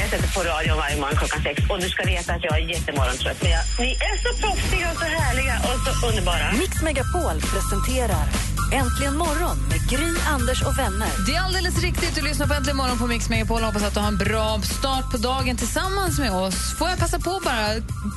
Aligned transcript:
Jag 0.00 0.10
sätter 0.10 0.28
på 0.36 0.40
radion 0.50 0.76
varje 0.76 0.96
morgon 0.96 1.16
klockan 1.16 1.42
sex 1.42 1.56
och 1.70 1.80
du 1.80 1.88
ska 1.88 2.02
veta 2.04 2.32
att 2.34 2.44
jag 2.44 2.54
är 2.58 2.64
jättemorgontrött. 2.74 3.42
Men 3.42 3.50
jag, 3.50 3.62
ni 3.78 3.90
är 4.08 4.16
så 4.24 4.30
proffsiga 4.42 4.86
och 4.92 4.98
så 4.98 5.04
härliga 5.04 5.54
och 5.68 5.96
så 6.00 6.06
underbara. 6.08 6.52
Mix 6.52 6.82
Megapol 6.82 7.36
presenterar 7.52 8.26
Äntligen 8.72 9.16
morgon 9.16 9.56
med 9.68 9.80
Gry, 9.90 10.12
Anders 10.34 10.62
och 10.62 10.78
vänner. 10.78 11.08
Det 11.26 11.34
är 11.34 11.40
alldeles 11.40 11.82
riktigt. 11.82 12.14
Du 12.14 12.22
lyssnar 12.22 12.46
på 12.46 12.54
Äntligen 12.54 12.76
morgon 12.76 12.98
på 12.98 13.06
Mix 13.06 13.28
Megapol. 13.28 13.62
Hoppas 13.62 13.82
att 13.82 13.94
du 13.94 14.00
har 14.00 14.08
en 14.08 14.16
bra 14.16 14.60
start 14.78 15.10
på 15.10 15.16
dagen 15.16 15.56
tillsammans 15.56 16.18
med 16.18 16.32
oss. 16.32 16.78
Får 16.78 16.88
jag 16.88 16.98
passa 16.98 17.18
på 17.18 17.40
bara 17.44 17.68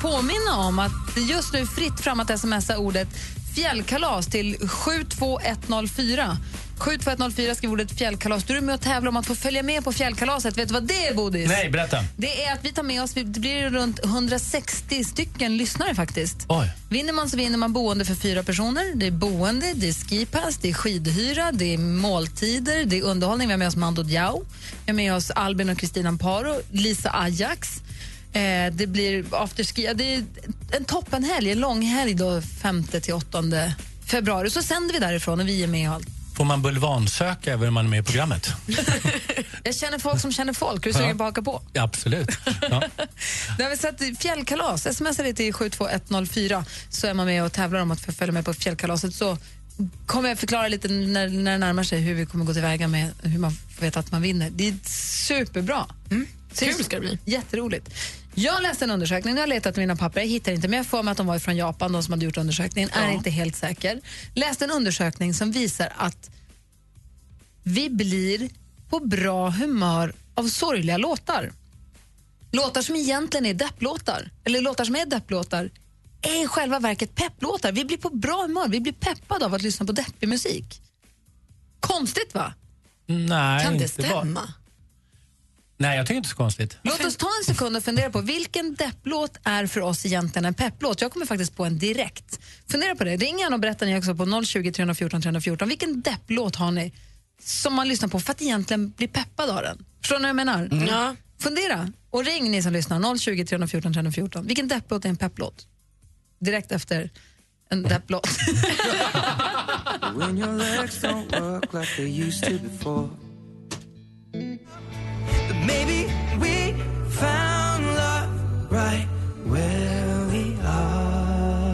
påminna 0.02 0.56
om 0.56 0.78
att 0.78 0.92
det 1.14 1.20
just 1.20 1.52
nu 1.52 1.58
är 1.58 1.66
fritt 1.66 2.00
fram 2.00 2.20
att 2.20 2.40
smsa 2.40 2.78
ordet 2.78 3.08
fjällkalas 3.54 4.26
till 4.26 4.68
72104. 4.68 6.36
72104 6.82 7.54
skriver 7.54 7.72
ordet 7.72 7.98
fjällkalas. 7.98 8.44
Du 8.44 8.56
är 8.56 8.60
med 8.60 8.74
och 8.74 8.80
tävlar 8.80 9.08
om 9.08 9.16
att 9.16 9.26
få 9.26 9.34
följa 9.34 9.62
med 9.62 9.84
på 9.84 9.92
fjällkalaset. 9.92 10.58
Vet 10.58 10.68
du 10.68 10.74
vad 10.74 10.82
det 10.82 11.06
är, 11.06 11.14
Bodis? 11.14 11.48
Nej, 11.48 11.70
berätta. 11.70 12.04
Det 12.16 12.44
är 12.44 12.52
att 12.52 12.64
vi 12.64 12.72
tar 12.72 12.82
med 12.82 13.02
oss, 13.02 13.12
det 13.12 13.24
blir 13.24 13.70
runt 13.70 14.04
160 14.04 15.04
stycken 15.04 15.56
lyssnare 15.56 15.94
faktiskt. 15.94 16.36
Oj. 16.48 16.70
Vinner 16.88 17.12
man 17.12 17.30
så 17.30 17.36
vinner 17.36 17.58
man 17.58 17.72
boende 17.72 18.04
för 18.04 18.14
fyra 18.14 18.42
personer. 18.42 18.94
Det 18.94 19.06
är 19.06 19.10
boende, 19.10 19.72
det 19.74 19.88
är 19.88 19.92
skipass, 19.92 20.58
det 20.58 20.70
är 20.70 20.74
skidhyra, 20.74 21.52
det 21.52 21.74
är 21.74 21.78
måltider, 21.78 22.84
det 22.84 22.98
är 22.98 23.02
underhållning. 23.02 23.48
Vi 23.48 23.52
har 23.52 23.58
med 23.58 23.68
oss 23.68 23.76
Mando 23.76 24.02
Diao, 24.02 24.44
vi 24.84 24.92
har 24.92 24.96
med 24.96 25.14
oss 25.14 25.30
Albin 25.30 25.68
och 25.68 25.78
Kristina 25.78 26.08
Amparo, 26.08 26.60
Lisa 26.70 27.10
Ajax. 27.10 27.82
Eh, 28.32 28.72
det 28.72 28.86
blir 28.86 29.24
afterski. 29.30 29.84
Ja, 29.84 29.94
det 29.94 30.14
är 30.14 30.24
en 30.70 30.84
toppenhelg, 30.84 31.50
en 31.50 31.58
lång 31.58 31.82
helg 31.82 32.14
då 32.14 32.42
5 32.62 32.84
till 32.84 33.14
8 33.14 33.42
februari. 34.06 34.50
Så 34.50 34.62
sänder 34.62 34.92
vi 34.92 34.98
därifrån 35.00 35.40
och 35.40 35.48
vi 35.48 35.62
är 35.62 35.66
med 35.66 35.88
och 35.88 35.94
allt. 35.94 36.21
Får 36.42 36.46
man 36.46 36.62
bulvansöka 36.62 37.52
även 37.52 37.68
om 37.68 37.74
man 37.74 37.84
är 37.84 37.90
med 37.90 38.00
i 38.00 38.02
programmet? 38.02 38.52
Jag 39.64 39.74
känner 39.74 39.98
folk 39.98 40.20
som 40.20 40.32
känner 40.32 40.52
folk. 40.52 40.86
Är 40.86 40.90
du 40.92 40.98
sugen 40.98 41.18
på 41.18 41.24
att 41.24 41.28
haka 41.28 41.42
på? 41.42 41.62
Ja, 41.72 41.82
absolut. 41.82 42.28
Ja. 42.70 42.82
Har 43.58 43.70
vi 43.70 43.76
satt 43.76 44.18
fjällkalas. 44.18 44.96
Smsa 44.96 45.22
det 45.22 45.34
till 45.34 45.54
72104 45.54 46.64
så 46.90 47.06
är 47.06 47.14
man 47.14 47.26
med 47.26 47.44
och 47.44 47.52
tävlar 47.52 47.80
om 47.80 47.90
att 47.90 48.00
få 48.00 48.12
följa 48.12 48.32
med 48.32 48.44
på 48.44 48.54
fjällkalaset. 48.54 49.14
Så 49.14 49.38
kommer 50.06 50.28
jag 50.28 50.38
förklara 50.38 50.68
lite 50.68 50.88
när, 50.88 51.28
när 51.28 51.52
det 51.52 51.58
närmar 51.58 51.82
sig 51.82 52.00
hur 52.00 52.14
vi 52.14 52.26
kommer 52.26 52.44
gå 52.44 52.52
tillväga 52.52 52.88
med 52.88 53.10
hur 53.22 53.38
man 53.38 53.56
veta 53.80 54.00
att 54.00 54.12
man 54.12 54.22
vinner. 54.22 54.50
Det 54.50 54.68
är 54.68 54.74
superbra. 55.26 55.86
Mm. 56.10 56.26
Kul 56.58 56.84
ska 56.84 56.96
det 56.96 57.00
bli. 57.00 57.18
Jätteroligt. 57.24 57.94
Jag 58.34 58.62
läste 58.62 58.84
en 58.84 58.90
undersökning, 58.90 59.34
jag 59.34 59.42
har 59.42 59.46
letat 59.46 59.76
mina 59.76 59.96
papper, 59.96 60.20
jag 60.20 60.28
hittar 60.28 60.52
inte, 60.52 60.68
men 60.68 60.76
jag 60.76 60.86
får 60.86 61.02
mig 61.02 61.12
att 61.12 61.16
de 61.18 61.26
var 61.26 61.38
från 61.38 61.56
Japan, 61.56 61.92
de 61.92 62.02
som 62.02 62.12
hade 62.12 62.24
gjort 62.24 62.36
undersökningen, 62.36 62.90
är 62.92 63.10
inte 63.10 63.30
helt 63.30 63.56
säker. 63.56 64.00
Läste 64.34 64.64
en 64.64 64.70
undersökning 64.70 65.34
som 65.34 65.52
visar 65.52 65.92
att 65.96 66.30
vi 67.62 67.90
blir 67.90 68.50
på 68.88 69.00
bra 69.00 69.50
humör 69.50 70.14
av 70.34 70.48
sorgliga 70.48 70.96
låtar. 70.96 71.52
Låtar 72.52 72.82
som 72.82 72.96
egentligen 72.96 73.46
är 73.46 73.54
depplåtar, 73.54 74.30
eller 74.44 74.60
låtar 74.60 74.84
som 74.84 74.96
är 74.96 75.06
depplåtar, 75.06 75.70
är 76.22 76.44
i 76.44 76.46
själva 76.46 76.78
verket 76.78 77.14
pepplåtar. 77.14 77.72
Vi 77.72 77.84
blir 77.84 77.96
på 77.96 78.08
bra 78.10 78.42
humör, 78.42 78.68
vi 78.68 78.80
blir 78.80 78.92
peppade 78.92 79.44
av 79.44 79.54
att 79.54 79.62
lyssna 79.62 79.86
på 79.86 79.92
deppig 79.92 80.28
musik. 80.28 80.82
Konstigt 81.80 82.34
va? 82.34 82.54
Nej, 83.06 83.64
Kan 83.64 83.78
det 83.78 83.84
inte 83.84 84.02
bara- 84.02 84.08
stämma? 84.20 84.54
Nej, 85.82 85.96
jag 85.96 86.06
tycker 86.06 86.16
inte 86.16 86.28
så 86.28 86.36
konstigt. 86.36 86.78
Låt 86.82 87.04
oss 87.04 87.16
ta 87.16 87.26
en 87.40 87.54
sekund 87.54 87.76
och 87.76 87.84
fundera 87.84 88.10
på 88.10 88.20
vilken 88.20 88.74
depplåt 88.74 89.36
är 89.44 89.66
för 89.66 89.80
oss 89.80 90.06
egentligen 90.06 90.44
en 90.44 90.54
pepplåt. 90.54 91.00
Jag 91.00 91.12
kommer 91.12 91.26
faktiskt 91.26 91.56
på 91.56 91.64
en 91.64 91.78
direkt. 91.78 92.40
Fundera 92.68 92.94
på 92.94 93.04
det. 93.04 93.16
Ring 93.16 93.38
gärna 93.38 93.56
och 93.56 93.60
berätta 93.60 93.84
ni 93.84 93.98
också 93.98 94.14
på 94.14 94.44
020 94.44 94.72
314 94.72 95.22
314. 95.22 95.68
Vilken 95.68 96.00
depplåt 96.00 96.56
har 96.56 96.70
ni 96.70 96.92
som 97.42 97.74
man 97.74 97.88
lyssnar 97.88 98.08
på 98.08 98.20
för 98.20 98.30
att 98.30 98.42
egentligen 98.42 98.90
bli 98.90 99.08
peppad 99.08 99.50
av 99.50 99.62
den? 99.62 99.84
Förstår 100.00 100.16
ni 100.16 100.22
vad 100.22 100.28
jag 100.28 100.36
menar? 100.36 100.68
Ja. 100.88 101.16
Fundera 101.38 101.92
och 102.10 102.24
ring 102.24 102.50
ni 102.50 102.62
som 102.62 102.72
lyssnar. 102.72 103.18
020 103.18 103.44
314 103.44 103.92
314. 103.92 104.46
Vilken 104.46 104.68
depplåt 104.68 105.04
är 105.04 105.08
en 105.08 105.16
pepplåt? 105.16 105.66
Direkt 106.40 106.72
efter 106.72 107.10
en 107.70 107.82
depplåt. 107.82 108.28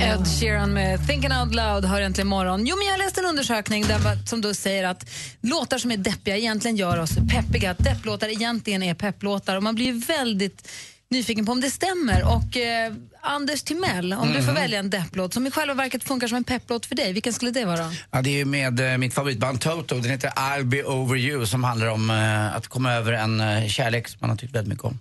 Ed 0.01 0.27
Sheeran 0.27 0.75
med 0.75 1.07
Thinking 1.07 1.33
Out 1.33 1.55
Loud 1.55 1.85
hör 1.85 2.01
äntligen 2.01 2.29
morgon. 2.29 2.67
Jo, 2.67 2.77
men 2.77 2.87
jag 2.87 2.99
läste 2.99 3.21
en 3.21 3.27
undersökning 3.27 3.85
där, 3.87 4.27
som 4.27 4.41
då 4.41 4.55
säger 4.55 4.85
att 4.85 5.11
låtar 5.41 5.79
som 5.79 5.91
är 5.91 5.97
deppiga 5.97 6.37
egentligen 6.37 6.77
gör 6.77 6.99
oss 6.99 7.11
peppiga. 7.31 7.71
Att 7.71 7.79
depplåtar 7.79 8.29
egentligen 8.29 8.83
är 8.83 8.95
pepplåtar 8.95 9.57
och 9.57 9.63
man 9.63 9.75
blir 9.75 9.87
ju 9.87 9.99
väldigt 9.99 10.69
nyfiken 11.11 11.47
på 11.47 11.53
om 11.53 11.61
det 11.61 11.71
stämmer. 11.71 12.23
Och 12.35 12.57
eh, 12.57 12.93
Anders 13.21 13.63
Timell, 13.63 14.13
om 14.13 14.33
du 14.33 14.43
får 14.43 14.53
välja 14.53 14.79
en 14.79 14.91
depplåt 14.91 15.35
som 15.35 15.47
i 15.47 15.51
själva 15.51 15.75
verket 15.75 16.05
funkar 16.05 16.29
som 16.29 16.37
en 16.37 16.45
pepplåt 16.45 16.87
för 16.87 16.95
dig, 16.95 17.13
vilken 17.13 17.33
skulle 17.33 17.51
det 17.51 17.65
vara? 17.65 17.93
Ja, 18.11 18.23
det 18.23 18.31
är 18.31 18.37
ju 18.37 18.45
med 18.45 18.93
eh, 18.93 18.99
mitt 18.99 19.15
favoritband 19.15 19.61
Toto. 19.61 19.95
Den 19.95 20.11
heter 20.11 20.29
I'll 20.29 20.65
be 20.65 20.83
over 20.85 21.17
you 21.17 21.47
som 21.47 21.65
handlar 21.65 21.87
om 21.87 22.11
eh, 22.11 22.57
att 22.57 22.69
komma 22.69 22.93
över 22.93 23.13
en 23.13 23.41
eh, 23.41 23.69
kärlek 23.69 24.09
som 24.09 24.19
man 24.21 24.31
har 24.31 24.37
tyckt 24.37 24.55
väldigt 24.55 24.69
mycket 24.69 24.85
om. 24.85 24.99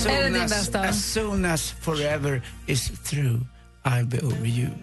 As 0.00 0.06
Är 0.06 0.10
det 0.16 0.22
soon 0.24 0.32
din 0.32 0.42
as, 0.42 0.50
bästa? 0.50 0.80
as 0.80 1.12
soon 1.12 1.44
as 1.44 1.70
forever 1.84 2.42
is 2.66 2.90
through, 3.10 3.40
I'll 3.84 4.06
be 4.10 4.18
over 4.26 4.46
you. 4.46 4.68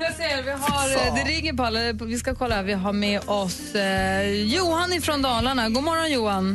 Jag 0.00 0.14
ser, 0.14 0.42
vi 0.42 0.50
har, 0.50 1.06
eh, 1.06 1.14
det 1.14 1.24
ringer 1.34 1.52
på 1.52 1.62
alla, 1.62 1.92
vi 1.92 2.18
ska 2.18 2.34
kolla, 2.34 2.62
vi 2.62 2.72
har 2.72 2.92
med 2.92 3.20
oss 3.28 3.74
eh, 3.74 4.30
Johan 4.56 4.92
ifrån 4.92 5.22
Dalarna. 5.22 5.68
God 5.68 5.84
morgon 5.84 6.10
Johan. 6.12 6.46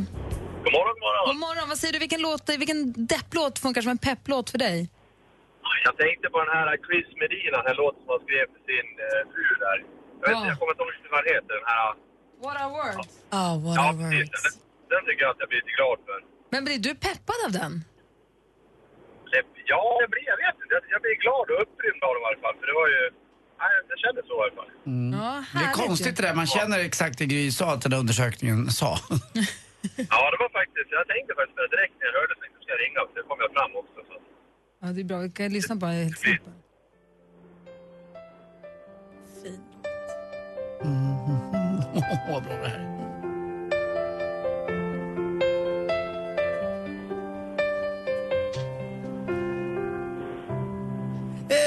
God 0.64 0.74
morgon, 0.78 0.94
god 1.00 1.04
morgon. 1.08 1.24
God 1.30 1.40
morgon, 1.48 1.70
vad 1.70 1.78
säger 1.78 1.94
du, 1.94 2.00
vilken, 2.00 2.22
låt, 2.22 2.50
vilken 2.50 2.94
depplåt 3.14 3.60
funkar 3.60 3.82
som 3.82 3.92
en 3.92 3.98
pepplåt 3.98 4.50
för 4.50 4.58
dig? 4.58 4.90
Jag 5.86 5.98
tänkte 6.04 6.28
på 6.34 6.38
den 6.44 6.52
här 6.58 6.68
Chris 6.88 7.08
Medina, 7.24 7.56
den 7.62 7.68
här 7.72 7.78
låten 7.84 8.00
som 8.06 8.10
han 8.16 8.22
skrev 8.28 8.46
till 8.54 8.64
sin 8.72 8.88
uh, 9.08 9.22
fru 9.34 9.46
där. 9.66 9.78
Jag, 10.22 10.28
vet, 10.28 10.32
Ja. 10.32 10.38
inte, 10.38 10.48
jag 10.52 10.58
kommer 10.60 10.72
inte 10.76 10.84
ihåg 10.84 11.12
vad 11.16 11.22
den 11.26 11.30
heter. 11.36 11.54
Den 11.62 11.68
här... 11.74 11.90
What 12.44 12.56
are 12.64 12.72
words? 12.80 13.08
Oh, 13.40 13.54
what 13.66 13.76
Ja, 13.80 13.84
a 13.90 13.94
precis. 14.02 14.30
words. 14.34 14.58
Den, 14.94 15.00
den 15.00 15.06
tycker 15.08 15.22
jag 15.26 15.32
att 15.36 15.42
jag 15.44 15.50
blir 15.52 15.60
lite 15.64 15.76
glad 15.80 15.98
för. 16.08 16.20
Men 16.54 16.62
blir 16.68 16.80
du 16.88 16.92
peppad 17.08 17.40
av 17.48 17.52
den? 17.62 17.74
Ja, 19.74 19.84
det 20.02 20.08
blir, 20.14 20.26
jag 20.34 20.40
vet 20.46 20.56
inte. 20.62 20.74
Jag, 20.78 20.84
jag 20.96 21.02
blir 21.06 21.16
glad 21.26 21.46
och 21.52 21.60
upprymd 21.64 22.02
av 22.08 22.12
det 22.16 22.22
i 22.24 22.26
alla 22.30 22.42
fall. 22.46 22.56
För 22.60 22.66
det 22.72 22.76
var 22.82 22.88
ju... 22.96 23.02
Nej, 23.62 23.72
jag 23.92 24.00
kände 24.04 24.22
så 24.30 24.36
i 24.42 24.44
alla 24.46 24.56
fall. 24.60 24.72
Ja, 24.74 24.82
Mm. 24.92 25.12
Det 25.60 25.64
är 25.70 25.74
konstigt 25.86 26.16
det 26.18 26.24
där, 26.28 26.36
man 26.42 26.48
känner 26.58 26.78
exakt 26.90 27.16
det 27.20 27.26
Gry 27.34 27.52
sa 27.52 27.66
att 27.74 27.82
den 27.84 27.92
där 27.94 28.00
undersökningen 28.04 28.60
sa. 28.82 28.92
Ja, 30.14 30.22
det 30.32 30.38
var 30.44 30.52
faktiskt... 30.60 30.88
Jag 31.00 31.06
tänkte 31.14 31.32
faktiskt 31.40 31.56
på 31.58 31.62
det 31.66 31.72
direkt 31.76 31.94
när 32.00 32.06
jag 32.10 32.14
hörde 32.20 32.34
det. 32.34 32.40
Tänkte, 32.42 32.58
ska 32.64 32.70
jag 32.76 32.82
ringa? 32.86 33.00
Så 33.08 33.14
det 33.20 33.24
kom 33.30 33.40
jag 33.46 33.52
fram 33.58 33.72
också. 33.82 34.00
Så. 34.10 34.16
Ja, 34.82 34.88
det 34.96 35.02
är 35.02 35.10
bra, 35.12 35.18
vi 35.18 35.30
kan 35.32 35.50
lyssna 35.58 35.76
på 35.76 35.86
det 35.86 35.92
helt 35.92 36.20
snabbt. 36.20 36.44
Åh, 41.96 42.32
vad 42.32 42.44
bra 42.44 42.54
det 42.64 42.68
här 42.68 42.93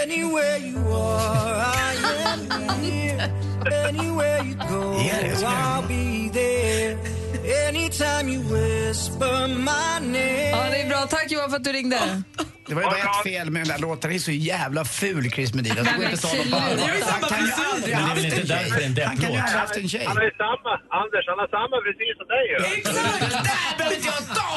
Anywhere 0.02 0.58
you 0.58 0.78
are, 0.92 1.54
I 1.56 1.94
am 2.24 2.40
here. 2.82 3.30
Anywhere 3.88 4.42
you 4.44 4.54
go, 4.54 4.82
I'll 5.46 5.82
be 5.88 6.30
there. 6.32 6.98
Anytime 7.68 8.28
you 8.28 8.40
whisper 8.42 9.48
my 9.48 9.98
name. 10.00 10.50
Ja, 10.50 10.70
det 10.70 10.80
är 10.82 10.88
bra. 10.88 11.06
Tack 11.06 11.30
Johan 11.30 11.50
för 11.50 11.56
att 11.56 11.64
du 11.64 11.72
ringde. 11.72 12.22
Det 12.68 12.74
var 12.74 12.82
ju 12.82 12.88
bara 12.88 12.98
ett 12.98 13.22
fel 13.24 13.50
med 13.50 13.62
den 13.62 13.68
där 13.68 13.78
låten. 13.78 14.10
Den 14.10 14.12
är 14.12 14.18
så 14.18 14.30
jävla 14.30 14.84
ful, 14.84 15.30
Chris 15.30 15.54
Medina. 15.54 15.82
Det 15.82 15.92
går 15.96 16.04
inte 16.04 16.14
att 16.14 16.20
ta 16.22 16.28
honom 16.28 16.50
på 16.50 16.56
allvar. 16.56 16.88
Han 17.10 17.28
kan 17.30 17.46
ju 17.46 17.52
aldrig 17.74 17.94
ha 17.94 18.02
haft 18.02 18.24
en 18.24 18.46
tjej. 18.46 18.70
Han 18.70 18.70
kan 18.70 18.88
ju 18.88 18.94
depplåt? 18.94 19.24
aldrig 19.24 19.40
ha 19.40 19.58
haft 19.60 19.76
en 19.76 19.88
tjej. 19.88 20.04
Han 20.06 20.16
har 20.16 20.30
samma, 20.44 20.70
Anders, 21.00 21.24
han 21.30 21.38
har 21.42 21.48
samma 21.56 21.76
frisyr 21.84 22.12
som 22.18 22.26
dig 22.34 22.44
ju. 22.50 22.56
Det 22.56 22.92
där 23.48 23.78
behöver 23.78 23.96
inte 23.96 24.08
jag 24.08 24.36
ta! 24.36 24.52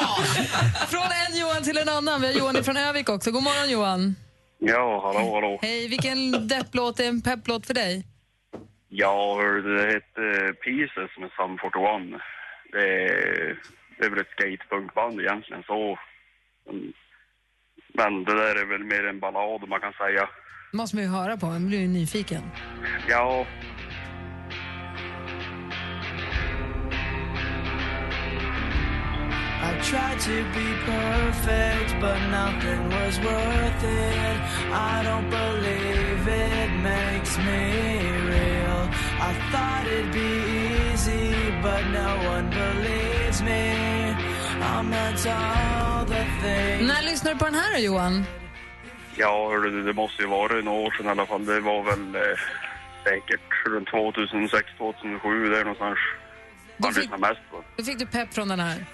Från 0.86 1.02
en 1.26 1.40
Johan 1.40 1.62
till 1.62 1.78
en 1.78 1.88
annan. 1.88 2.20
Vi 2.20 2.26
har 2.26 2.34
Johan 2.34 2.64
från 2.64 2.76
Övik 2.76 3.08
också. 3.08 3.30
God 3.30 3.42
morgon 3.42 3.70
Johan. 3.70 4.16
Ja, 4.62 5.00
hallå, 5.04 5.34
hallå. 5.34 5.58
Hej, 5.62 5.88
vilken 5.88 6.48
depplåt 6.48 7.00
är 7.00 7.08
en 7.08 7.22
pepplåt 7.22 7.66
för 7.66 7.74
dig? 7.74 8.06
Ja, 8.88 9.42
det 9.64 9.86
hette 9.86 10.52
Pieces 10.52 11.18
med 11.18 11.30
Sum 11.36 11.58
41. 11.58 12.20
Det 12.72 12.78
är, 12.78 13.58
det 13.98 14.06
är 14.06 14.10
väl 14.10 14.20
ett 14.20 14.30
skatepunkband 14.36 15.20
egentligen 15.20 15.62
så. 15.62 15.98
Men 17.94 18.24
det 18.24 18.34
där 18.34 18.62
är 18.62 18.66
väl 18.66 18.84
mer 18.84 19.06
en 19.06 19.20
ballad 19.20 19.68
man 19.68 19.80
kan 19.80 19.92
säga. 19.92 20.28
måste 20.72 20.96
man 20.96 21.04
ju 21.04 21.10
höra 21.10 21.36
på, 21.36 21.46
man 21.46 21.68
blir 21.68 21.80
ju 21.80 21.88
nyfiken. 21.88 22.42
Ja, 23.08 23.46
tried 29.82 30.20
to 30.20 30.36
be 30.58 30.66
perfect, 30.86 32.00
but 32.00 32.18
nothing 32.30 32.80
was 32.90 33.18
worth 33.18 33.84
it. 33.84 34.36
I 34.72 35.02
don't 35.04 35.30
believe 35.30 36.28
it 36.28 36.70
makes 36.82 37.38
me 37.38 37.62
real. 38.32 38.88
I 39.28 39.32
thought 39.52 39.86
it'd 39.86 40.12
be 40.12 40.32
easy, 40.92 41.34
but 41.62 41.82
no 41.92 42.10
one 42.34 42.50
believes 42.50 43.42
me. 43.42 44.16
I'm 44.62 44.92
into 44.92 45.30
all 45.30 46.04
the 46.06 46.24
things. 46.42 46.88
När 46.88 47.02
lyssnar 47.02 47.32
du 47.32 47.38
på 47.38 47.44
den 47.44 47.54
här 47.54 47.72
då 47.74 47.78
Johan? 47.80 48.24
ja 49.16 49.50
du, 49.62 49.82
det 49.82 49.92
måste 49.92 50.22
ju 50.22 50.28
vara 50.28 50.52
några 50.60 50.78
år 50.80 50.90
sedan 50.90 51.06
i 51.06 51.08
alla 51.08 51.26
fall. 51.26 51.46
Det 51.46 51.60
var 51.60 51.82
väl 51.82 52.14
eh, 52.14 52.20
säkert 53.04 53.66
runt 53.66 53.88
2006, 53.90 54.68
2007 54.78 55.50
där 55.50 55.58
någonstans. 55.60 55.98
Man 56.76 56.92
fick- 56.92 57.02
lyssnar 57.02 57.18
mest 57.18 57.40
på. 57.50 57.64
Då 57.76 57.84
fick 57.84 57.98
du 57.98 58.06
pepp 58.06 58.34
från 58.34 58.48
den 58.48 58.60
här. 58.60 58.84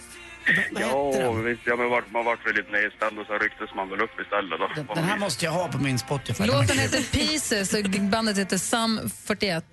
Ja, 0.81 1.33
visst, 1.33 1.61
ja 1.65 1.77
men 1.77 1.91
vart- 1.91 2.13
man 2.13 2.25
vart 2.25 2.47
väl 2.47 2.55
lite 2.55 2.71
nedställd 2.71 3.19
och 3.19 3.27
så 3.27 3.33
rycktes 3.39 3.71
man 3.77 3.91
väl 3.91 4.01
upp 4.01 4.21
istället 4.21 4.59
då. 4.61 4.69
Den, 4.77 4.87
den 4.95 5.05
här 5.05 5.19
måste 5.19 5.45
jag 5.45 5.53
ha 5.53 5.69
på 5.69 5.79
min 5.79 5.99
Spotify. 5.99 6.45
Låten 6.47 6.79
heter 6.79 7.03
Pieces 7.13 7.75
och 7.75 8.01
bandet 8.01 8.39
heter 8.39 8.59
Sum 8.59 9.11
41. 9.25 9.65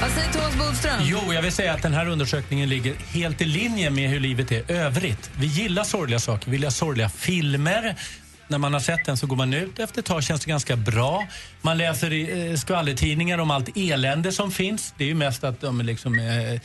Vad 0.00 0.10
säger 0.10 0.32
Thomas 0.32 0.56
Bodström? 0.58 0.98
Jo, 1.02 1.18
jag 1.32 1.42
vill 1.42 1.52
säga 1.52 1.72
att 1.74 1.82
den 1.82 1.92
här 1.92 2.08
undersökningen 2.08 2.68
ligger 2.68 2.94
helt 2.94 3.40
i 3.40 3.44
linje 3.44 3.90
med 3.90 4.10
hur 4.10 4.20
livet 4.20 4.52
är 4.52 4.70
övrigt. 4.72 5.30
Vi 5.38 5.46
gillar 5.46 5.84
sorgliga 5.84 6.18
saker, 6.18 6.50
vi 6.50 6.56
gillar 6.56 6.70
sorgliga 6.70 7.08
filmer. 7.08 7.96
När 8.48 8.58
man 8.58 8.72
har 8.72 8.80
sett 8.80 9.04
den 9.04 9.16
så 9.16 9.26
går 9.26 9.36
man 9.36 9.52
ut. 9.54 9.78
Efter 9.78 9.98
ett 9.98 10.06
tag 10.06 10.22
känns 10.24 10.40
det 10.44 10.50
ganska 10.50 10.76
bra. 10.76 11.26
Man 11.62 11.78
läser 11.78 12.12
i 12.12 12.50
eh, 12.50 12.56
skvallertidningar 12.56 13.38
om 13.38 13.50
allt 13.50 13.76
elände 13.76 14.32
som 14.32 14.50
finns. 14.50 14.94
Det 14.98 15.04
är 15.04 15.08
ju 15.08 15.14
mest 15.14 15.44
att 15.44 15.60
de 15.60 15.80
liksom 15.80 16.18
eh, 16.18 16.60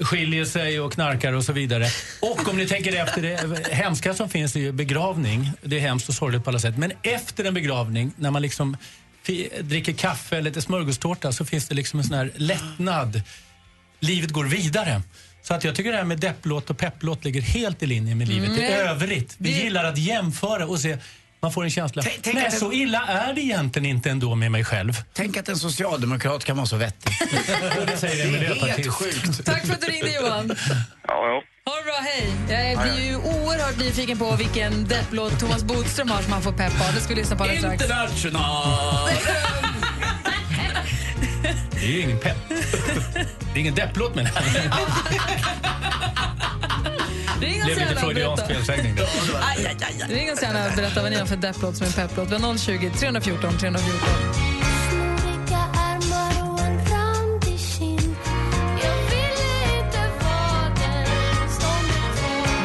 skiljer 0.00 0.44
sig 0.44 0.80
och 0.80 0.92
knarkar 0.92 1.32
och 1.32 1.44
så 1.44 1.52
vidare. 1.52 1.86
Och 2.20 2.48
om 2.48 2.56
ni 2.56 2.66
tänker 2.66 3.02
efter, 3.02 3.22
det 3.22 3.74
hemska 3.74 4.14
som 4.14 4.28
finns 4.28 4.56
är 4.56 4.60
ju 4.60 4.72
begravning. 4.72 5.50
Det 5.62 5.76
är 5.76 5.80
hemskt 5.80 6.08
och 6.08 6.14
sorgligt 6.14 6.44
på 6.44 6.50
alla 6.50 6.58
sätt. 6.58 6.78
Men 6.78 6.92
efter 7.02 7.44
en 7.44 7.54
begravning, 7.54 8.12
när 8.16 8.30
man 8.30 8.42
liksom 8.42 8.76
dricker 9.60 9.92
kaffe 9.92 10.36
eller 10.36 10.50
lite 10.50 10.62
smörgåstårta 10.62 11.32
så 11.32 11.44
finns 11.44 11.68
det 11.68 11.74
liksom 11.74 12.00
en 12.00 12.04
sån 12.04 12.16
här 12.16 12.32
lättnad. 12.36 13.22
Livet 14.00 14.30
går 14.30 14.44
vidare. 14.44 15.02
Så 15.42 15.54
att 15.54 15.64
jag 15.64 15.74
tycker 15.74 15.90
det 15.90 15.96
här 15.96 16.04
med 16.04 16.18
depplåt 16.18 16.70
och 16.70 16.78
pepplåt 16.78 17.24
ligger 17.24 17.40
helt 17.40 17.82
i 17.82 17.86
linje 17.86 18.14
med 18.14 18.28
livet 18.28 18.50
i 18.50 18.60
Nej. 18.60 18.72
övrigt. 18.72 19.34
Vi 19.38 19.62
gillar 19.62 19.84
att 19.84 19.98
jämföra 19.98 20.66
och 20.66 20.80
se 20.80 20.98
man 21.42 21.52
får 21.52 21.64
en 21.64 21.70
känsla. 21.70 22.02
Tänk- 22.02 22.18
tänk 22.22 22.34
Nej, 22.36 22.50
så 22.52 22.72
illa 22.72 23.06
är 23.08 23.32
det 23.34 23.40
egentligen 23.40 23.86
inte 23.86 24.10
ändå 24.10 24.34
med 24.34 24.50
mig 24.52 24.64
själv. 24.64 24.92
Tänk 25.12 25.36
att 25.36 25.48
en 25.48 25.56
socialdemokrat 25.56 26.44
kan 26.44 26.56
vara 26.56 26.66
så 26.66 26.76
vettig. 26.76 27.12
Det 27.86 27.96
säger 27.96 28.26
en 28.26 28.32
Det 28.32 28.38
är 28.38 28.42
helt 28.44 28.60
miljöpartist. 28.62 28.90
sjukt. 29.26 29.44
Tack 29.46 29.66
för 29.66 29.74
att 29.74 29.80
du 29.80 29.86
ringde 29.86 30.14
Johan. 30.14 30.56
Ja, 30.68 31.28
ja. 31.28 31.42
Ha 31.64 31.76
det 31.76 31.84
bra, 31.84 32.00
hej. 32.04 32.32
Jag 32.74 32.82
blir 32.82 33.04
ju 33.04 33.16
oerhört 33.16 33.78
nyfiken 33.78 34.18
på 34.18 34.36
vilken 34.36 34.84
depplåt 34.88 35.40
Thomas 35.40 35.62
Bodström 35.64 36.10
har 36.10 36.22
som 36.22 36.32
han 36.32 36.42
får 36.42 36.52
pepp 36.52 36.72
av. 36.88 36.94
Det 36.94 37.00
ska 37.00 37.14
vi 37.14 37.20
lyssna 37.20 37.36
på 37.36 37.42
alldeles 37.42 37.60
strax. 37.62 37.82
International! 37.82 39.08
Det 41.72 41.86
är 41.86 41.88
ju 41.90 42.00
ingen 42.00 42.18
pepp. 42.18 42.36
Det 42.48 43.54
är 43.54 43.58
ingen 43.60 43.74
depplåt 43.74 44.14
menar 44.14 44.30
jag. 44.34 44.44
Ring 47.40 47.60
Det 47.66 47.72
oss 47.72 47.78
gärna 47.78 48.06
och 48.06 48.36
berätta. 48.36 48.42
Ring 50.08 50.32
oss 50.32 50.42
gärna 50.42 50.66
och 50.66 50.76
berätta 50.76 51.02
vad 51.02 51.10
ni 51.10 51.18
har 51.18 51.26
för 51.26 51.36
depplåt 51.36 51.76
som 51.76 51.86
är 51.86 51.92
pepplåt. 51.92 52.30
Vi 52.30 52.34
har 52.34 52.58
020 52.58 52.90
314 52.90 53.58
314. 53.58 54.08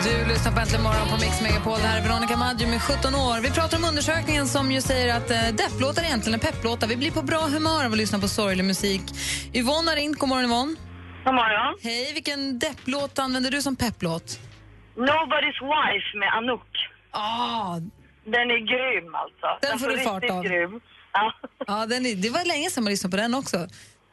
Du 0.04 0.26
lyssnar 0.30 0.52
på 0.52 0.60
Äntligen 0.60 0.84
morgon 0.84 1.08
på 1.10 1.18
Mix 1.18 1.42
Megapol. 1.42 1.78
Det 1.82 1.88
här 1.88 1.98
är 1.98 2.04
Veronica 2.08 2.38
Maggio 2.38 2.68
med 2.68 2.82
17 2.82 3.16
år. 3.16 3.40
Vi 3.42 3.52
pratar 3.52 3.78
om 3.78 3.84
undersökningen 3.86 4.48
som 4.48 4.72
ju 4.72 4.82
säger 4.82 5.16
att 5.16 5.32
eh, 5.32 5.38
depplåtar 5.48 6.02
är 6.02 6.06
egentligen 6.06 6.40
är 6.40 6.44
pepplåtar. 6.52 6.88
Vi 6.88 6.96
blir 6.96 7.12
på 7.12 7.22
bra 7.22 7.40
humör 7.40 7.86
av 7.86 7.92
att 7.92 7.98
lyssna 7.98 8.20
på 8.20 8.28
sorglig 8.28 8.66
musik. 8.66 9.02
Yvonne 9.54 9.92
har 9.92 9.96
ringt. 9.96 10.20
God 10.20 10.30
morgon 10.30 10.46
Yvonne. 10.46 10.76
God 11.26 11.34
morgon. 11.34 11.78
Hej, 11.82 12.14
vilken 12.14 12.60
depplåt 12.60 13.20
använder 13.20 13.52
du 13.52 13.62
som 13.62 13.76
pepplåt? 13.76 14.40
Nobody's 14.96 15.60
Wife 15.74 16.18
med 16.18 16.30
Anouk. 16.34 16.68
Ah, 17.12 17.80
Den 18.26 18.52
är 18.52 18.58
grym 18.72 19.16
alltså. 19.16 19.48
Den 19.62 19.80
får 19.80 19.92
är 19.92 19.98
du 19.98 20.04
fart 20.04 20.30
av. 20.30 20.44
Grym. 20.44 20.82
Ja. 21.14 21.34
ja, 21.68 21.86
den 21.86 22.06
är, 22.06 22.16
det 22.16 22.30
var 22.30 22.46
länge 22.46 22.70
sedan 22.70 22.84
man 22.84 22.92
lyssnade 22.92 23.12
på 23.18 23.22
den 23.24 23.34
också. 23.36 23.58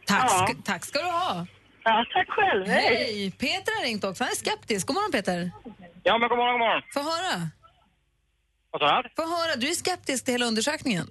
Tack, 0.07 0.25
Ja. 0.31 0.47
ska, 0.47 0.55
tack 0.73 0.85
ska 0.85 0.99
du 0.99 1.05
ha. 1.11 1.47
ja, 1.85 2.05
tack 2.15 2.29
själv. 2.29 2.67
Hej. 2.67 2.83
Hej! 2.97 3.31
Peter 3.39 3.73
har 3.79 3.85
ringt 3.85 4.05
också. 4.05 4.25
Han 4.25 4.31
är 4.31 4.37
skeptisk. 4.37 4.87
God 4.87 4.95
morgon 4.97 5.13
Peter. 5.13 5.51
Ja, 6.03 6.19
men 6.19 6.29
god 6.29 6.39
morgon, 6.39 6.53
god 6.55 6.61
morgon. 6.67 6.83
Få 6.95 7.01
höra. 7.01 7.49
Vad 8.71 8.81
sa 8.81 9.03
du? 9.03 9.09
Få 9.17 9.23
höra. 9.37 9.57
Du 9.57 9.67
är 9.71 9.75
skeptisk 9.75 10.25
till 10.25 10.35
hela 10.35 10.47
undersökningen. 10.47 11.07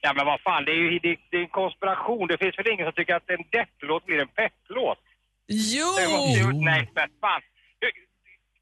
Ja, 0.00 0.12
men 0.16 0.26
vad 0.26 0.40
fan, 0.40 0.64
det 0.64 0.70
är 0.70 0.82
ju 0.92 0.98
det, 0.98 1.16
det 1.30 1.36
är 1.36 1.42
en 1.42 1.48
konspiration. 1.62 2.28
Det 2.28 2.38
finns 2.38 2.58
väl 2.58 2.68
ingen 2.72 2.86
som 2.86 2.92
tycker 2.92 3.14
att 3.14 3.30
en 3.30 3.44
depplåt 3.56 4.06
blir 4.06 4.18
en 4.20 4.28
pepplåt? 4.40 4.98
Jo! 5.48 5.86
Det 6.00 6.08
måste 6.16 6.38
ju, 6.40 6.46
nej, 6.70 6.90
men 6.94 7.08
fan. 7.20 7.42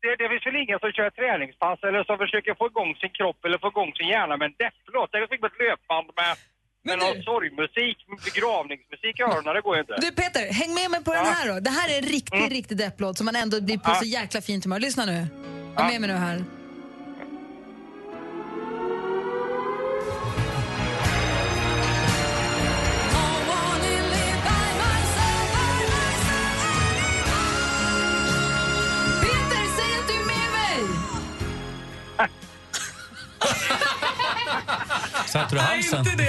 Det, 0.04 0.12
det 0.22 0.28
finns 0.32 0.46
väl 0.48 0.56
ingen 0.64 0.78
som 0.82 0.90
kör 0.98 1.10
träningspass 1.20 1.78
eller 1.86 2.00
som 2.08 2.16
försöker 2.24 2.52
få 2.60 2.64
igång 2.72 2.90
sin 3.02 3.12
kropp 3.18 3.40
eller 3.46 3.58
få 3.64 3.68
igång 3.74 3.90
sin 3.98 4.08
hjärna 4.14 4.34
med 4.40 4.46
en 4.50 4.56
depplåt. 4.64 5.08
Det 5.10 5.16
är 5.18 5.22
liksom 5.24 5.48
ett 5.50 5.58
löpband 5.64 6.08
med, 6.20 6.32
med 6.86 6.94
Men 6.94 6.96
någon 7.04 7.18
sorgmusik, 7.30 7.96
begravningsmusik 8.28 9.14
i 9.20 9.22
öronen. 9.28 9.54
Det 9.56 9.62
går 9.66 9.74
ju 9.76 9.80
inte. 9.84 9.96
Du 10.06 10.10
Peter, 10.20 10.42
häng 10.60 10.72
med 10.80 10.88
mig 10.94 11.00
på 11.06 11.12
den 11.18 11.24
Ja. 11.26 11.32
här 11.36 11.44
då. 11.52 11.54
Det 11.68 11.72
här 11.78 11.86
är 11.92 11.96
en 12.02 12.08
riktig, 12.16 12.38
Mm. 12.44 12.50
riktig 12.58 12.76
depplåt 12.84 13.14
som 13.18 13.24
man 13.30 13.36
ändå 13.44 13.56
blir 13.68 13.78
på 13.86 13.90
Ja. 13.90 13.94
så 14.02 14.06
jäkla 14.18 14.40
fint 14.48 14.62
humör. 14.64 14.80
Lyssna 14.86 15.04
nu. 15.12 15.18
Var 15.76 15.82
Ja. 15.84 15.88
med 15.92 15.98
mig 16.02 16.08
nu 16.14 16.16
här. 16.28 16.36
Satte 35.34 35.54
du 35.54 35.60
halsen? 35.60 36.04
Det 36.16 36.22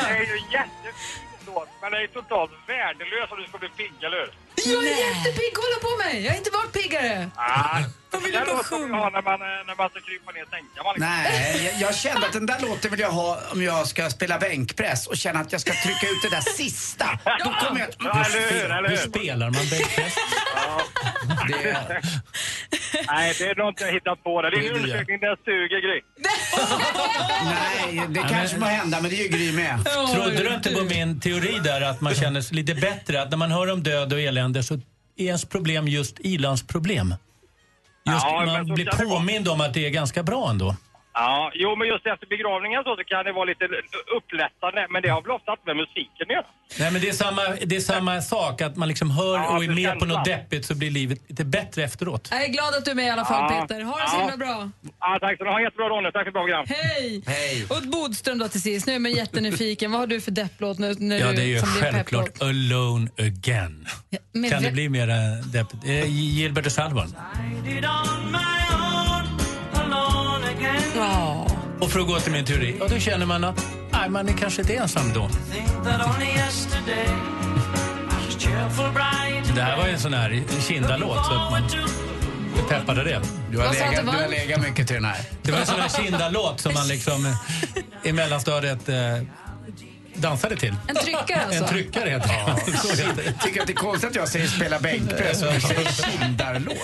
är 0.00 0.20
ju 0.20 0.38
jättefin 0.56 1.38
låt, 1.46 1.68
men 1.80 1.92
den 1.92 2.00
är 2.02 2.06
totalt 2.06 2.50
värdelös 2.68 3.30
om 3.30 3.38
du 3.42 3.48
ska 3.48 3.58
bli 3.58 3.68
pigg, 3.68 3.96
eller 4.06 4.16
hur? 4.22 4.30
Jag 4.72 4.84
är 4.86 4.98
jättepigg, 5.06 5.52
kolla 5.60 5.78
på 5.86 5.92
mig! 6.02 6.24
Jag 6.24 6.30
har 6.32 6.38
inte 6.38 6.50
varit 6.50 6.72
piggare. 6.72 7.30
Ah, 7.36 7.78
vill 8.20 8.32
den 8.32 8.46
bara 8.46 8.64
sjunga. 8.64 8.96
ha 8.96 9.10
när 9.10 9.22
man, 9.22 9.34
eh, 9.42 9.46
när 9.66 9.76
man 9.76 9.90
ska 9.90 10.00
krypa 10.00 10.32
ner 10.32 10.42
och 10.42 10.48
sänka. 10.50 10.82
Man 10.84 10.94
liksom. 10.94 11.10
Nej, 11.10 11.72
jag, 11.80 11.88
jag 11.88 11.94
kände 11.96 12.26
att 12.26 12.32
den 12.32 12.46
där 12.46 12.60
låten 12.60 12.90
vill 12.90 13.00
jag 13.00 13.10
ha 13.10 13.38
om 13.52 13.62
jag 13.62 13.86
ska 13.86 14.10
spela 14.10 14.38
bänkpress 14.38 15.06
och 15.06 15.16
känna 15.16 15.40
att 15.40 15.52
jag 15.52 15.60
ska 15.60 15.72
trycka 15.72 16.06
ut 16.06 16.22
det 16.22 16.30
där 16.30 16.40
sista. 16.40 17.18
Då 17.44 17.50
kommer 17.66 17.80
jag 17.80 17.88
att... 17.88 17.96
Ja, 17.98 18.24
eller 18.26 18.50
hur, 18.52 18.64
eller 18.70 18.88
Hur 18.88 18.96
hur? 18.96 19.08
spelar 19.10 19.50
man 19.50 19.66
bänkpress? 19.70 20.14
Det, 21.48 21.76
Nej, 23.06 23.34
det 23.38 23.44
är 23.46 23.54
något 23.56 23.80
jag 23.80 23.92
hittat 23.92 24.22
på. 24.24 24.42
Det 24.42 24.48
är 24.48 24.50
Det 24.50 24.56
är 24.66 24.70
en 24.70 24.76
undersökning 24.76 25.20
där 25.20 25.28
jag 25.28 25.38
suger 25.44 25.80
Gry. 25.80 26.00
nej, 27.44 28.02
det 28.08 28.20
kanske 28.30 28.58
må 28.58 28.66
hända, 28.66 29.00
men 29.00 29.10
det 29.10 29.16
är 29.16 29.22
ju 29.22 29.28
Gry 29.28 29.52
med. 29.52 29.84
Trodde 30.14 30.36
du 30.48 30.54
inte 30.54 30.70
på 30.74 30.80
min 30.84 31.20
teori 31.20 31.60
där 31.64 31.80
att 31.80 32.00
man 32.00 32.14
känner 32.14 32.40
sig 32.40 32.56
lite 32.56 32.74
bättre? 32.74 33.22
Att 33.22 33.30
när 33.30 33.36
man 33.36 33.50
hör 33.50 33.72
om 33.72 33.82
död 33.82 34.12
och 34.12 34.20
elände 34.20 34.62
så 34.62 34.74
är 35.16 35.24
ens 35.26 35.44
problem 35.44 35.88
just 35.88 36.20
ilandsproblem. 36.20 37.14
Just 38.04 38.24
Ja, 38.26 38.44
man 38.46 38.66
blir 38.66 39.08
påmind 39.08 39.48
om 39.48 39.60
att 39.60 39.74
det 39.74 39.86
är 39.86 39.90
ganska 39.90 40.22
bra 40.22 40.50
ändå. 40.50 40.76
Ja, 41.14 41.52
jo 41.54 41.76
men 41.76 41.88
just 41.88 42.06
efter 42.06 42.26
begravningen 42.26 42.80
så, 42.84 42.96
så 42.96 43.04
kan 43.04 43.24
det 43.24 43.32
vara 43.32 43.44
lite 43.44 43.64
upplättande, 44.18 44.86
men 44.90 45.02
det 45.02 45.08
har 45.08 45.22
väl 45.22 45.30
ofta 45.30 45.52
med 45.66 45.76
musiken 45.76 46.24
att 46.28 46.36
göra. 46.38 46.46
Nej, 46.80 46.90
men 46.92 47.00
det 47.02 47.08
är, 47.08 47.12
samma, 47.12 47.42
det 47.66 47.76
är 47.76 47.80
samma 47.80 48.20
sak, 48.22 48.60
att 48.60 48.76
man 48.76 48.88
liksom 48.88 49.10
hör 49.10 49.36
Ja, 49.38 49.56
och 49.56 49.64
är 49.64 49.68
med 49.68 49.98
på 49.98 50.04
något 50.04 50.24
deppigt 50.24 50.64
så 50.66 50.74
blir 50.74 50.90
livet 50.90 51.18
lite 51.28 51.44
bättre 51.44 51.82
efteråt. 51.84 52.28
Jag 52.30 52.44
är 52.44 52.48
glad 52.48 52.74
att 52.74 52.84
du 52.84 52.90
är 52.90 52.94
med 52.94 53.06
i 53.06 53.10
alla 53.10 53.24
fall 53.24 53.52
Ja. 53.52 53.60
Peter. 53.60 53.80
Ha 53.82 53.96
det 54.02 54.08
så 54.10 54.16
Ja. 54.16 54.20
himla 54.20 54.36
bra. 54.36 54.70
Ja, 55.00 55.18
tack 55.20 55.38
så 55.38 55.44
du 55.44 55.50
ha 55.50 55.56
en 55.58 55.64
jättebra 55.64 56.00
nu. 56.00 56.10
Tack 56.10 56.22
för 56.22 56.28
ett 56.28 56.32
bra 56.32 56.42
program. 56.42 56.64
Hej! 56.68 57.22
Hej! 57.26 57.66
Och 57.70 57.82
Bodström 57.82 58.38
då 58.38 58.48
till 58.48 58.62
sist. 58.62 58.86
Nu 58.86 58.94
är 58.94 58.98
man 58.98 59.12
jättenyfiken. 59.12 59.90
Vad 59.92 60.00
har 60.00 60.06
du 60.06 60.20
för 60.20 60.30
depplåt 60.30 60.78
nu? 60.78 60.94
När 60.98 61.18
Ja, 61.18 61.32
det 61.32 61.42
är 61.42 61.46
ju 61.46 61.58
självklart? 61.60 62.42
Alone 62.42 63.10
Again. 63.18 63.86
men 64.32 64.50
kan 64.50 64.62
det 64.62 64.70
bli 64.70 64.88
mer 64.88 65.06
deppigt? 65.52 65.84
Eh, 65.84 66.06
Gilbert 66.06 66.66
och 66.66 66.72
Sullivan. 66.72 67.14
Ja. 71.02 71.46
Och 71.80 71.90
för 71.90 72.00
att 72.00 72.06
gå 72.06 72.20
till 72.20 72.32
min 72.32 72.44
teori, 72.44 72.76
ja, 72.80 72.86
då 72.88 72.98
känner 72.98 73.26
man 73.26 73.44
att 73.44 73.66
nej, 73.92 74.08
man 74.08 74.28
är 74.28 74.32
kanske 74.32 74.62
inte 74.62 74.74
ensam 74.74 75.12
då. 75.14 75.28
Det 79.54 79.62
här 79.62 79.76
var 79.76 79.86
ju 79.86 79.92
en 79.92 80.00
sån 80.00 80.14
här 80.14 80.42
Kinda-låt, 80.68 81.26
så 81.26 81.32
att 81.32 81.50
man 81.50 81.62
peppade 82.68 83.04
det. 83.04 83.20
Du 83.50 83.58
har, 83.58 83.72
legat, 83.72 84.04
du 84.04 84.22
har 84.22 84.28
legat 84.28 84.62
mycket 84.62 84.86
till 84.86 84.94
den 84.94 85.04
här. 85.04 85.24
Det 85.42 85.52
var 85.52 85.58
en 85.58 85.66
sån 85.66 85.80
här 85.80 85.88
Kinda-låt 85.88 86.60
som 86.60 86.74
man 86.74 86.88
liksom 86.88 87.36
i 88.02 88.12
mellanstadiet 88.12 88.88
eh, 88.88 88.96
dansade 90.14 90.56
till. 90.56 90.74
En 90.88 90.96
tryckare 90.96 91.44
alltså? 91.44 91.62
En 91.62 91.68
tryckare 91.68 92.10
heter 92.10 92.28
det. 93.16 93.32
Tycker 93.44 93.60
att 93.60 93.66
det 93.66 93.72
är 93.72 93.74
konstigt 93.74 94.10
att 94.10 94.16
jag 94.16 94.28
säger 94.28 94.46
spela 94.46 94.78
bänkpress 94.78 95.42
och 95.42 95.52
du 95.52 95.60
säger 95.60 95.88
kindarlåt. 95.92 96.76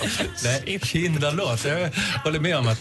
Nej, 0.43 0.79
Kinda-låt. 0.83 1.65
Jag 1.65 1.89
håller 2.23 2.39
med 2.39 2.57
om 2.57 2.67
att... 2.67 2.79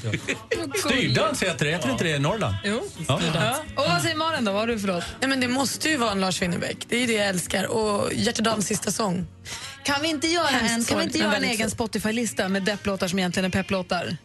Styrdans 0.79 1.43
heter 1.43 1.65
det, 1.65 1.71
heter 1.71 1.91
inte 1.91 2.05
det 2.05 2.11
i 2.11 2.19
Norrland? 2.19 2.57
Jo. 2.65 2.83
Ja. 3.09 3.21
Ja. 3.35 3.57
Och 3.77 3.91
vad 3.91 4.03
säger 4.03 4.17
Malin 4.17 4.45
då? 4.45 4.53
Vad 4.53 4.61
har 4.61 4.67
du 4.67 4.79
för 4.79 4.89
låt? 4.89 5.05
Nej, 5.21 5.29
men 5.29 5.41
det 5.41 5.49
måste 5.49 5.89
ju 5.89 5.97
vara 5.97 6.11
en 6.13 6.21
Lars 6.21 6.43
Winnerbäck. 6.43 6.77
Det 6.89 6.97
är 6.97 7.01
ju 7.01 7.07
det 7.07 7.13
jag 7.13 7.27
älskar. 7.27 7.67
Och 7.67 8.13
Dams 8.39 8.67
sista 8.67 8.91
sång. 8.91 9.27
Kan 9.85 10.03
vi 10.03 10.09
inte 10.09 10.27
göra 10.27 10.49
en, 10.49 10.85
kan 10.85 10.99
vi 10.99 11.05
inte 11.05 11.19
göra 11.19 11.37
en 11.37 11.45
egen. 11.45 11.71
Spotify-lista 11.71 12.49
med 12.49 12.63
depplåtar 12.63 13.09
som 13.09 13.19
egentligen 13.19 13.45
är 13.45 13.51
pepplåtar? 13.51 14.17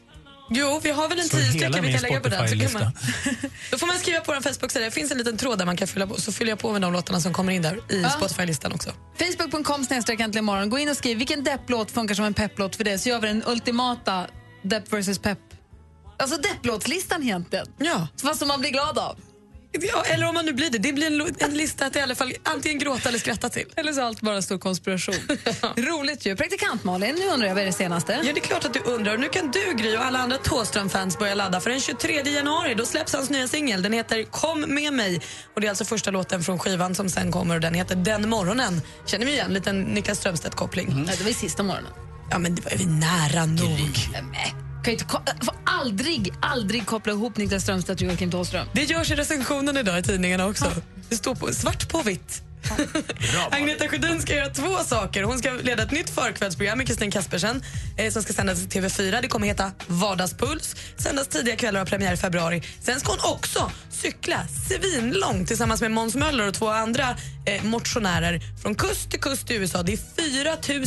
Jo, 0.50 0.80
vi 0.84 0.92
har 0.92 1.10
väl 1.10 1.20
en 1.20 1.26
Så 1.30 1.38
tio 1.38 1.50
stycken 1.50 1.84
vi 1.84 1.94
kan 1.94 2.02
lägga 2.02 2.20
på 2.20 2.30
den. 2.30 2.48
Så 2.48 2.60
kan 2.60 2.74
man, 2.74 2.92
då 3.72 3.78
får 3.78 3.88
man 3.88 3.98
skriva 3.98 4.20
på 4.22 4.32
vår 4.34 4.42
Facebook-sida. 4.42 4.86
Det 4.86 4.92
finns 4.92 5.12
en 5.12 5.18
liten 5.18 5.38
tråd 5.38 5.58
där 5.60 5.66
man 5.66 5.78
kan 5.78 5.88
fylla 5.88 6.08
på. 6.08 6.22
Så 6.22 6.32
fyller 6.32 6.52
jag 6.52 6.60
på 6.60 6.72
med 6.72 6.82
de 6.82 6.94
låtarna 6.94 7.22
som 7.22 7.34
kommer 7.34 7.54
in 7.54 7.62
där 7.62 7.80
i 7.90 8.02
Ja. 8.02 8.10
Spotify-listan 8.10 8.72
också. 8.74 8.92
Facebook.com 9.20 9.86
snedstreck 9.86 10.20
äntligen 10.20 10.46
morgon. 10.46 10.70
Gå 10.70 10.80
in 10.80 10.90
och 10.90 10.98
skriv 10.98 11.18
vilken 11.18 11.44
depplåt 11.44 11.92
funkar 11.92 12.16
som 12.16 12.26
en 12.26 12.34
pepplåt 12.34 12.76
för 12.76 12.84
det 12.84 12.98
så 13.00 13.10
gör 13.10 13.20
vi 13.20 13.28
den 13.28 13.44
ultimata 13.46 14.28
depp 14.64 14.94
versus 14.94 15.20
pepp. 15.20 15.40
Alltså 16.20 16.38
depplåtslistan 16.38 17.24
egentligen. 17.24 17.68
Ja. 17.78 18.08
Vad 18.24 18.38
som 18.38 18.48
man 18.48 18.60
blir 18.60 18.70
glad 18.72 18.98
av. 19.00 19.18
ja. 19.82 20.04
Eller 20.06 20.28
om 20.28 20.34
man 20.34 20.46
nu 20.46 20.54
blir 20.54 20.70
det. 20.70 20.78
Det 20.78 20.94
blir 20.94 21.08
en, 21.08 21.36
en 21.40 21.58
lista 21.58 21.86
att 21.86 21.96
i 21.96 22.00
alla 22.00 22.16
fall 22.16 22.34
antingen 22.44 22.80
gråta 22.80 23.10
eller 23.10 23.20
skratta 23.20 23.50
till. 23.50 23.66
Eller 23.76 23.94
så 23.94 24.02
allt 24.02 24.22
bara 24.22 24.36
en 24.36 24.44
stor 24.44 24.58
konspiration. 24.58 25.16
Roligt 25.78 26.26
ju. 26.26 26.36
Praktikant 26.36 26.84
Malin, 26.84 27.16
nu 27.16 27.28
undrar 27.28 27.48
jag 27.48 27.56
vad 27.56 27.62
är 27.62 27.66
det 27.68 27.74
senaste? 27.74 28.14
Ja, 28.24 28.34
det 28.34 28.40
är 28.40 28.42
klart 28.42 28.66
att 28.66 28.74
du 28.74 28.80
undrar. 28.80 29.18
Nu 29.18 29.30
kan 29.30 29.52
du, 29.52 29.74
Gry, 29.84 29.98
och 29.98 30.06
alla 30.06 30.20
andra 30.20 30.38
Thåström-fans 30.38 31.20
börja 31.20 31.36
ladda. 31.36 31.60
För 31.62 31.70
den 31.70 31.80
23 31.80 32.22
januari 32.22 32.74
då 32.76 32.86
släpps 32.86 33.14
hans 33.14 33.30
nya 33.30 33.48
singel. 33.48 33.82
Den 33.82 33.94
heter 33.94 34.24
Kom 34.24 34.62
med 34.62 34.94
mig. 34.94 35.22
Och 35.56 35.62
Det 35.62 35.68
är 35.68 35.70
alltså 35.70 35.86
första 35.86 36.12
låten 36.12 36.44
från 36.44 36.60
skivan 36.60 36.96
som 36.96 37.10
sen 37.10 37.32
kommer. 37.32 37.56
och 37.56 37.62
Den 37.62 37.74
heter 37.74 37.96
Den 37.96 38.30
morgonen. 38.30 38.82
Känner 39.06 39.26
vi 39.26 39.32
igen? 39.32 39.46
En 39.48 39.54
liten 39.54 39.82
Niklas 39.82 40.20
Strömstedt-koppling. 40.20 41.04
Nej, 41.06 41.16
det 41.18 41.24
var 41.24 41.30
ju 41.30 41.36
sista 41.36 41.64
morgonen. 41.64 41.92
Ja, 42.32 42.40
men 42.40 42.56
det 42.56 42.62
var 42.66 42.72
ju 42.72 42.86
nära 42.86 43.46
nog. 43.46 43.80
Kan 44.84 44.94
inte, 44.94 45.06
jag 45.26 45.46
får 45.46 45.56
aldrig, 45.66 46.34
aldrig 46.42 46.86
koppla 46.86 47.14
ihop 47.14 47.38
Niklas 47.38 47.64
Strömstedt 47.64 48.02
och 48.02 48.08
Joakim 48.08 48.32
Thåström. 48.32 48.68
Det 48.74 48.84
görs 48.84 49.12
i 49.12 49.16
recensionen 49.16 49.78
idag 49.78 50.00
i 50.00 50.04
tidningarna 50.04 50.48
också. 50.48 50.66
Det 51.10 51.16
står 51.16 51.36
på, 51.36 51.48
svart 51.48 51.90
på 51.90 52.02
vitt. 52.02 52.44
Agneta 53.52 53.88
Sjödin 53.88 54.22
ska 54.22 54.36
göra 54.36 54.50
två 54.50 54.78
saker. 54.78 55.24
Hon 55.24 55.40
ska 55.40 55.52
leda 55.52 55.84
ett 55.84 55.92
nytt 55.92 56.10
förkvällsprogram 56.10 56.78
med 56.78 56.88
Kristin 56.88 57.12
Kaspersen 57.12 57.64
eh, 57.98 58.12
som 58.12 58.24
ska 58.24 58.34
sändas 58.34 58.64
i 58.64 58.68
TV4. 58.68 59.22
Det 59.22 59.28
kommer 59.28 59.48
heta 59.48 59.72
Vardagspuls. 59.88 60.76
Sändas 60.98 61.28
tidiga 61.28 61.56
kvällar 61.56 61.82
och 61.82 61.88
har 61.88 61.90
premiär 61.90 62.14
i 62.14 62.18
februari. 62.18 62.62
Sen 62.82 63.00
ska 63.00 63.12
hon 63.12 63.34
också 63.34 63.72
cykla 63.90 64.40
svinlångt 64.68 65.48
tillsammans 65.48 65.82
med 65.82 65.92
Måns 65.92 66.16
Möller 66.16 66.48
och 66.48 66.54
två 66.54 66.70
andra 66.70 67.18
eh, 67.46 67.64
motionärer 67.64 68.42
från 68.62 68.76
kust 68.76 69.12
till 69.12 69.20
kust 69.20 69.52
i 69.52 69.56
USA. 69.56 69.84
Det 69.84 69.94
är 69.94 70.00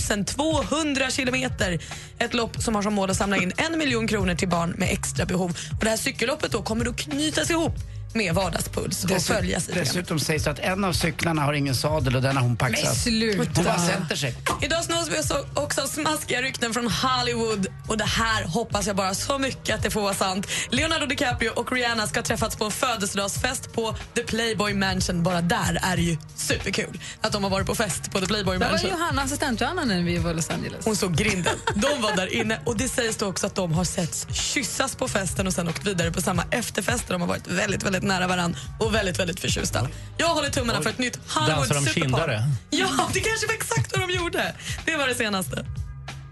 4 0.06 0.24
200 0.24 1.10
kilometer. 1.10 1.78
Ett 2.18 2.34
lopp 2.34 2.62
som 2.62 2.74
har 2.74 2.82
som 2.82 2.94
mål 2.94 3.10
att 3.10 3.16
samla 3.16 3.36
in 3.36 3.52
en 3.56 3.78
miljon 3.78 4.08
kronor 4.08 4.34
till 4.34 4.48
barn 4.48 4.74
med 4.78 4.92
extra 4.92 5.26
behov. 5.26 5.58
Och 5.78 5.84
det 5.84 5.90
här 5.90 5.96
cykelloppet 5.96 6.52
då 6.52 6.62
kommer 6.62 6.88
att 6.88 6.96
knytas 6.96 7.50
ihop 7.50 7.74
med 8.16 8.34
Vardagspuls 8.34 9.02
och 9.04 9.08
Dessutom, 9.10 9.36
följas 9.36 9.62
i 9.62 9.66
programmet. 9.66 9.94
dessutom 9.94 10.20
sägs 10.20 10.44
det 10.44 10.50
att 10.50 10.58
en 10.58 10.84
av 10.84 10.92
cyklarna 10.92 11.42
har 11.42 11.52
ingen 11.52 11.74
sadel 11.74 12.16
och 12.16 12.22
den 12.22 12.36
har 12.36 12.42
hon 12.42 12.56
paxat. 12.56 12.84
Men 12.84 12.94
sluta. 12.94 13.42
Hon 13.56 13.64
bara 13.64 13.78
sätter 13.78 14.16
sig. 14.16 14.34
Idag 14.62 14.84
snås 14.84 15.08
vi 15.08 15.18
också- 15.54 15.82
av 15.82 15.86
smaskiga 15.86 16.42
rykten 16.42 16.72
från 16.74 16.90
Hollywood. 16.90 17.66
Och 17.88 17.98
det 17.98 18.04
här 18.04 18.44
hoppas 18.44 18.86
jag 18.86 18.96
bara 18.96 19.14
så 19.14 19.38
mycket 19.38 19.74
att 19.74 19.82
det 19.82 19.90
får 19.90 20.00
vara 20.02 20.14
sant. 20.14 20.46
Leonardo 20.70 21.06
DiCaprio 21.06 21.50
och 21.50 21.72
Rihanna 21.72 22.06
ska 22.06 22.18
ha 22.20 22.24
träffats 22.24 22.56
på 22.56 22.64
en 22.64 22.70
födelsedagsfest 22.70 23.72
på 23.72 23.96
The 24.14 24.22
Playboy 24.22 24.74
Mansion. 24.74 25.22
Bara 25.22 25.40
där 25.40 25.78
är 25.82 25.96
det 25.96 26.02
ju 26.02 26.16
superkul 26.36 27.00
att 27.20 27.32
de 27.32 27.42
har 27.44 27.50
varit 27.50 27.66
på 27.66 27.74
fest 27.74 28.10
på 28.12 28.20
The 28.20 28.26
Playboy 28.26 28.58
Där 28.58 28.64
var 28.64 28.70
Mansion. 28.72 28.90
Johanna, 28.90 29.22
assistent 29.22 29.60
Johanna 29.60 29.84
när 29.84 30.02
vi 30.02 30.18
var 30.18 30.30
i 30.30 30.34
Los 30.34 30.50
Angeles. 30.50 30.84
Hon 30.84 30.96
såg 30.96 31.16
grinden. 31.16 31.54
De 31.74 32.02
var 32.02 32.16
där 32.16 32.34
inne 32.34 32.60
och 32.64 32.76
det 32.76 32.88
sägs 32.88 33.16
då 33.16 33.26
också 33.26 33.46
att 33.46 33.54
de 33.54 33.72
har 33.72 33.84
setts 33.84 34.26
kyssas 34.32 34.94
på 34.96 35.08
festen 35.08 35.46
och 35.46 35.52
sen 35.52 35.68
åkt 35.68 35.86
vidare 35.86 36.10
på 36.12 36.22
samma 36.22 36.44
efterfest. 36.50 37.04
De 37.08 37.20
har 37.20 37.28
varit 37.28 37.46
väldigt, 37.46 37.82
väldigt 37.82 38.02
nära 38.06 38.26
varann 38.26 38.56
och 38.80 38.94
väldigt, 38.94 39.18
väldigt 39.20 39.40
förtjusta. 39.40 39.88
Jag 40.16 40.26
håller 40.28 40.50
tummarna 40.50 40.82
för 40.82 40.90
ett 40.90 40.98
nytt 40.98 41.18
Hollywood 41.28 41.56
Dansar 41.58 41.74
de 41.74 41.80
superpar. 41.86 42.02
kindare? 42.02 42.42
Ja, 42.70 42.88
det 43.12 43.20
kanske 43.20 43.46
var 43.46 43.54
exakt 43.54 43.96
vad 43.98 44.08
de 44.08 44.14
gjorde. 44.14 44.54
Det 44.84 44.96
var 44.96 45.06
det 45.08 45.14
senaste. 45.14 45.66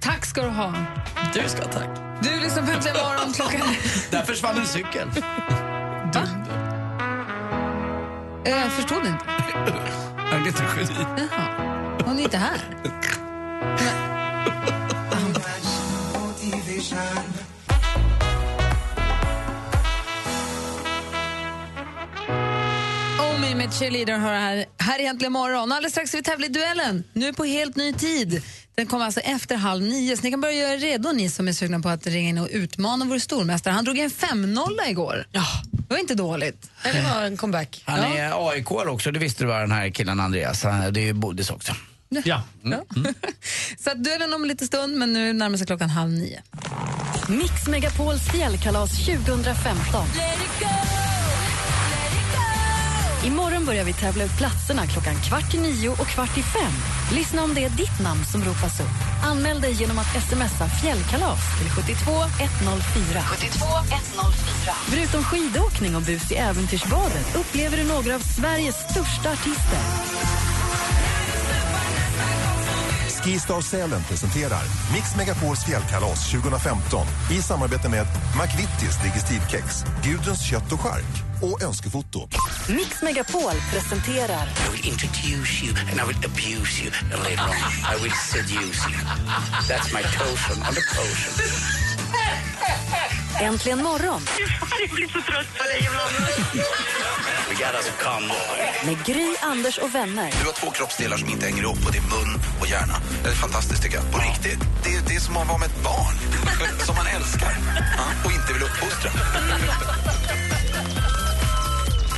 Tack 0.01 0.27
ska 0.27 0.43
du 0.43 0.49
ha. 0.49 0.75
Du 1.35 1.49
ska 1.49 1.63
ha 1.63 1.73
tack. 1.73 1.89
Du 2.23 2.41
lyssnar 2.41 2.63
på 2.63 2.71
Äntligen 2.71 2.97
morgon 2.97 3.33
klockan... 3.33 3.61
Där 4.11 4.23
försvann 4.23 4.59
en 4.59 4.67
cykel. 4.67 5.09
Eh, 8.45 8.51
Jag 8.61 8.73
förstod 8.73 9.07
inte. 9.07 9.25
Agneta 10.33 10.65
Sjödin. 10.65 10.97
Jaha. 11.17 11.99
Hon 12.05 12.19
är 12.19 12.23
inte 12.23 12.37
här. 12.39 12.61
Omi 14.47 14.84
Cheerleader 23.79 24.19
hör 24.19 24.33
här, 24.33 24.65
här 24.79 24.99
är 24.99 25.05
Äntligen 25.05 25.33
morgon. 25.33 25.73
Alldeles 25.73 25.93
strax 25.93 26.09
ska 26.09 26.17
vi 26.17 26.23
tävla 26.23 26.47
i 26.47 26.49
duellen. 26.49 27.05
Nu 27.13 27.33
på 27.33 27.45
helt 27.45 27.77
ny 27.77 27.93
tid. 27.93 28.43
Den 28.75 28.87
kommer 28.87 29.05
alltså 29.05 29.21
efter 29.21 29.57
halv 29.57 29.83
nio, 29.83 30.17
så 30.17 30.23
ni 30.23 30.31
kan 30.31 30.41
börja 30.41 30.55
göra 30.55 30.73
er 30.73 30.79
redo 30.79 31.13
ni 31.13 31.31
som 31.31 31.49
är 31.49 31.53
sugna 31.53 31.81
på 31.81 31.89
att 31.89 32.07
ringa 32.07 32.29
in 32.29 32.39
och 32.39 32.49
utmana 32.51 33.05
vår 33.05 33.19
stormästare. 33.19 33.75
Han 33.75 33.85
drog 33.85 33.99
en 33.99 34.11
5-0 34.11 34.69
igår. 34.89 35.27
Ja. 35.33 35.45
Det 35.71 35.95
var 35.95 36.01
inte 36.01 36.15
dåligt. 36.15 36.71
Det 36.83 37.03
var 37.15 37.23
en 37.23 37.37
comeback. 37.37 37.83
Han 37.85 38.01
är 38.01 38.51
aik 38.51 38.71
också, 38.71 39.11
det 39.11 39.19
visste 39.19 39.45
du 39.45 39.49
var 39.49 39.61
den 39.61 39.73
här 39.73 39.91
killen 39.91 40.21
Andreas. 40.21 40.63
Det 40.63 41.01
är 41.01 41.05
ju 41.05 41.13
Bodis 41.13 41.51
också. 41.51 41.73
Ja. 42.25 42.43
Så 43.79 43.91
att 43.91 44.05
duellen 44.05 44.35
om 44.35 44.43
en 44.43 44.49
liten 44.49 44.67
stund, 44.67 44.97
men 44.97 45.13
nu 45.13 45.33
närmar 45.33 45.57
sig 45.59 45.67
klockan 45.67 45.91
halv 45.91 46.11
nio. 46.11 46.43
Mix 47.29 47.67
Megapols 47.69 48.31
fjällkalas 48.33 49.07
2015. 49.07 50.07
Imorgon 53.65 53.77
börjar 53.77 53.85
vi 53.85 54.01
tävla 54.01 54.25
ut 54.25 54.39
platserna 54.39 54.87
klockan 54.87 55.15
kvart 55.15 55.55
i 55.55 55.59
nio 55.59 55.89
och 55.89 56.07
kvart 56.07 56.39
i 56.39 56.43
fem. 56.43 56.73
Lyssna 57.15 57.45
om 57.45 57.55
det 57.55 57.65
är 57.65 57.71
ditt 57.71 58.01
namn 58.03 58.25
som 58.25 58.45
ropas 58.45 58.81
upp. 58.81 58.97
Anmäl 59.25 59.61
dig 59.61 59.73
genom 59.73 59.99
att 59.99 60.23
smsa 60.29 60.69
fjällkalas 60.69 61.41
till 61.59 61.71
72104. 61.71 63.23
72104. 63.23 64.75
Förutom 64.91 65.25
skidåkning 65.25 65.97
och 65.97 66.03
bus 66.03 66.33
i 66.33 66.35
äventyrsbadet 66.35 67.37
upplever 67.37 67.77
du 67.77 67.85
några 67.85 68.15
av 68.15 68.21
Sveriges 68.21 68.77
största 68.91 69.33
artister. 69.33 70.54
Skistar 73.25 73.61
Sälen 73.61 74.03
presenterar 74.09 74.63
Mix 74.93 75.17
Megapols 75.17 75.65
fjällkalas 75.65 76.31
2015 76.31 77.07
i 77.31 77.43
samarbete 77.43 77.89
med 77.89 78.07
McVittys 78.41 79.03
Digestivkex, 79.03 79.85
Gudruns 80.05 80.43
kött 80.51 80.73
och 80.73 80.81
chark 80.81 81.43
och 81.43 81.63
Önskefoto. 81.63 82.29
Mix 82.69 83.03
Megapol 83.03 83.53
presenterar 83.73 84.49
I 84.67 84.73
will 84.73 84.87
introduce 84.93 85.65
you 85.65 85.75
and 85.91 86.01
I 86.01 86.05
will 86.07 86.19
abuse 86.31 86.85
you 86.85 86.93
and 87.13 87.23
later 87.23 87.45
on 87.45 87.97
I 87.97 88.03
will 88.03 88.17
seduce 88.33 88.81
you. 88.91 88.99
That's 89.69 89.93
my 89.93 90.03
totion 90.03 90.59
on 90.69 90.75
the 90.75 90.85
potion. 90.97 91.33
Äntligen 93.41 93.83
morgon 93.83 94.23
Jag 94.81 94.91
blir 94.91 95.07
så 95.07 95.13
trött 95.13 95.47
på 95.59 95.65
dig 95.65 95.89
ibland. 95.89 96.15
Med 98.85 99.05
Gry, 99.07 99.35
Anders 99.43 99.79
och 99.79 99.95
vänner. 99.95 100.31
Du 100.41 100.47
har 100.47 100.53
två 100.53 100.71
kroppsdelar 100.71 101.17
som 101.17 101.29
inte 101.29 101.47
hänger 101.47 101.63
ihop 101.63 101.87
och 101.87 101.93
det 101.93 101.99
är 101.99 102.03
mun 102.03 102.41
och 102.61 102.67
hjärna. 102.67 102.95
Det 103.23 103.29
är 103.29 103.35
fantastiskt 103.35 103.83
tycker 103.83 103.97
jag. 103.97 104.13
På 104.13 104.19
riktigt. 104.19 104.59
Det 104.85 104.95
är, 104.95 105.01
det 105.09 105.15
är 105.15 105.21
som 105.21 105.37
att 105.37 105.49
vara 105.49 105.59
med 105.59 105.67
ett 105.69 105.83
barn. 105.85 106.15
som 106.87 106.95
man 106.97 107.07
älskar. 107.07 107.57
Och 108.25 108.33
inte 108.33 108.53
vill 108.53 108.63
uppfostra. 108.63 109.11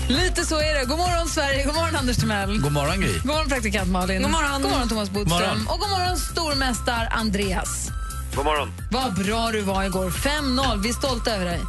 Lite 0.08 0.44
så 0.44 0.61
är 0.61 0.75
det. 0.78 0.85
God 0.85 0.99
morgon, 0.99 1.28
Sverige. 1.28 1.64
God 1.64 1.75
morgon, 1.75 1.96
Anders 1.96 2.16
Timell. 2.16 2.58
God 2.58 2.73
morgon, 2.73 3.00
Gry. 3.00 3.12
God 3.12 3.26
morgon, 3.26 3.49
praktikant 3.49 3.90
Malin. 3.90 4.23
God 4.23 4.30
morgon. 4.30 4.62
God 4.62 4.70
morgon, 4.70 4.88
Thomas 4.88 5.11
Bodström. 5.11 5.38
Morgon. 5.38 5.66
Och 5.68 5.80
god 5.80 5.90
morgon, 5.90 6.16
stormästar 6.16 7.08
Andreas. 7.11 7.90
God 8.37 8.45
morgon. 8.45 8.69
Vad 8.90 9.14
bra 9.14 9.50
du 9.52 9.61
var 9.61 9.85
igår. 9.85 10.11
5-0. 10.11 10.83
Vi 10.83 10.88
är 10.88 10.93
stolta 10.93 11.35
över 11.35 11.45
dig. 11.45 11.61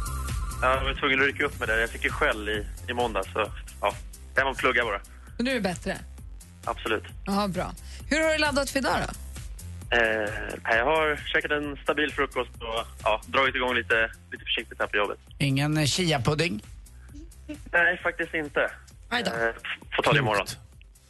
Jag 0.62 0.84
var 0.84 0.94
tvungen 0.94 1.20
att 1.20 1.26
rycka 1.26 1.44
upp 1.44 1.58
med 1.60 1.68
det. 1.68 1.80
Jag 1.80 1.90
fick 1.90 2.04
ju 2.04 2.10
skäll 2.10 2.48
i, 2.48 2.66
i 2.88 2.92
måndag 2.94 3.22
så 3.32 3.50
ja, 3.80 3.94
det 4.34 4.44
var 4.44 4.54
plugga 4.54 4.84
bara. 4.84 5.00
Och 5.38 5.44
nu 5.44 5.50
är 5.50 5.54
det 5.54 5.60
bättre. 5.60 5.98
Absolut. 6.64 7.04
Ja, 7.26 7.48
bra. 7.48 7.72
Hur 8.10 8.20
har 8.24 8.32
du 8.32 8.38
laddat 8.38 8.70
för 8.70 8.78
idag 8.78 8.96
då? 9.06 9.14
Eh, 9.96 10.76
jag 10.76 10.84
har 10.84 11.16
käkat 11.16 11.50
en 11.50 11.76
stabil 11.82 12.12
frukost 12.12 12.50
och 12.54 12.86
ja, 13.04 13.22
dragit 13.26 13.54
igång 13.54 13.74
lite, 13.74 14.10
lite 14.32 14.44
försiktigt 14.44 14.78
här 14.80 14.86
på 14.86 14.96
jobbet. 14.96 15.18
Ingen 15.38 15.86
chia-pudding? 15.86 16.64
Nej, 17.72 18.00
faktiskt 18.02 18.34
inte. 18.34 18.70
Eh, 19.10 19.18
får 19.96 20.02
ta 20.02 20.12
det 20.12 20.18
imorgon. 20.18 20.46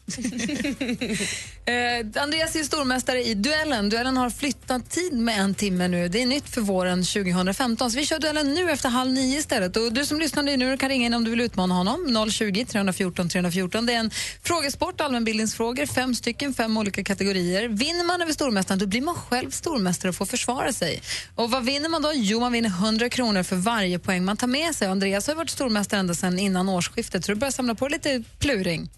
Eh, 1.69 2.23
Andreas 2.23 2.57
är 2.57 2.63
stormästare 2.63 3.25
i 3.25 3.35
duellen. 3.35 3.89
Duellen 3.89 4.17
har 4.17 4.31
flyttat 4.31 4.91
tid 4.91 5.13
med 5.13 5.41
en 5.41 5.55
timme 5.55 5.89
nu. 5.89 6.09
Det 6.09 6.23
är 6.23 6.27
nytt 6.27 6.49
för 6.49 6.61
våren 6.61 7.05
2015. 7.05 7.91
Så 7.91 7.99
vi 7.99 8.07
kör 8.07 8.19
duellen 8.19 8.55
nu 8.55 8.71
efter 8.71 8.89
halv 8.89 9.13
nio 9.13 9.39
istället. 9.39 9.77
Och 9.77 9.93
du 9.93 10.07
som 10.07 10.19
lyssnar 10.19 10.43
nu 10.43 10.77
kan 10.77 10.89
ringa 10.89 11.07
in 11.07 11.15
om 11.15 11.25
du 11.25 11.31
vill 11.31 11.41
utmana 11.41 11.75
honom. 11.75 12.31
020 12.31 12.65
314 12.65 13.29
314. 13.29 13.87
Det 13.87 13.93
är 13.93 13.99
en 13.99 14.11
frågesport, 14.43 15.01
allmänbildningsfrågor, 15.01 15.87
fem 15.87 16.15
stycken, 16.15 16.55
fem 16.55 16.77
olika 16.77 17.05
kategorier. 17.05 17.69
Vinner 17.69 18.05
man 18.05 18.23
över 18.23 18.33
stormästaren 18.33 18.79
då 18.79 18.87
blir 18.87 19.03
man 19.03 19.15
själv 19.15 19.51
stormästare 19.51 20.09
och 20.09 20.17
får 20.17 20.27
försvara 20.27 20.73
sig. 20.73 21.03
Och 21.35 21.51
vad 21.51 21.65
vinner 21.65 21.89
man 21.89 22.03
då? 22.03 22.13
Jo, 22.15 22.41
man 22.41 22.53
vinner 22.53 22.71
100 22.71 23.09
kronor 23.09 23.43
för 23.43 23.57
varje 23.57 23.99
poäng 23.99 24.25
man 24.25 24.37
tar 24.37 24.47
med 24.47 24.75
sig. 24.75 24.89
Andreas 24.89 25.27
har 25.27 25.35
varit 25.35 25.51
stormästare 25.51 26.01
ända 26.01 26.15
sedan 26.15 26.39
innan 26.39 26.69
årsskiftet 26.69 27.25
så 27.25 27.33
du 27.33 27.39
börjar 27.39 27.53
samla 27.53 27.75
på 27.75 27.89
lite 27.89 28.23
pluring. 28.39 28.91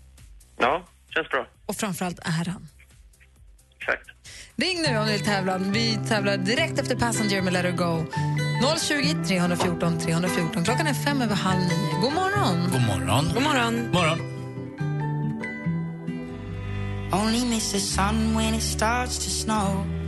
Ja, 0.59 0.85
känns 1.14 1.29
bra. 1.29 1.47
Och 1.67 1.76
framförallt 1.76 2.19
äran. 2.25 2.69
Exakt. 3.79 4.11
Ring 4.57 4.83
nu 4.83 4.99
om 4.99 5.07
du 5.07 5.12
vill 5.12 5.25
tävla. 5.25 5.59
Vi 5.59 5.99
tävlar 6.09 6.37
direkt 6.37 6.79
efter 6.79 6.97
Passenger 6.97 7.43
med 7.43 7.52
Let 7.52 7.64
Her 7.64 7.73
Go. 7.73 8.05
020 8.79 9.25
314 9.26 9.99
314. 9.99 10.64
Klockan 10.64 10.87
är 10.87 10.95
fem 10.95 11.23
över 11.23 11.35
halv 11.35 11.61
nio. 11.61 12.00
God 12.00 12.12
morgon! 12.12 12.71
God 12.73 12.83
morgon. 12.83 13.25
God 13.35 13.43
morgon. 13.43 13.90
Morgon. 13.93 14.21
Only 17.12 17.45
miss 17.45 17.73
the 17.73 17.81
sun 17.81 18.37
when 18.37 18.55
it 18.55 18.62
starts 18.62 19.19
to 19.19 19.31
snow. 19.31 20.00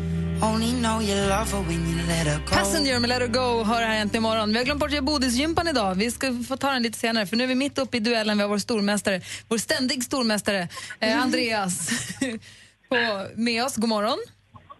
Passenger 2.50 2.98
med 2.98 3.08
Let 3.08 3.18
Her 3.20 3.26
Go 3.28 3.64
hör 3.64 3.82
här 3.82 4.00
äntligen 4.00 4.24
imorgon. 4.24 4.52
Vi 4.52 4.58
har 4.58 4.64
glömt 4.64 4.80
bort 4.80 4.94
att 4.94 5.04
bodisgympan 5.04 5.68
idag. 5.68 5.94
Vi 5.94 6.10
ska 6.10 6.42
få 6.48 6.56
ta 6.56 6.70
den 6.70 6.82
lite 6.82 6.98
senare 6.98 7.26
för 7.26 7.36
nu 7.36 7.44
är 7.44 7.48
vi 7.48 7.54
mitt 7.54 7.78
uppe 7.78 7.96
i 7.96 8.00
duellen. 8.00 8.36
Vi 8.38 8.42
har 8.42 8.48
vår 8.48 8.58
stormästare, 8.58 9.20
vår 9.48 9.58
ständig 9.58 10.04
stormästare, 10.04 10.68
eh, 11.00 11.22
Andreas, 11.22 11.88
på, 12.88 13.26
med 13.36 13.64
oss. 13.64 13.76
God 13.76 13.88
morgon. 13.88 14.18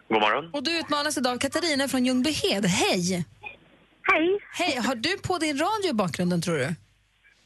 God 0.09 0.21
morgon. 0.21 0.51
Och 0.53 0.63
du 0.63 0.79
utmanas 0.79 1.19
idag 1.19 1.33
av 1.33 1.39
Katarina 1.39 1.89
från 1.89 2.07
Ljungbyhed. 2.07 2.67
Hej! 2.67 3.25
Hej. 4.03 4.39
Hej! 4.53 4.77
Har 4.77 4.95
du 4.95 5.19
på 5.19 5.39
din 5.39 5.59
radio 5.59 5.91
i 5.91 5.93
bakgrunden 5.93 6.43
tror 6.43 6.59
du? 6.59 6.75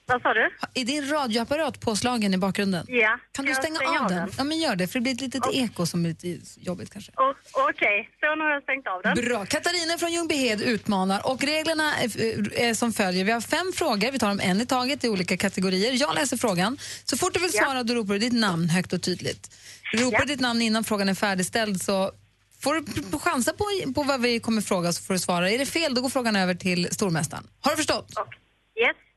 Vad 0.08 0.22
sa 0.22 0.34
du? 0.34 0.50
Är 0.74 0.84
din 0.84 1.08
radioapparat 1.10 1.80
påslagen 1.80 2.34
i 2.34 2.38
bakgrunden? 2.38 2.86
Ja. 2.88 3.18
Kan 3.32 3.44
du 3.44 3.54
stänga 3.54 3.78
av 4.00 4.08
den? 4.08 4.30
Ja, 4.38 4.44
men 4.44 4.58
gör 4.58 4.76
det, 4.76 4.86
för 4.86 4.98
det 4.98 5.02
blir 5.02 5.12
ett 5.14 5.20
litet 5.20 5.46
Och- 5.46 5.54
eko 5.54 5.86
som 5.86 6.04
är 6.04 6.08
lite 6.08 6.38
jobbigt 6.60 6.92
kanske. 6.92 7.12
Okej, 7.52 8.10
så 8.20 8.34
nu 8.34 8.44
har 8.44 8.50
jag 8.50 8.62
stängt 8.62 8.86
av 8.86 9.02
den. 9.02 9.24
Bra. 9.24 9.46
Katarina 9.46 9.98
från 9.98 10.12
Ljungbyhed 10.12 10.60
utmanar 10.62 11.26
och 11.26 11.42
reglerna 11.44 11.96
är, 12.00 12.58
är 12.58 12.74
som 12.74 12.92
följer. 12.92 13.24
Vi 13.24 13.32
har 13.32 13.40
fem 13.40 13.72
frågor, 13.74 14.12
vi 14.12 14.18
tar 14.18 14.28
dem 14.28 14.40
en 14.42 14.60
i 14.60 14.66
taget 14.66 15.04
i 15.04 15.08
olika 15.08 15.36
kategorier. 15.36 15.92
Jag 16.00 16.14
läser 16.14 16.36
frågan. 16.36 16.78
Så 17.04 17.16
fort 17.16 17.34
du 17.34 17.40
vill 17.40 17.50
Ja. 17.54 17.64
svara 17.64 17.82
då 17.82 17.94
ropar 17.94 18.12
du 18.12 18.18
ditt 18.18 18.32
namn 18.32 18.68
högt 18.68 18.92
och 18.92 19.02
tydligt. 19.02 19.50
Ropar 19.94 20.18
du 20.18 20.24
ditt 20.24 20.40
namn 20.40 20.62
innan 20.62 20.84
frågan 20.84 21.08
är 21.08 21.14
färdigställd 21.14 21.82
så 21.82 22.12
får 22.60 22.74
du 22.74 23.18
chansa 23.18 23.52
på, 23.52 23.92
på 23.94 24.02
vad 24.02 24.20
vi 24.20 24.40
kommer 24.40 24.62
fråga 24.62 24.92
så 24.92 25.02
får 25.02 25.14
du 25.14 25.20
svara. 25.20 25.50
Är 25.50 25.58
det 25.58 25.66
fel 25.66 25.94
då 25.94 26.00
går 26.02 26.08
frågan 26.08 26.36
över 26.36 26.54
till 26.54 26.88
stormästaren. 26.94 27.44
Har 27.60 27.70
du 27.70 27.76
förstått? 27.76 28.08
Yes. 28.18 28.26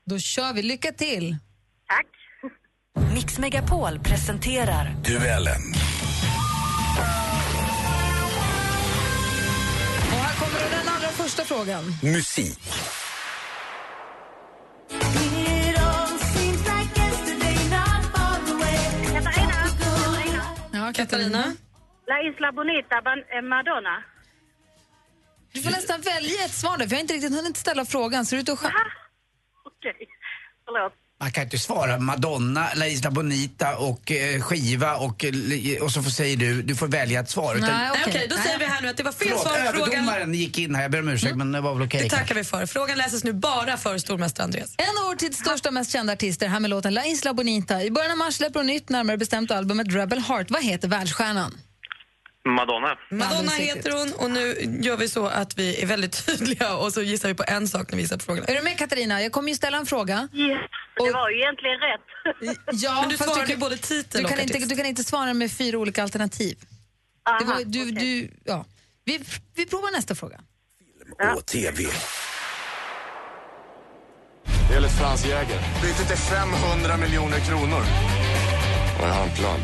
Då 0.06 0.18
kör 0.18 0.52
vi. 0.52 0.62
Lycka 0.62 0.92
till! 0.92 1.36
Tack. 1.88 2.06
Mix 3.14 3.38
Megapol 3.38 3.98
presenterar 4.00 4.94
Duellen. 5.04 5.60
Och 10.08 10.16
här 10.16 10.34
kommer 10.34 10.70
den 10.70 10.88
allra 10.88 11.08
första 11.08 11.44
frågan. 11.44 11.84
Musik. 12.02 12.58
Katarina. 19.04 19.56
Ja, 20.72 20.92
Katarina. 20.94 21.44
La 22.06 22.16
Isla 22.28 22.52
Bonita, 22.52 22.96
eh, 22.96 23.42
Madonna. 23.42 23.96
Du 25.52 25.62
får 25.62 25.70
nästan 25.70 26.00
välja 26.00 26.44
ett 26.44 26.54
svar 26.54 26.78
där, 26.78 26.86
för 26.86 26.92
jag 26.92 26.96
har 26.98 27.00
inte 27.00 27.14
riktigt 27.14 27.34
hunnit 27.36 27.56
ställa 27.56 27.84
frågan. 27.84 28.26
Så 28.26 28.34
du 28.36 28.40
ut 28.40 28.48
och 28.48 28.58
Okej, 29.80 30.08
förlåt. 30.64 30.92
Man 31.20 31.30
kan 31.32 31.44
inte 31.44 31.58
svara 31.58 31.98
Madonna, 31.98 32.68
La 32.74 32.86
Isla 32.86 33.10
Bonita 33.10 33.76
och 33.76 34.12
eh, 34.12 34.40
skiva 34.42 34.96
och, 34.96 35.24
eh, 35.24 35.82
och 35.82 35.90
så 35.92 36.02
får, 36.02 36.10
säger 36.10 36.36
du, 36.36 36.62
du 36.62 36.76
får 36.76 36.86
välja 36.86 37.20
ett 37.20 37.30
svar. 37.30 37.54
Utan- 37.56 37.68
Nej, 37.70 37.90
okej, 38.06 38.26
då 38.30 38.36
säger 38.36 38.58
vi 38.58 38.64
här 38.64 38.82
nu 38.82 38.88
att 38.88 38.96
det 38.96 39.02
var 39.02 39.12
fel 39.12 39.28
Förlåt, 39.28 39.42
svar. 39.42 39.52
Frågan, 39.52 39.92
överdomaren 39.92 40.34
gick 40.34 40.58
in 40.58 40.74
här, 40.74 40.82
jag 40.82 40.90
ber 40.90 40.98
om 41.00 41.08
ursäkt 41.08 41.36
men 41.36 41.52
det 41.52 41.60
var 41.60 41.74
väl 41.74 41.82
okej. 41.86 42.02
det 42.02 42.10
tackar 42.10 42.34
vi 42.34 42.44
för. 42.44 42.66
Frågan 42.66 42.98
läses 42.98 43.24
nu 43.24 43.32
bara 43.32 43.76
för 43.76 43.98
stormästare 43.98 44.44
Andreas. 44.44 44.74
En 44.78 44.84
av 45.02 45.04
vår 45.08 45.14
tids 45.16 45.38
största 45.38 45.68
och 45.68 45.74
mest 45.74 45.92
kända 45.92 46.12
artister 46.12 46.48
här 46.48 46.60
med 46.60 46.70
låten 46.70 46.94
La 46.94 47.04
Isla 47.06 47.34
Bonita. 47.34 47.82
I 47.82 47.90
början 47.90 48.10
av 48.10 48.18
mars 48.18 48.34
släpper 48.34 48.60
hon 48.60 48.66
nytt, 48.66 48.88
närmare 48.88 49.16
bestämt 49.16 49.50
albumet 49.50 49.86
Rebel 49.94 50.18
Heart. 50.18 50.50
Vad 50.50 50.64
heter 50.64 50.88
världsstjärnan? 50.88 51.58
Madonna. 52.48 52.96
Madonna 53.10 53.50
heter 53.52 53.90
hon 53.90 54.12
och 54.12 54.30
nu 54.30 54.56
gör 54.82 54.96
vi 54.96 55.08
så 55.08 55.26
att 55.26 55.58
vi 55.58 55.82
är 55.82 55.86
väldigt 55.86 56.26
tydliga 56.26 56.76
och 56.76 56.92
så 56.92 57.02
gissar 57.02 57.28
vi 57.28 57.34
på 57.34 57.44
en 57.46 57.68
sak 57.68 57.90
när 57.90 57.96
vi 57.96 58.02
gissar 58.02 58.16
på 58.16 58.24
frågorna. 58.24 58.46
Är 58.46 58.54
du 58.56 58.62
med 58.62 58.78
Katarina? 58.78 59.22
Jag 59.22 59.32
kommer 59.32 59.48
ju 59.48 59.54
ställa 59.54 59.78
en 59.78 59.86
fråga. 59.86 60.28
Yes. 60.32 60.58
Det 60.96 61.12
var 61.12 61.30
ju 61.30 61.36
egentligen 61.40 61.78
rätt. 61.80 62.56
Ja, 62.72 63.00
Men 63.00 63.08
du 63.10 63.16
svarade 63.16 63.40
kan- 63.40 63.50
ju 63.50 63.56
både 63.56 63.76
titel 63.76 64.20
du 64.20 64.24
och 64.24 64.30
kan, 64.30 64.40
inte, 64.40 64.54
artist. 64.54 64.70
du 64.70 64.76
kan 64.76 64.86
inte 64.86 65.04
svara 65.04 65.34
med 65.34 65.52
fyra 65.52 65.78
olika 65.78 66.02
alternativ. 66.02 66.56
Det 67.38 67.44
var, 67.44 67.52
Aha, 67.52 67.60
du, 67.66 67.82
okej. 67.82 67.92
du, 67.92 68.30
ja. 68.44 68.64
vi, 69.04 69.20
vi 69.54 69.66
provar 69.66 69.90
nästa 69.92 70.14
fråga. 70.14 70.40
Och 71.36 71.46
TV. 71.46 71.84
Enligt 74.76 74.92
Frans 74.98 75.26
Jäger. 75.26 75.60
Bytet 75.82 76.10
är 76.10 76.16
500 76.16 76.96
miljoner 76.96 77.38
kronor. 77.40 77.82
Och 79.00 79.06
jag 79.08 79.12
har 79.14 79.22
en 79.24 79.34
plan. 79.36 79.60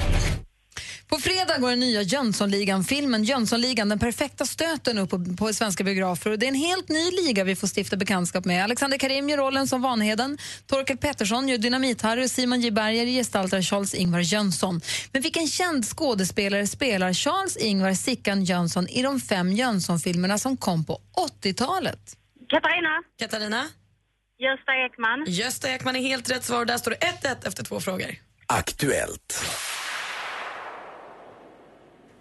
På 1.09 1.17
fredag 1.17 1.59
går 1.59 1.71
den 1.71 1.81
nya 1.81 2.03
Jönssonligan-filmen 2.03 3.25
Jönssonligan, 3.25 3.89
den 3.89 3.99
perfekta 3.99 4.45
stöten 4.47 4.99
upp 4.99 5.11
på, 5.11 5.25
på 5.39 5.53
svenska 5.53 5.85
biografer. 5.85 6.31
Och 6.31 6.39
det 6.39 6.47
är 6.47 6.49
en 6.49 6.55
helt 6.55 6.89
ny 6.89 7.11
liga 7.11 7.45
vi 7.45 7.57
får 7.57 7.69
stifta 7.79 7.97
bekantskap 7.97 8.45
med. 8.45 8.65
Alexander 8.65 8.99
Karim 8.99 9.29
gör 9.29 9.39
rollen 9.39 9.67
som 9.67 9.83
Vanheden, 9.83 10.39
Torkel 10.67 10.97
Pettersson 10.97 11.49
gör 11.49 11.59
Dynamit-Harry 11.59 12.25
och 12.25 12.31
Simon 12.31 12.61
J. 12.61 12.71
Berger 12.71 13.07
gestaltar 13.07 13.63
Charles-Ingvar 13.63 14.21
Jönsson. 14.21 14.81
Men 15.13 15.23
vilken 15.23 15.47
känd 15.47 15.85
skådespelare 15.85 16.67
spelar 16.67 17.13
Charles-Ingvar 17.13 17.95
Sickan 17.95 18.45
Jönsson 18.45 18.89
i 18.89 19.03
de 19.03 19.21
fem 19.21 19.53
Jönsson-filmerna 19.53 20.39
som 20.39 20.57
kom 20.57 20.85
på 20.85 21.01
80-talet? 21.43 22.17
Katarina. 22.49 23.03
Katarina? 23.19 23.69
Gösta 24.39 24.73
Ekman. 24.87 25.25
Gösta 25.27 25.69
Ekman 25.69 25.97
är 25.97 26.01
helt 26.01 26.31
rätt 26.31 26.45
svar. 26.45 26.65
Där 26.65 26.79
står 26.79 26.91
det 26.91 26.97
1-1 26.97 27.49
efter 27.49 27.65
två 27.65 27.81
frågor. 27.81 28.15
Aktuellt. 28.47 29.45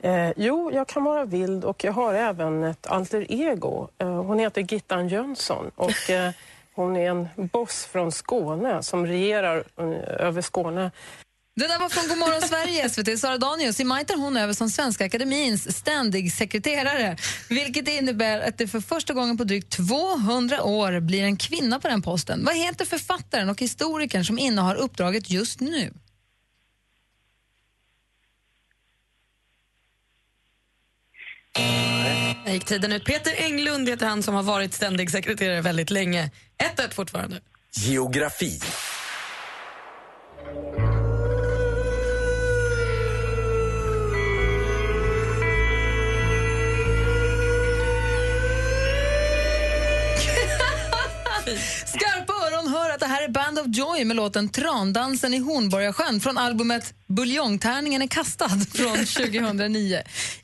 Eh, 0.05 0.31
jo, 0.35 0.71
jag 0.73 0.87
kan 0.87 1.03
vara 1.03 1.25
vild 1.25 1.65
och 1.65 1.83
jag 1.83 1.91
har 1.91 2.13
även 2.13 2.63
ett 2.63 2.87
alter 2.87 3.25
ego. 3.29 3.89
Eh, 3.97 4.23
hon 4.23 4.39
heter 4.39 4.61
Gittan 4.61 5.07
Jönsson 5.07 5.71
och 5.75 6.09
eh, 6.09 6.31
hon 6.73 6.95
är 6.95 7.09
en 7.09 7.27
boss 7.35 7.85
från 7.85 8.11
Skåne 8.11 8.83
som 8.83 9.05
regerar 9.05 9.63
eh, 9.77 10.25
över 10.27 10.41
Skåne. 10.41 10.91
Det 11.55 11.67
där 11.67 11.79
var 11.79 11.89
från 11.89 12.07
Godmorgon 12.07 12.41
Sverige, 12.41 12.89
SVT. 12.89 13.19
Sara 13.19 13.37
Danius. 13.37 13.79
I 13.79 13.83
maj 13.83 14.05
tar 14.05 14.17
hon 14.17 14.37
över 14.37 14.53
som 14.53 14.69
Svenska 14.69 15.05
Akademins 15.05 15.77
ständig 15.77 16.33
sekreterare. 16.33 17.17
Vilket 17.49 17.87
innebär 17.87 18.47
att 18.47 18.57
det 18.57 18.67
för 18.67 18.79
första 18.79 19.13
gången 19.13 19.37
på 19.37 19.43
drygt 19.43 19.69
200 19.69 20.63
år 20.63 20.99
blir 20.99 21.23
en 21.23 21.37
kvinna 21.37 21.79
på 21.79 21.87
den 21.87 22.01
posten. 22.01 22.45
Vad 22.45 22.55
heter 22.55 22.85
författaren 22.85 23.49
och 23.49 23.61
historikern 23.61 24.25
som 24.25 24.39
innehar 24.39 24.75
uppdraget 24.75 25.29
just 25.29 25.59
nu? 25.59 25.93
Där 32.45 32.53
gick 32.53 32.65
tiden 32.65 32.91
ut. 32.91 33.05
Peter 33.05 33.33
Englund 33.37 33.89
heter 33.89 34.05
han 34.05 34.23
som 34.23 34.35
har 34.35 34.43
varit 34.43 34.73
ständig 34.73 35.11
sekreterare 35.11 35.61
väldigt 35.61 35.89
länge. 35.89 36.31
1-1 36.77 36.93
fortfarande. 36.93 37.39
Geografi. 37.75 38.59
Skarpa 51.85 52.34
att 52.95 53.01
det 53.01 53.07
här 53.07 53.23
är 53.23 53.29
Band 53.29 53.59
of 53.59 53.65
Joy 53.67 54.05
med 54.05 54.15
låten 54.15 54.49
Trandansen 54.49 55.33
i 55.33 55.39
Hornborgasjön 55.39 56.19
från 56.19 56.37
albumet 56.37 56.93
Buljongtärningen 57.07 58.01
är 58.01 58.07
kastad 58.07 58.49
från 58.75 58.97
2009. 58.97 60.01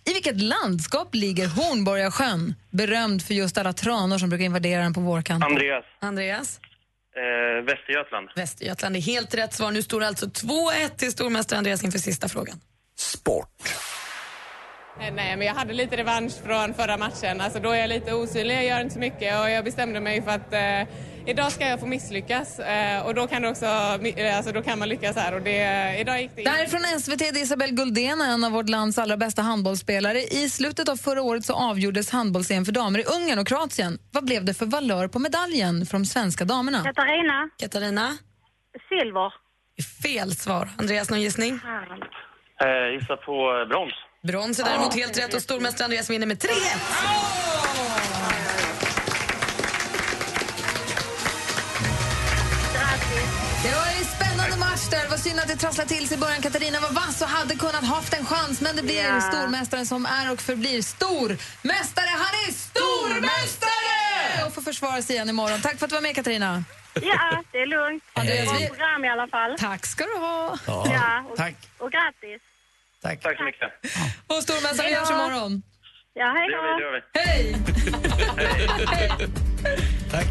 I 0.09 0.13
vilket 0.13 0.41
landskap 0.41 1.15
ligger 1.15 1.47
Hornborgasjön? 1.47 2.55
Berömd 2.71 3.23
för 3.23 3.33
just 3.33 3.57
alla 3.57 3.73
tranor 3.73 4.17
som 4.17 4.29
brukar 4.29 4.45
invadera 4.45 4.81
den 4.83 4.93
på 4.93 5.01
vårkanten. 5.01 5.51
Andreas. 5.51 5.85
Andreas? 5.99 6.59
Eh, 7.15 7.65
Västergötland. 7.65 8.29
Västergötland 8.35 8.95
är 8.95 9.01
helt 9.01 9.33
rätt 9.35 9.53
svar. 9.53 9.71
Nu 9.71 9.81
står 9.81 9.99
det 9.99 10.07
alltså 10.07 10.25
2-1 10.25 10.89
till 10.97 11.11
stormästare 11.11 11.57
Andreas 11.57 11.83
inför 11.83 11.99
sista 11.99 12.29
frågan. 12.29 12.59
Eh, 14.99 15.13
Nej, 15.13 15.37
men 15.37 15.47
jag 15.47 15.53
hade 15.53 15.73
lite 15.73 15.97
revansch 15.97 16.33
från 16.45 16.73
förra 16.73 16.97
matchen. 16.97 17.41
Alltså, 17.41 17.59
då 17.59 17.69
är 17.71 17.79
jag 17.79 17.89
lite 17.89 18.13
osynlig, 18.13 18.55
jag 18.55 18.65
gör 18.65 18.79
inte 18.79 18.93
så 18.93 18.99
mycket 18.99 19.39
och 19.39 19.49
jag 19.49 19.65
bestämde 19.65 19.99
mig 19.99 20.21
för 20.21 20.31
att 20.31 20.53
eh, 20.53 20.95
idag 21.25 21.51
ska 21.51 21.67
jag 21.67 21.79
få 21.79 21.85
misslyckas 21.85 22.59
eh, 22.59 23.05
och 23.05 23.15
då 23.15 23.27
kan, 23.27 23.41
det 23.41 23.49
också, 23.49 23.65
eh, 23.65 24.37
alltså, 24.37 24.51
då 24.51 24.61
kan 24.61 24.79
man 24.79 24.89
lyckas 24.89 25.15
här 25.15 25.35
och 25.35 25.41
det, 25.41 25.95
idag 25.99 26.21
gick 26.21 26.31
det 26.35 26.43
Det 26.43 26.49
här 26.49 26.63
är 26.63 26.67
från 26.67 26.99
SVT, 26.99 27.19
det 27.19 27.39
är 27.39 27.43
Isabel 27.43 27.71
Guldén, 27.71 28.21
en 28.21 28.43
av 28.43 28.51
vårt 28.51 28.69
lands 28.69 28.97
allra 28.97 29.17
bästa 29.17 29.41
handbollsspelare. 29.41 30.19
I 30.19 30.49
slutet 30.49 30.89
av 30.89 30.95
förra 30.95 31.21
året 31.21 31.45
så 31.45 31.53
avgjordes 31.53 32.11
handbolls 32.11 32.47
för 32.47 32.71
damer 32.71 32.99
i 32.99 33.03
Ungern 33.03 33.39
och 33.39 33.47
Kroatien. 33.47 33.97
Vad 34.11 34.25
blev 34.25 34.45
det 34.45 34.53
för 34.53 34.65
valör 34.65 35.07
på 35.07 35.19
medaljen 35.19 35.85
för 35.85 35.97
de 35.97 36.05
svenska 36.05 36.45
damerna? 36.45 36.83
Katarina. 36.83 37.49
Katarina? 37.57 38.17
Silver. 38.89 39.33
Fel 40.03 40.31
svar. 40.35 40.69
Andreas, 40.77 41.09
någon 41.09 41.21
gissning? 41.21 41.59
Eh, 42.61 42.93
gissa 42.93 43.17
på 43.17 43.61
eh, 43.61 43.67
brons. 43.69 43.93
Brons 44.23 44.59
är 44.59 44.63
däremot 44.63 44.95
helt 44.95 45.19
rätt 45.19 45.33
och 45.33 45.41
stormästare 45.41 45.85
Andreas 45.85 46.09
vinner 46.09 46.27
med 46.27 46.37
3-1. 46.37 47.50
Var 55.11 55.17
synd 55.17 55.39
att 55.39 55.47
det 55.47 55.55
trasslade 55.55 55.89
till 55.89 56.07
sig 56.07 56.17
i 56.17 56.19
början. 56.19 56.41
Katarina 56.41 56.79
var 56.79 56.89
vass 56.89 57.21
och 57.21 57.27
hade 57.27 57.55
kunnat 57.55 57.83
haft 57.85 58.13
en 58.13 58.25
chans, 58.25 58.61
men 58.61 58.75
det 58.75 58.83
blir 58.83 59.03
Ja. 59.03 59.21
stormästaren 59.21 59.85
som 59.85 60.05
är 60.05 60.31
och 60.31 60.41
förblir 60.41 60.81
stor. 60.81 61.37
Mästare, 61.61 62.05
han 62.09 62.33
är 62.47 62.51
stormästare! 62.51 64.45
Och 64.47 64.53
får 64.53 64.61
försvara 64.61 65.01
sig 65.01 65.15
igen 65.15 65.29
imorgon. 65.29 65.61
Tack 65.61 65.77
för 65.79 65.85
att 65.85 65.89
du 65.89 65.95
var 65.95 66.01
med, 66.01 66.15
Katarina. 66.15 66.63
Ja, 66.93 67.43
det 67.51 67.57
är 67.57 67.65
lugnt. 67.65 68.03
Andreas, 68.13 68.49
Bra 68.49 68.57
vi- 68.59 68.67
program 68.67 69.05
i 69.05 69.09
alla 69.09 69.27
fall. 69.27 69.55
Tack 69.59 69.85
ska 69.85 70.03
du 70.05 70.17
ha. 70.17 70.57
Ja, 70.67 71.25
och, 71.29 71.37
Tack. 71.37 71.55
och 71.77 71.91
grattis. 71.91 72.41
Tack. 73.01 73.21
Tack 73.21 73.37
så 73.37 73.43
mycket. 73.43 73.69
Och 74.27 74.43
stormästare, 74.43 74.87
vi 74.87 74.93
Hej 74.93 74.99
hörs 74.99 75.09
då. 75.09 75.15
imorgon. 75.15 75.63
Ja, 76.13 76.33
hej 76.37 76.47
Det 76.47 76.53
gör 76.53 76.63
vi, 76.63 76.69
det 76.69 76.75
då. 76.75 76.85
gör 76.85 76.93
vi. 76.93 77.01
Hej! 77.19 77.55
Tack. 80.11 80.27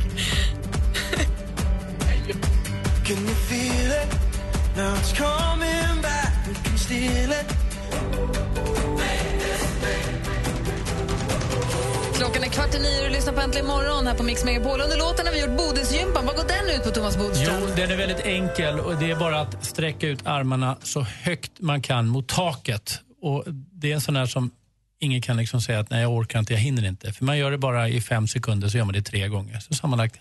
Can 3.07 3.17
you 3.19 3.35
feel 3.49 3.93
it? 4.03 4.30
Now 4.81 4.95
it's 4.95 5.13
coming 5.13 6.03
back. 6.03 6.33
We 6.49 6.55
can 6.55 6.79
steal 6.79 7.31
it. 7.31 7.49
Klockan 12.15 12.43
är 12.43 12.49
kvart 12.49 12.75
i 12.75 12.79
nio 12.79 13.05
och 13.07 13.11
lyssnar 13.11 13.33
på 13.33 13.41
Äntligen 13.41 13.67
morgon 13.67 14.07
här 14.07 14.15
på 14.15 14.23
Mix 14.23 14.45
Megapol. 14.45 14.81
Under 14.81 14.99
låten 14.99 15.27
har 15.27 15.33
vi 15.33 15.41
gjort 15.41 15.57
Bodisgympan. 15.57 16.27
Vad 16.27 16.37
går 16.37 16.45
den 16.45 16.77
ut 16.77 16.85
på, 16.85 16.91
Thomas 16.91 17.17
Bodström? 17.17 17.57
Jo, 17.61 17.69
den 17.77 17.91
är 17.91 17.97
väldigt 17.97 18.21
enkel 18.21 18.81
och 18.81 18.97
det 18.97 19.11
är 19.11 19.17
bara 19.17 19.41
att 19.41 19.65
sträcka 19.65 20.09
ut 20.09 20.27
armarna 20.27 20.77
så 20.83 21.01
högt 21.01 21.61
man 21.61 21.83
kan 21.83 22.09
mot 22.09 22.29
taket. 22.29 23.01
Och 23.23 23.45
Det 23.73 23.91
är 23.91 23.95
en 23.95 24.01
sån 24.01 24.17
här 24.17 24.27
som 24.27 24.51
ingen 25.01 25.23
kan 25.23 25.37
liksom 25.37 25.63
säga 25.63 25.79
att 25.81 25.91
nej 25.91 26.03
jag 26.03 26.13
orkar 26.13 26.39
inte, 26.39 26.53
jag 26.53 26.61
hinner 26.61 26.89
inte. 26.89 27.13
För 27.13 27.25
man 27.25 27.39
gör 27.39 27.51
det 27.51 27.59
bara 27.59 27.89
i 27.89 28.01
fem 28.01 28.29
sekunder 28.29 28.69
så 28.69 28.79
gör 28.79 28.85
man 28.85 28.95
det 28.95 29.03
tre 29.03 29.29
gånger. 29.29 29.61
Så 29.61 29.75
sammanlagt 29.75 30.17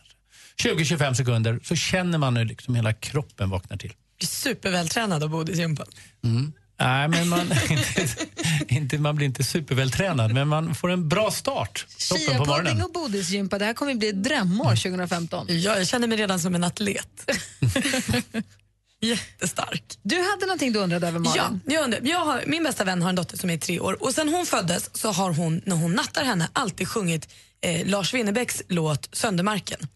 20-25 0.63 1.13
sekunder 1.13 1.59
så 1.63 1.75
känner 1.75 2.17
man 2.17 2.37
hur 2.37 2.45
liksom 2.45 2.75
hela 2.75 2.93
kroppen 2.93 3.49
vaknar 3.49 3.77
till. 3.77 3.93
Supervältränad 4.27 5.23
av 5.23 5.29
bodisgympan. 5.29 5.87
Nej, 6.79 7.07
men 7.07 7.29
man, 7.29 7.39
inte, 7.69 8.15
inte, 8.67 8.97
man 8.97 9.15
blir 9.15 9.27
inte 9.27 9.43
supervältränad 9.43 10.33
men 10.33 10.47
man 10.47 10.75
får 10.75 10.91
en 10.91 11.09
bra 11.09 11.31
start. 11.31 11.85
Morgonen. 12.37 12.81
och 12.81 12.91
bodisgympa. 12.91 13.57
Det 13.57 13.65
här 13.65 13.73
kommer 13.73 13.95
bli 13.95 14.09
ett 14.09 14.23
drömår 14.23 14.75
2015. 14.75 15.45
Ja, 15.49 15.77
jag 15.77 15.87
känner 15.87 16.07
mig 16.07 16.17
redan 16.17 16.39
som 16.39 16.55
en 16.55 16.63
atlet. 16.63 17.31
Jättestark. 19.01 19.83
Du 20.01 20.15
hade 20.15 20.45
någonting 20.45 20.73
du 20.73 20.79
undrade 20.79 21.07
över, 21.07 21.19
Malin. 21.19 21.61
Ja, 21.65 21.73
jag 21.73 21.83
undrar, 21.83 21.99
jag 22.03 22.25
har, 22.25 22.43
min 22.47 22.63
bästa 22.63 22.83
vän 22.83 23.01
har 23.01 23.09
en 23.09 23.15
dotter 23.15 23.37
som 23.37 23.49
är 23.49 23.57
tre 23.57 23.79
år 23.79 24.03
och 24.03 24.13
sen 24.13 24.29
hon 24.29 24.45
föddes 24.45 24.89
så 24.93 25.11
har 25.11 25.33
hon, 25.33 25.61
när 25.65 25.75
hon 25.75 25.93
nattar 25.93 26.23
henne, 26.23 26.49
alltid 26.53 26.87
sjungit 26.87 27.29
eh, 27.61 27.87
Lars 27.87 28.13
Winnerbäcks 28.13 28.61
låt 28.67 29.09
Söndermarken. 29.11 29.87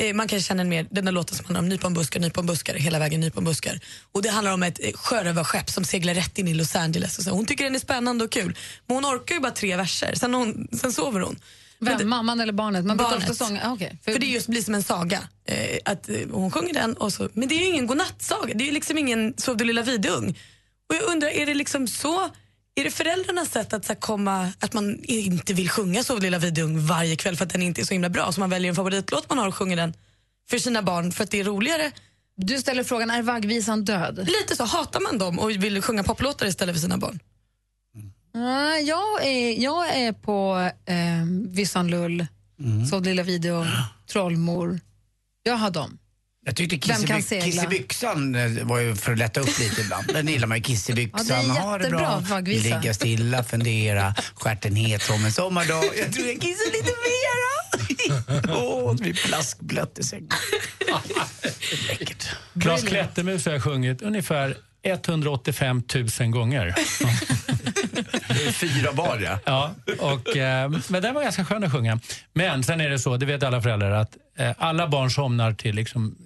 Eh, 0.00 0.14
man 0.14 0.28
kanske 0.28 0.48
känner 0.48 0.64
mer 0.64 0.86
den 0.90 1.04
där 1.04 1.12
låten 1.12 1.36
som 1.36 1.46
handlar 1.46 1.60
om 1.60 1.68
nyponbuskar, 1.68 2.20
nyponbuskar, 2.20 2.74
hela 2.74 2.98
vägen 2.98 3.20
nyponbuskar. 3.20 3.80
Och 4.12 4.22
det 4.22 4.30
handlar 4.30 4.52
om 4.52 4.62
ett 4.62 4.80
eh, 4.82 4.92
sjörövarskepp 4.92 5.70
som 5.70 5.84
seglar 5.84 6.14
rätt 6.14 6.38
in 6.38 6.48
i 6.48 6.54
Los 6.54 6.76
Angeles. 6.76 7.18
Och 7.18 7.24
så. 7.24 7.30
Hon 7.30 7.46
tycker 7.46 7.64
den 7.64 7.74
är 7.74 7.78
spännande 7.78 8.24
och 8.24 8.32
kul. 8.32 8.56
Men 8.86 8.94
hon 8.94 9.04
orkar 9.04 9.34
ju 9.34 9.40
bara 9.40 9.52
tre 9.52 9.76
verser, 9.76 10.14
sen, 10.14 10.34
hon, 10.34 10.68
sen 10.72 10.92
sover 10.92 11.20
hon. 11.20 11.38
Vem, 11.78 11.96
Men 11.98 12.08
mamman 12.08 12.40
eller 12.40 12.52
barnet? 12.52 12.84
Man 12.84 12.96
Barnet. 12.96 13.36
sånga. 13.36 13.60
ah, 13.64 13.72
okej. 13.72 13.98
För, 14.04 14.18
det 14.18 14.26
just 14.26 14.46
blir 14.46 14.62
som 14.62 14.74
en 14.74 14.82
saga. 14.82 15.20
Eh, 15.44 15.78
att 15.84 16.08
eh, 16.08 16.16
Hon 16.32 16.50
sjunger 16.50 16.74
den, 16.74 16.94
och 16.94 17.12
så, 17.12 17.28
men 17.32 17.48
det 17.48 17.54
är 17.54 17.58
ju 17.58 17.66
ingen 17.66 17.86
godnattsaga. 17.86 18.54
Det 18.54 18.64
är 18.64 18.66
ju 18.66 18.72
liksom 18.72 18.98
ingen 18.98 19.34
Sov 19.36 19.56
du 19.56 19.64
lilla 19.64 19.82
vidung. 19.82 20.38
Och 20.88 20.94
jag 20.94 21.02
undrar, 21.02 21.28
är 21.28 21.46
det 21.46 21.54
liksom 21.54 21.88
så? 21.88 22.30
Är 22.74 22.84
det 22.84 22.90
föräldrarnas 22.90 23.50
sätt 23.50 23.72
att, 23.72 23.84
så 23.84 23.94
komma, 23.94 24.52
att 24.60 24.72
man 24.72 25.04
inte 25.04 25.54
vill 25.54 25.70
sjunga 25.70 26.04
Sov 26.04 26.22
lilla 26.22 26.38
vidung 26.38 26.86
varje 26.86 27.16
kväll 27.16 27.36
för 27.36 27.44
att 27.44 27.52
den 27.52 27.62
inte 27.62 27.80
är 27.80 27.84
så 27.84 27.94
himla 27.94 28.08
bra? 28.08 28.32
Så 28.32 28.40
man 28.40 28.50
väljer 28.50 28.68
en 28.68 28.76
favoritlåt 28.76 29.28
man 29.28 29.38
har 29.38 29.48
och 29.48 29.54
sjunger 29.54 29.76
den 29.76 29.94
för 30.50 30.58
sina 30.58 30.82
barn 30.82 31.12
för 31.12 31.24
att 31.24 31.30
det 31.30 31.40
är 31.40 31.44
roligare? 31.44 31.92
Du 32.36 32.58
ställer 32.58 32.84
frågan, 32.84 33.10
är 33.10 33.22
vaggvisan 33.22 33.84
död? 33.84 34.16
Lite 34.16 34.56
så. 34.56 34.64
Hatar 34.64 35.00
man 35.00 35.18
dem 35.18 35.38
och 35.38 35.50
vill 35.50 35.82
sjunga 35.82 36.02
poplåtar 36.02 36.46
istället 36.46 36.74
för 36.74 36.80
sina 36.80 36.98
barn? 36.98 37.20
Ah, 38.34 38.76
jag, 38.76 39.26
är, 39.26 39.62
jag 39.62 39.96
är 39.96 40.12
på 40.12 40.70
eh, 40.86 40.96
Vissan 41.48 41.88
Lull, 41.88 42.26
Mm. 42.60 42.86
Så 42.86 43.00
lilla 43.00 43.22
video, 43.22 43.64
Trollmor. 44.06 44.80
Jag 45.42 45.56
har 45.56 45.70
dem. 45.70 45.98
Jag 46.44 46.56
tyckte 46.56 46.78
kan 46.78 46.96
Kiss 47.06 47.28
segla? 47.28 47.44
Kiss 47.44 47.64
i 47.64 47.66
byxan 47.66 48.34
eh, 48.34 48.64
var 48.64 48.78
ju 48.78 48.94
för 48.96 49.12
att 49.12 49.18
lätta 49.18 49.40
upp 49.40 49.58
lite 49.58 49.80
ibland. 49.80 50.06
Den 50.12 50.28
gillar 50.28 50.46
man 50.46 50.58
ju. 50.58 50.62
Kiss 50.64 50.90
i 50.90 50.92
byxan, 50.92 51.26
Ja, 51.28 51.36
det 51.42 51.58
är 51.58 51.62
ha 51.62 51.78
det 51.78 51.88
bra. 51.90 52.22
vaggvisa. 52.28 52.76
Ligga 52.76 52.94
stilla, 52.94 53.44
fundera, 53.44 54.14
stjärten 54.34 54.76
het 54.76 55.02
som 55.02 55.24
en 55.24 55.32
sommardag. 55.32 55.84
Jag 55.98 56.12
tror 56.12 56.26
jag 56.26 56.40
kissar 56.40 56.72
lite 56.72 56.92
mera. 57.06 58.56
Åh, 58.58 58.94
det 58.94 59.02
blir 59.02 59.14
plaskblött 59.14 59.98
i 59.98 60.02
sängen. 60.02 60.28
Läckert. 61.88 62.28
Klas 62.60 62.82
Klättermus 62.82 63.46
har 63.46 63.52
jag 63.52 63.62
sjungit 63.62 64.02
ungefär 64.02 64.56
185 64.82 65.82
000 66.20 66.28
gånger. 66.30 66.74
Det 68.28 68.46
är 68.46 68.52
fyra 68.52 68.92
bar, 68.92 69.20
ja. 69.24 69.38
ja 69.44 69.74
och, 69.98 70.36
eh, 70.36 70.70
men 70.88 71.02
den 71.02 71.14
var 71.14 71.22
ganska 71.22 71.44
skön 71.44 71.64
att 71.64 71.72
sjunga. 71.72 72.00
Men 72.32 72.64
sen 72.64 72.80
är 72.80 72.90
det 72.90 72.98
så, 72.98 73.16
det 73.16 73.26
vet 73.26 73.42
alla 73.42 73.62
föräldrar, 73.62 73.90
att 73.90 74.16
eh, 74.38 74.50
alla 74.58 74.88
barn 74.88 75.10
somnar 75.10 75.52
till 75.52 75.74
liksom, 75.74 76.16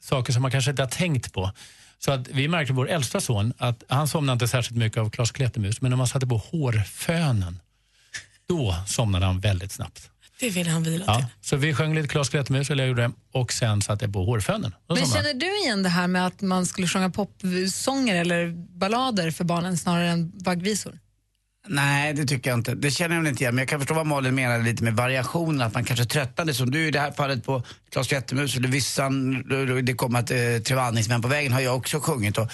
saker 0.00 0.32
som 0.32 0.42
man 0.42 0.50
kanske 0.50 0.70
inte 0.70 0.82
har 0.82 0.88
tänkt 0.90 1.32
på. 1.32 1.52
Så 1.98 2.12
att 2.12 2.28
vi 2.28 2.48
märkte 2.48 2.72
vår 2.72 2.88
äldsta 2.88 3.20
son 3.20 3.52
att 3.58 3.82
han 3.88 4.08
somnade 4.08 4.32
inte 4.32 4.48
särskilt 4.48 4.78
mycket 4.78 4.98
av 4.98 5.10
Klas 5.10 5.30
Klättermus, 5.32 5.80
men 5.80 5.92
om 5.92 5.98
man 5.98 6.08
satte 6.08 6.26
på 6.26 6.36
hårfönen, 6.36 7.60
då 8.48 8.76
somnade 8.86 9.26
han 9.26 9.40
väldigt 9.40 9.72
snabbt. 9.72 10.10
Det 10.40 10.50
vill 10.50 10.68
han 10.68 10.82
vila 10.82 11.04
Ja, 11.06 11.26
så 11.40 11.56
vi 11.56 11.74
sjöng 11.74 11.94
lite 11.94 12.08
Klas 12.08 12.28
Klättermus, 12.28 12.70
eller 12.70 12.84
jag 12.84 12.88
gjorde 12.88 13.02
det, 13.02 13.12
och 13.32 13.52
sen 13.52 13.82
satte 13.82 14.04
jag 14.04 14.12
på 14.12 14.24
hårfönen. 14.24 14.74
Men 14.88 14.96
känner 14.96 15.34
du 15.34 15.58
igen 15.64 15.82
det 15.82 15.88
här 15.88 16.06
med 16.06 16.26
att 16.26 16.40
man 16.40 16.66
skulle 16.66 16.88
sjunga 16.88 17.10
popsånger 17.10 18.14
eller 18.14 18.52
ballader 18.78 19.30
för 19.30 19.44
barnen 19.44 19.78
snarare 19.78 20.08
än 20.08 20.32
vaggvisor? 20.34 20.98
Nej, 21.68 22.14
det 22.14 22.24
tycker 22.24 22.50
jag 22.50 22.58
inte. 22.58 22.74
Det 22.74 22.90
känner 22.90 23.14
jag 23.14 23.22
väl 23.22 23.30
inte 23.30 23.42
igen. 23.44 23.54
Men 23.54 23.62
jag 23.62 23.68
kan 23.68 23.80
förstå 23.80 23.94
vad 23.94 24.06
Malin 24.06 24.34
menar 24.34 24.58
lite 24.58 24.84
med 24.84 24.96
variationen. 24.96 25.60
Att 25.60 25.74
man 25.74 25.84
kanske 25.84 26.04
tröttnade, 26.04 26.54
som 26.54 26.70
du 26.70 26.86
i 26.86 26.90
det 26.90 27.00
här 27.00 27.12
fallet 27.12 27.44
på 27.44 27.62
Klas 27.90 28.08
Klättermus 28.08 28.56
eller 28.56 28.68
Vissan, 28.68 29.42
det 29.84 29.94
kom 29.94 30.14
att 30.14 30.30
eh, 30.30 30.36
Tre 30.64 30.76
vandringsmän 30.76 31.22
på 31.22 31.28
vägen 31.28 31.52
har 31.52 31.60
jag 31.60 31.76
också 31.76 32.00
sjungit. 32.00 32.38
Och, 32.38 32.48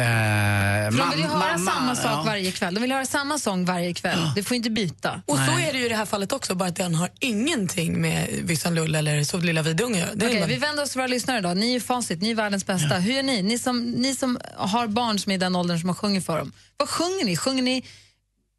eh, 0.00 0.90
de 0.90 1.10
vill 1.10 1.18
ju 1.18 1.26
höra 1.26 1.58
mamma, 1.58 1.72
samma 1.72 1.96
sak 1.96 2.10
ja. 2.12 2.22
varje 2.26 2.52
kväll. 2.52 2.74
De 2.74 2.80
vill 2.80 2.92
höra 2.92 3.06
samma 3.06 3.38
sång 3.38 3.64
varje 3.64 3.94
kväll. 3.94 4.30
Du 4.36 4.42
får 4.42 4.56
inte 4.56 4.70
byta. 4.70 5.22
Och 5.26 5.36
så 5.36 5.58
är 5.58 5.72
det 5.72 5.78
ju 5.78 5.86
i 5.86 5.88
det 5.88 5.96
här 5.96 6.06
fallet 6.06 6.32
också, 6.32 6.54
bara 6.54 6.68
att 6.68 6.76
den 6.76 6.94
har 6.94 7.08
ingenting 7.20 8.00
med 8.00 8.28
Vissan 8.42 8.74
Lull 8.74 8.94
eller 8.94 9.38
du 9.38 9.46
lilla 9.46 9.62
vidung 9.62 9.92
att 9.92 9.98
göra. 9.98 10.10
Det 10.14 10.24
är 10.24 10.28
Okej, 10.28 10.40
bara- 10.40 10.48
vi 10.48 10.56
vänder 10.56 10.82
oss 10.82 10.90
till 10.90 10.98
våra 10.98 11.06
lyssnare 11.06 11.38
idag. 11.38 11.56
Ni 11.56 11.74
är 11.74 11.80
facit, 11.80 12.22
ni 12.22 12.30
är 12.30 12.34
världens 12.34 12.66
bästa. 12.66 12.98
Hur 12.98 13.12
gör 13.12 13.22
ni? 13.22 13.42
Ni 13.42 13.58
som, 13.58 13.80
ni 13.90 14.14
som 14.14 14.38
har 14.56 14.86
barn 14.86 15.18
som 15.18 15.32
är 15.32 15.34
i 15.34 15.38
den 15.38 15.56
åldern 15.56 15.78
som 15.78 15.86
man 15.86 15.96
sjunger 15.96 16.20
för 16.20 16.38
dem. 16.38 16.52
Vad 16.76 16.88
sjunger 16.88 17.24
ni? 17.24 17.36
Sjunger 17.36 17.62
ni 17.62 17.84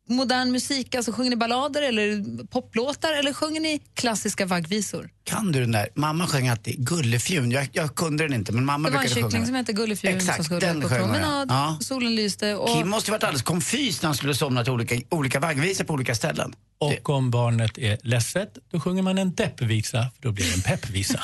modern 0.09 0.51
musik? 0.51 0.95
Alltså 0.95 1.11
sjunger 1.11 1.29
ni 1.29 1.35
ballader 1.35 1.81
eller 1.81 2.23
poplåtar 2.47 3.13
eller 3.13 3.33
sjunger 3.33 3.61
ni 3.61 3.81
klassiska 3.93 4.45
vaggvisor? 4.45 5.09
Kan 5.23 5.51
du 5.51 5.59
den 5.59 5.71
där? 5.71 5.89
Mamma 5.95 6.27
sjöng 6.27 6.47
alltid 6.47 6.75
Gullefjun. 6.87 7.51
Jag, 7.51 7.69
jag 7.73 7.95
kunde 7.95 8.23
den 8.23 8.33
inte 8.33 8.51
men 8.51 8.65
mamma 8.65 8.89
Det 8.89 8.95
var 8.95 9.01
en 9.01 9.05
brukade 9.05 9.21
sjunga 9.21 9.31
kyckling 9.31 9.45
som 9.45 9.55
hette 9.55 9.73
Gullefjun 9.73 10.15
Exakt, 10.15 10.35
som 10.35 10.45
skulle 10.45 10.59
den 10.59 10.81
på 10.81 10.87
promenad, 10.89 11.47
Ja. 11.51 11.77
solen 11.81 12.15
lyste 12.15 12.55
och... 12.55 12.69
Kim 12.69 12.89
måste 12.89 13.09
ju 13.09 13.11
varit 13.11 13.23
alldeles 13.23 13.41
konfys 13.43 14.01
när 14.01 14.07
han 14.07 14.15
skulle 14.15 14.35
somna 14.35 14.63
till 14.63 14.73
olika, 14.73 14.95
olika 15.09 15.39
vaggvisor 15.39 15.83
på 15.83 15.93
olika 15.93 16.15
ställen. 16.15 16.53
Och 16.77 17.09
om 17.09 17.31
barnet 17.31 17.77
är 17.77 17.97
ledset, 18.03 18.57
då 18.71 18.79
sjunger 18.79 19.01
man 19.03 19.17
en 19.17 19.35
deppvisa, 19.35 19.97
för 20.15 20.21
då 20.21 20.31
blir 20.31 20.45
det 20.45 20.53
en 20.53 20.61
peppvisa. 20.61 21.23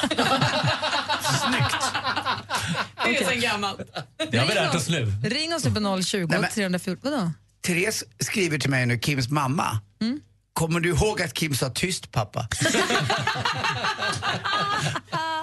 Det 3.06 3.18
är 3.18 3.26
sen 3.30 3.42
gammalt. 3.42 3.80
Det 4.32 4.38
har 4.38 4.48
vi 4.48 4.54
lärt 4.54 4.76
oss 4.76 4.90
nu. 4.90 5.14
Ring 5.24 5.54
oss 5.56 5.64
på 5.64 6.02
020 6.04 6.28
Nej, 6.30 6.40
men- 6.40 6.50
314. 6.52 7.12
Vadå? 7.12 7.32
Therese 7.66 8.04
skriver 8.20 8.58
till 8.58 8.70
mig 8.70 8.86
nu, 8.86 9.00
Kims 9.00 9.30
mamma. 9.30 9.80
Mm. 10.02 10.20
Kommer 10.54 10.80
du 10.80 10.90
ihåg 10.90 11.22
att 11.22 11.34
Kim 11.34 11.56
sa 11.56 11.70
tyst 11.70 12.12
pappa? 12.12 12.48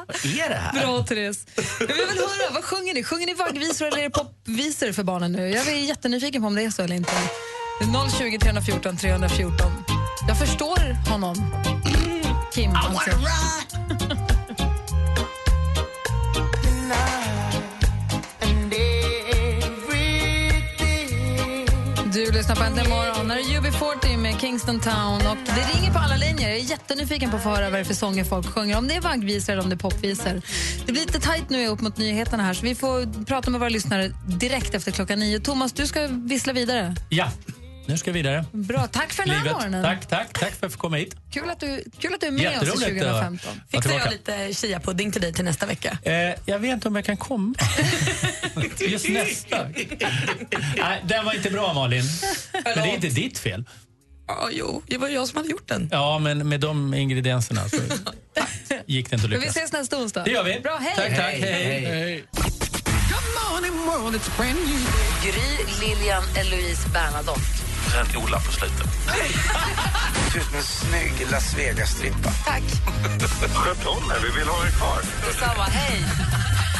Vad 0.06 0.24
är 0.24 0.48
det 0.48 0.54
här? 0.54 0.72
Bra 0.72 1.02
Therese. 1.06 1.46
Jag 1.80 1.86
vill 1.86 1.96
väl 2.06 2.18
höra, 2.18 2.52
vad 2.54 2.64
sjunger 2.64 2.94
ni? 2.94 3.04
Sjunger 3.04 3.26
ni 3.26 3.34
vaggvisor 3.34 3.86
eller 3.86 3.98
är 3.98 4.02
det 4.02 4.10
popvisor 4.10 4.92
för 4.92 5.02
barnen 5.04 5.32
nu? 5.32 5.48
Jag 5.48 5.68
är 5.68 5.76
jättenyfiken 5.76 6.42
på 6.42 6.48
om 6.48 6.54
det 6.54 6.62
är 6.62 6.70
så 6.70 6.82
eller 6.82 6.96
inte. 6.96 7.12
020 8.18 8.38
314 8.38 8.96
314. 8.96 9.72
Jag 10.28 10.38
förstår 10.38 11.10
honom. 11.10 11.54
Kim 12.54 12.70
alltså. 12.74 13.10
Du 22.14 22.32
lyssnar 22.32 22.56
på 22.56 22.62
Äntligen 22.62 22.90
morgon. 22.90 23.30
Här 23.30 23.38
är 23.38 23.42
UB40 23.42 24.16
med 24.16 24.40
Kingston 24.40 24.80
Town. 24.80 25.26
Och 25.26 25.36
det 25.44 25.78
ringer 25.78 25.92
på 25.92 25.98
alla 25.98 26.16
linjer. 26.16 26.48
Jag 26.48 26.58
är 26.58 26.62
jättenyfiken 26.62 27.30
på 27.30 27.36
att 27.36 27.42
få 27.42 27.48
höra 27.48 27.64
vad 27.64 27.72
det 27.72 27.78
är 27.78 27.84
för 27.84 27.94
sånger 27.94 28.24
folk 28.24 28.46
sjunger. 28.46 28.78
Om 28.78 28.88
det 28.88 28.94
är 28.94 29.00
vaggvisor 29.00 29.52
eller 29.52 29.62
om 29.62 29.68
det 29.68 29.74
är 29.74 29.78
popvisor. 29.78 30.42
Det 30.86 30.92
blir 30.92 31.06
lite 31.06 31.20
tajt 31.20 31.50
nu 31.50 31.66
upp 31.66 31.80
mot 31.80 31.96
nyheterna 31.96 32.42
här 32.42 32.54
så 32.54 32.62
vi 32.66 32.74
får 32.74 33.24
prata 33.24 33.50
med 33.50 33.60
våra 33.60 33.68
lyssnare 33.68 34.10
direkt 34.26 34.74
efter 34.74 34.92
klockan 34.92 35.18
nio. 35.18 35.40
Thomas, 35.40 35.72
du 35.72 35.86
ska 35.86 36.06
vissla 36.10 36.52
vidare. 36.52 36.96
Ja, 37.08 37.28
nu 37.86 37.98
ska 37.98 38.12
vi 38.12 38.18
vidare. 38.18 38.44
Bra, 38.52 38.86
tack 38.86 39.12
för 39.12 39.22
den 39.22 39.34
här 39.34 39.42
Livet. 39.42 39.56
morgonen. 39.56 39.82
Tack, 39.84 40.06
tack, 40.08 40.32
tack 40.32 40.40
för 40.40 40.46
att 40.48 40.62
jag 40.62 40.70
fick 40.70 40.80
komma 40.80 40.96
hit. 40.96 41.16
Kul 41.32 41.50
att 41.50 41.60
du, 41.60 41.84
kul 41.98 42.14
att 42.14 42.20
du 42.20 42.26
är 42.26 42.30
med 42.30 42.46
oss 42.46 42.62
i 42.62 42.66
Jätteroligt 42.66 43.02
att 43.04 43.08
2015. 43.08 43.50
vara 43.72 43.82
Fixar 43.82 43.98
jag 43.98 44.10
lite 44.10 44.52
chia-pudding 44.52 45.12
till 45.12 45.20
dig 45.22 45.32
till 45.32 45.44
nästa 45.44 45.66
vecka? 45.66 45.98
Eh, 46.02 46.12
jag 46.46 46.58
vet 46.58 46.72
inte 46.72 46.88
om 46.88 46.96
jag 46.96 47.04
kan 47.04 47.16
komma. 47.16 47.54
Just 48.78 49.08
nästa. 49.08 49.68
Nej, 50.76 51.02
den 51.06 51.24
var 51.24 51.34
inte 51.34 51.50
bra 51.50 51.72
Malin. 51.74 52.04
Men 52.52 52.62
det 52.64 52.80
är 52.80 52.94
inte 52.94 53.08
ditt 53.08 53.38
fel. 53.38 53.64
Ja, 54.26 54.48
jo, 54.52 54.82
det 54.86 54.98
var 54.98 55.08
jag 55.08 55.28
som 55.28 55.36
hade 55.36 55.48
gjort 55.48 55.68
den. 55.68 55.88
Ja, 55.92 56.18
men 56.18 56.48
med 56.48 56.60
de 56.60 56.94
ingredienserna 56.94 57.68
så 57.68 57.76
gick 58.86 59.10
det 59.10 59.14
inte 59.14 59.14
att 59.14 59.22
Men 59.22 59.30
vi 59.30 59.36
lyckas. 59.36 59.56
ses 59.56 59.72
nästa 59.72 59.98
onsdag. 59.98 60.24
Det 60.24 60.30
gör 60.30 60.44
vi. 60.44 60.60
Bra, 60.60 60.78
hej! 60.82 60.92
Tack, 60.96 61.16
tack. 61.16 61.34
Hej. 61.34 61.84
hej. 61.84 62.24
Gry, 65.22 65.86
Lilian, 65.86 66.22
Eloise, 66.36 66.88
Bernadotte. 66.88 67.71
Sen 67.92 68.22
Ola 68.22 68.40
på 68.40 68.52
slutet. 68.52 68.86
ser 70.32 70.38
ut 70.38 70.46
som 70.46 70.56
en 70.56 70.62
snygg 70.62 71.30
Las 71.30 71.54
Vegas-strippa. 71.58 72.30
Tack. 72.44 72.62
Sköt 73.54 73.86
om 73.86 74.10
er, 74.10 74.20
vi 74.22 74.38
vill 74.38 74.48
ha 74.48 74.66
er 74.66 74.70
kvar. 74.70 75.00
Detsamma, 75.26 75.64
hej. 75.64 76.04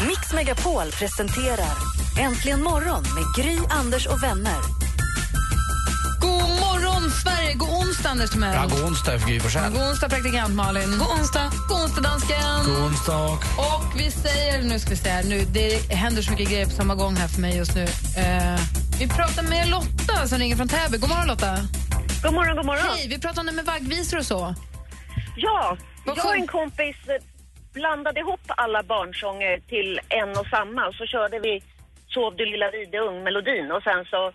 Mix 0.06 0.32
Megapol 0.32 0.90
presenterar 0.90 1.76
Äntligen 2.18 2.62
morgon 2.62 3.02
med 3.02 3.44
Gry, 3.44 3.58
Anders 3.70 4.06
och 4.06 4.22
vänner. 4.22 4.91
God 6.26 6.48
morgon, 6.64 7.02
Sverige! 7.22 7.54
God 7.54 7.68
onsdag, 7.82 8.08
Anders 8.10 8.30
Timell. 8.30 8.54
Ja, 8.54 8.62
god 8.74 8.84
onsdag 8.88 9.16
Gry 9.26 9.40
Forssell. 9.40 9.72
God 9.72 9.82
onsdag, 9.90 10.08
praktikant 10.08 10.54
Malin. 10.54 10.90
God 10.98 11.10
onsdag. 11.18 11.46
God 11.68 11.76
onsdag, 11.82 12.02
dansken. 12.10 12.38
God 12.66 12.82
onsdag. 12.86 13.28
Och 13.68 13.84
vi 14.00 14.10
säger, 14.10 14.62
nu 14.62 14.78
ska 14.78 14.90
vi 14.94 15.08
här, 15.10 15.24
nu, 15.24 15.38
det 15.58 15.92
händer 16.02 16.22
så 16.22 16.30
mycket 16.30 16.48
grejer 16.50 16.64
på 16.64 16.70
samma 16.80 16.94
gång 16.94 17.14
här 17.16 17.28
för 17.28 17.40
mig 17.40 17.56
just 17.56 17.74
nu. 17.74 17.82
Eh, 18.22 18.58
vi 19.00 19.08
pratar 19.08 19.42
med 19.42 19.68
Lotta 19.68 20.16
som 20.28 20.38
ringer 20.38 20.56
från 20.56 20.68
Täby. 20.68 20.98
God 20.98 21.10
morgon 21.10 21.26
Lotta. 21.26 21.52
God 22.24 22.34
morgon, 22.34 22.56
god 22.56 22.66
morgon. 22.66 22.84
Hej, 22.96 23.06
vi 23.08 23.18
pratar 23.20 23.40
om 23.40 23.46
det 23.46 23.52
med 23.52 23.64
vaggvisor 23.64 24.18
och 24.18 24.26
så. 24.26 24.54
Ja, 25.36 25.76
Vad 26.06 26.18
jag 26.18 26.26
och 26.26 26.34
en 26.34 26.46
kompis 26.46 26.96
eh, 27.08 27.14
blandade 27.74 28.20
ihop 28.20 28.44
alla 28.46 28.82
barnsånger 28.82 29.60
till 29.72 30.00
en 30.08 30.30
och 30.40 30.46
samma 30.46 30.86
och 30.88 30.94
så 30.94 31.06
körde 31.06 31.38
vi 31.38 31.62
Sov 32.14 32.36
du 32.36 32.44
lilla 32.46 32.70
videung-melodin 32.70 33.66
och 33.76 33.82
sen 33.82 34.04
så, 34.12 34.32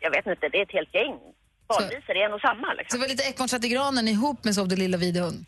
jag 0.00 0.10
vet 0.10 0.26
inte, 0.26 0.48
det 0.48 0.58
är 0.58 0.62
ett 0.62 0.72
helt 0.72 0.94
gäng 0.94 1.18
barnvisor 1.68 2.16
i 2.16 2.22
en 2.22 2.32
och 2.32 2.40
samma 2.40 2.66
Så 2.66 2.74
liksom. 2.78 3.00
det 3.00 3.04
var 3.04 3.08
lite 3.08 3.22
Eckmon 3.22 3.64
i 3.64 3.68
granen 3.68 4.08
ihop 4.08 4.44
med 4.44 4.54
Sov 4.54 4.68
du 4.68 4.76
lilla 4.76 4.98
videung. 4.98 5.46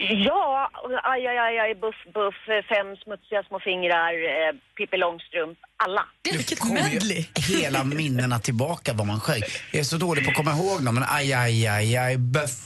Ja, 0.00 0.70
aj, 1.02 1.26
aj, 1.26 1.38
aj, 1.38 1.58
aj, 1.58 1.74
buff, 1.74 2.00
buff, 2.14 2.38
eh, 2.48 2.62
fem 2.74 2.96
smutsiga 2.96 3.42
små 3.48 3.60
fingrar, 3.60 4.14
eh, 4.14 4.54
Pippi 4.76 4.96
Långstrump, 4.96 5.58
alla. 5.76 6.04
Vilket 6.32 6.58
kommer 6.58 6.88
ju 6.88 7.24
hela 7.34 7.84
minnena 7.84 8.38
tillbaka 8.38 8.92
vad 8.92 9.06
man 9.06 9.20
sjöng. 9.20 9.42
Jag 9.72 9.80
är 9.80 9.84
så 9.84 9.96
dålig 9.96 10.24
på 10.24 10.30
att 10.30 10.36
komma 10.36 10.52
ihåg 10.52 10.84
dem, 10.84 10.94
men 10.94 11.04
aj, 11.08 11.32
aj, 11.32 11.66
aj, 11.66 11.96
aj, 11.96 12.16
böff. 12.16 12.56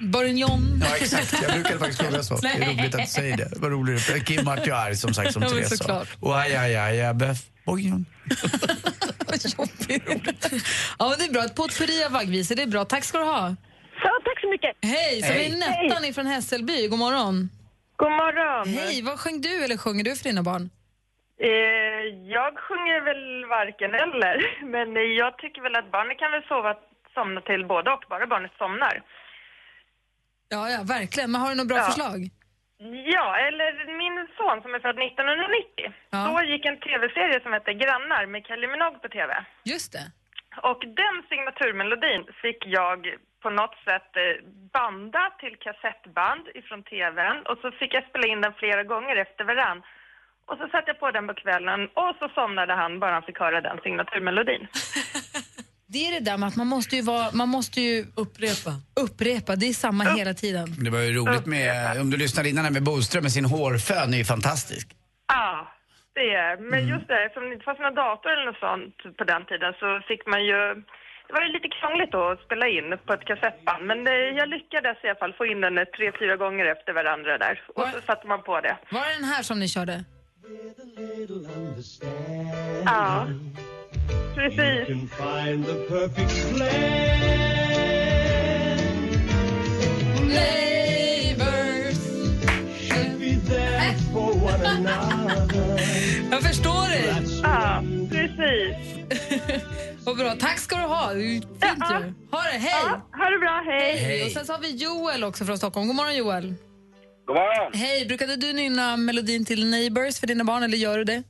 Bourignon. 0.00 0.80
Ja, 0.80 0.96
exakt. 0.96 1.42
Jag 1.42 1.52
brukade 1.52 1.78
faktiskt 1.78 2.02
sjunga 2.02 2.22
så. 2.22 2.36
Det 2.36 2.48
är 2.48 2.74
roligt 2.74 2.94
att 2.94 3.00
du 3.00 3.06
säger 3.06 3.36
det. 3.36 3.48
Vad 3.56 3.70
roligt. 3.70 4.26
Kim 4.26 4.44
vart 4.44 4.66
ju 4.66 4.72
arg 4.72 4.96
som 4.96 5.14
sagt, 5.14 5.32
som 5.32 5.42
Therese 5.42 5.78
sa. 5.78 6.04
Och 6.20 6.40
aj, 6.40 6.56
aj, 6.56 6.76
aj, 6.76 7.02
aj, 7.02 7.14
böff. 7.64 7.74
Bourguignon. 7.74 8.06
Ja, 10.98 11.08
men 11.08 11.18
det 11.18 11.24
är 11.24 11.32
bra. 11.32 11.44
Ett 11.44 11.54
potpurri 11.56 12.04
av 12.04 12.12
vaggvisor, 12.12 12.54
det 12.56 12.62
är 12.62 12.66
bra. 12.66 12.84
Tack 12.84 13.04
ska 13.04 13.18
du 13.18 13.24
ha. 13.24 13.48
Så, 14.02 14.08
tack 14.24 14.40
så 14.40 14.48
mycket. 14.50 14.76
Hej, 14.82 15.20
så 15.22 15.26
Hej. 15.32 15.38
vi 15.38 15.54
är 15.54 15.58
Nettan 15.58 16.04
ifrån 16.04 16.26
Hässelby. 16.26 16.88
God 16.88 16.98
morgon. 16.98 17.48
God 17.96 18.10
morgon. 18.12 18.68
Hej, 18.68 19.02
vad 19.02 19.18
sjöng 19.20 19.40
du 19.40 19.64
eller 19.64 19.76
sjunger 19.76 20.04
du 20.04 20.16
för 20.16 20.24
dina 20.24 20.42
barn? 20.42 20.70
Eh, 21.40 21.48
jag 22.36 22.50
sjunger 22.66 22.98
väl 23.08 23.24
varken 23.56 23.90
eller, 24.04 24.34
men 24.74 24.88
jag 25.16 25.38
tycker 25.38 25.62
väl 25.62 25.76
att 25.76 25.90
barnet 25.92 26.18
kan 26.18 26.30
väl 26.32 26.42
sova, 26.48 26.74
somna 27.14 27.40
till 27.40 27.66
både 27.66 27.90
och, 27.90 28.04
bara 28.08 28.26
barnet 28.26 28.52
somnar. 28.58 29.02
Ja, 30.48 30.70
ja, 30.70 30.80
verkligen. 30.84 31.30
Men 31.32 31.40
har 31.40 31.48
du 31.50 31.54
några 31.56 31.68
bra 31.68 31.78
Ja. 31.78 31.84
förslag? 31.84 32.30
Ja, 33.14 33.36
eller 33.36 33.70
min 34.02 34.16
son 34.36 34.62
som 34.62 34.74
är 34.74 34.80
född 34.80 34.98
1990. 34.98 35.92
Då 36.10 36.42
gick 36.52 36.64
en 36.66 36.80
tv-serie 36.80 37.40
som 37.42 37.52
hette 37.52 37.74
Grannar 37.74 38.26
med 38.26 38.46
Kylie 38.46 38.68
Minogue 38.68 38.98
på 38.98 39.08
tv. 39.08 39.44
Just 39.64 39.92
det. 39.92 40.06
Och 40.70 40.80
den 40.86 41.16
signaturmelodin 41.28 42.24
fick 42.42 42.66
jag 42.66 42.98
på 43.42 43.50
något 43.50 43.76
sätt 43.88 44.10
eh, 44.16 44.44
banda 44.72 45.24
till 45.40 45.56
kassettband 45.56 46.48
ifrån 46.54 46.82
tvn 46.82 47.38
och 47.48 47.58
så 47.62 47.70
fick 47.70 47.94
jag 47.94 48.08
spela 48.08 48.26
in 48.26 48.40
den 48.40 48.52
flera 48.52 48.82
gånger 48.84 49.16
efter 49.16 49.44
varann. 49.44 49.82
Och 50.46 50.58
så 50.58 50.68
satte 50.68 50.90
jag 50.90 51.00
på 51.00 51.10
den 51.10 51.26
på 51.26 51.34
kvällen 51.34 51.88
och 51.94 52.16
så 52.18 52.28
somnade 52.28 52.74
han 52.74 53.00
bara 53.00 53.12
han 53.12 53.22
fick 53.22 53.38
höra 53.38 53.60
den 53.60 53.78
signaturmelodin. 53.82 54.66
Det 55.92 56.02
är 56.08 56.12
det 56.18 56.24
där 56.30 56.38
med 56.38 56.46
att 56.48 56.56
man 56.56 56.66
måste 56.66 56.96
ju, 56.96 57.02
vara, 57.02 57.26
man 57.32 57.48
måste 57.48 57.80
ju 57.80 57.96
upprepa. 58.24 58.70
upprepa. 59.04 59.56
Det 59.56 59.66
är 59.72 59.72
samma 59.86 60.04
hela 60.04 60.34
tiden. 60.34 60.66
Det 60.84 60.90
var 60.90 61.02
ju 61.06 61.12
roligt 61.18 61.46
med, 61.46 62.00
om 62.00 62.10
du 62.10 62.16
lyssnade 62.16 62.48
innan 62.48 62.64
här 62.64 62.74
med 62.78 62.82
Boström 62.82 63.22
med 63.22 63.32
sin 63.32 63.44
hårfön, 63.44 64.14
är 64.14 64.18
ju 64.18 64.24
fantastisk. 64.24 64.86
Ja, 65.34 65.72
det 66.14 66.26
är 66.44 66.50
Men 66.70 66.80
just 66.94 67.06
det, 67.08 67.18
eftersom 67.26 67.44
det 67.48 67.54
inte 67.56 67.64
fanns 67.64 67.78
någon 67.78 67.94
dator 67.94 68.28
eller 68.32 68.46
något 68.50 68.64
sånt 68.68 68.96
på 69.18 69.24
den 69.32 69.42
tiden 69.50 69.70
så 69.80 69.88
fick 70.08 70.22
man 70.32 70.42
ju... 70.50 70.60
Det 71.26 71.32
var 71.36 71.42
ju 71.46 71.52
lite 71.56 71.70
krångligt 71.78 72.12
då 72.16 72.22
att 72.32 72.42
spela 72.46 72.66
in 72.76 72.88
på 73.06 73.12
ett 73.16 73.24
kassettband, 73.30 73.82
men 73.90 73.98
eh, 74.06 74.30
jag 74.40 74.48
lyckades 74.56 74.96
i 75.04 75.06
alla 75.08 75.20
fall 75.22 75.34
få 75.40 75.44
in 75.52 75.60
den 75.60 75.76
tre, 75.96 76.06
fyra 76.20 76.36
gånger 76.42 76.66
efter 76.74 76.92
varandra 77.00 77.38
där. 77.44 77.54
Och 77.76 77.86
så 77.94 78.00
satte 78.08 78.26
man 78.32 78.42
på 78.48 78.54
det. 78.66 78.76
Var 78.96 79.04
det 79.08 79.14
den 79.20 79.28
här 79.34 79.42
som 79.42 79.58
ni 79.62 79.68
körde? 79.68 79.96
Ja, 82.84 83.26
precis. 84.34 84.88
Neighbors 90.26 91.98
Jag 96.30 96.42
förstår 96.42 96.88
det. 96.88 97.22
Ja, 97.42 97.82
precis. 98.10 98.76
Vad 100.04 100.16
bra. 100.16 100.34
Tack 100.40 100.58
ska 100.58 100.76
du 100.76 100.82
ha. 100.82 101.12
Det 101.12 101.20
är 101.20 101.24
ju 101.24 101.40
Fint 101.40 101.52
ju. 101.90 101.94
Ha 102.30 102.42
det. 102.42 102.58
Hej. 102.58 102.72
ha 103.12 103.30
det 103.30 103.38
bra. 103.38 103.62
Hej. 103.66 103.96
Hej. 103.96 104.24
Och 104.24 104.30
sen 104.30 104.46
så 104.46 104.52
har 104.52 104.60
vi 104.60 104.76
Joel 104.76 105.24
också 105.24 105.44
från 105.44 105.58
Stockholm. 105.58 105.86
God 105.86 105.96
morgon 105.96 106.16
Joel. 106.16 106.54
God 107.26 107.36
morgon. 107.36 107.72
Hej. 107.74 108.06
Brukade 108.06 108.36
du 108.36 108.52
nynna 108.52 108.96
melodin 108.96 109.44
till 109.44 109.70
Neighbors 109.70 110.20
för 110.20 110.26
dina 110.26 110.44
barn 110.44 110.62
eller 110.62 110.76
gör 110.78 110.98
du 110.98 111.04
det? 111.04 111.22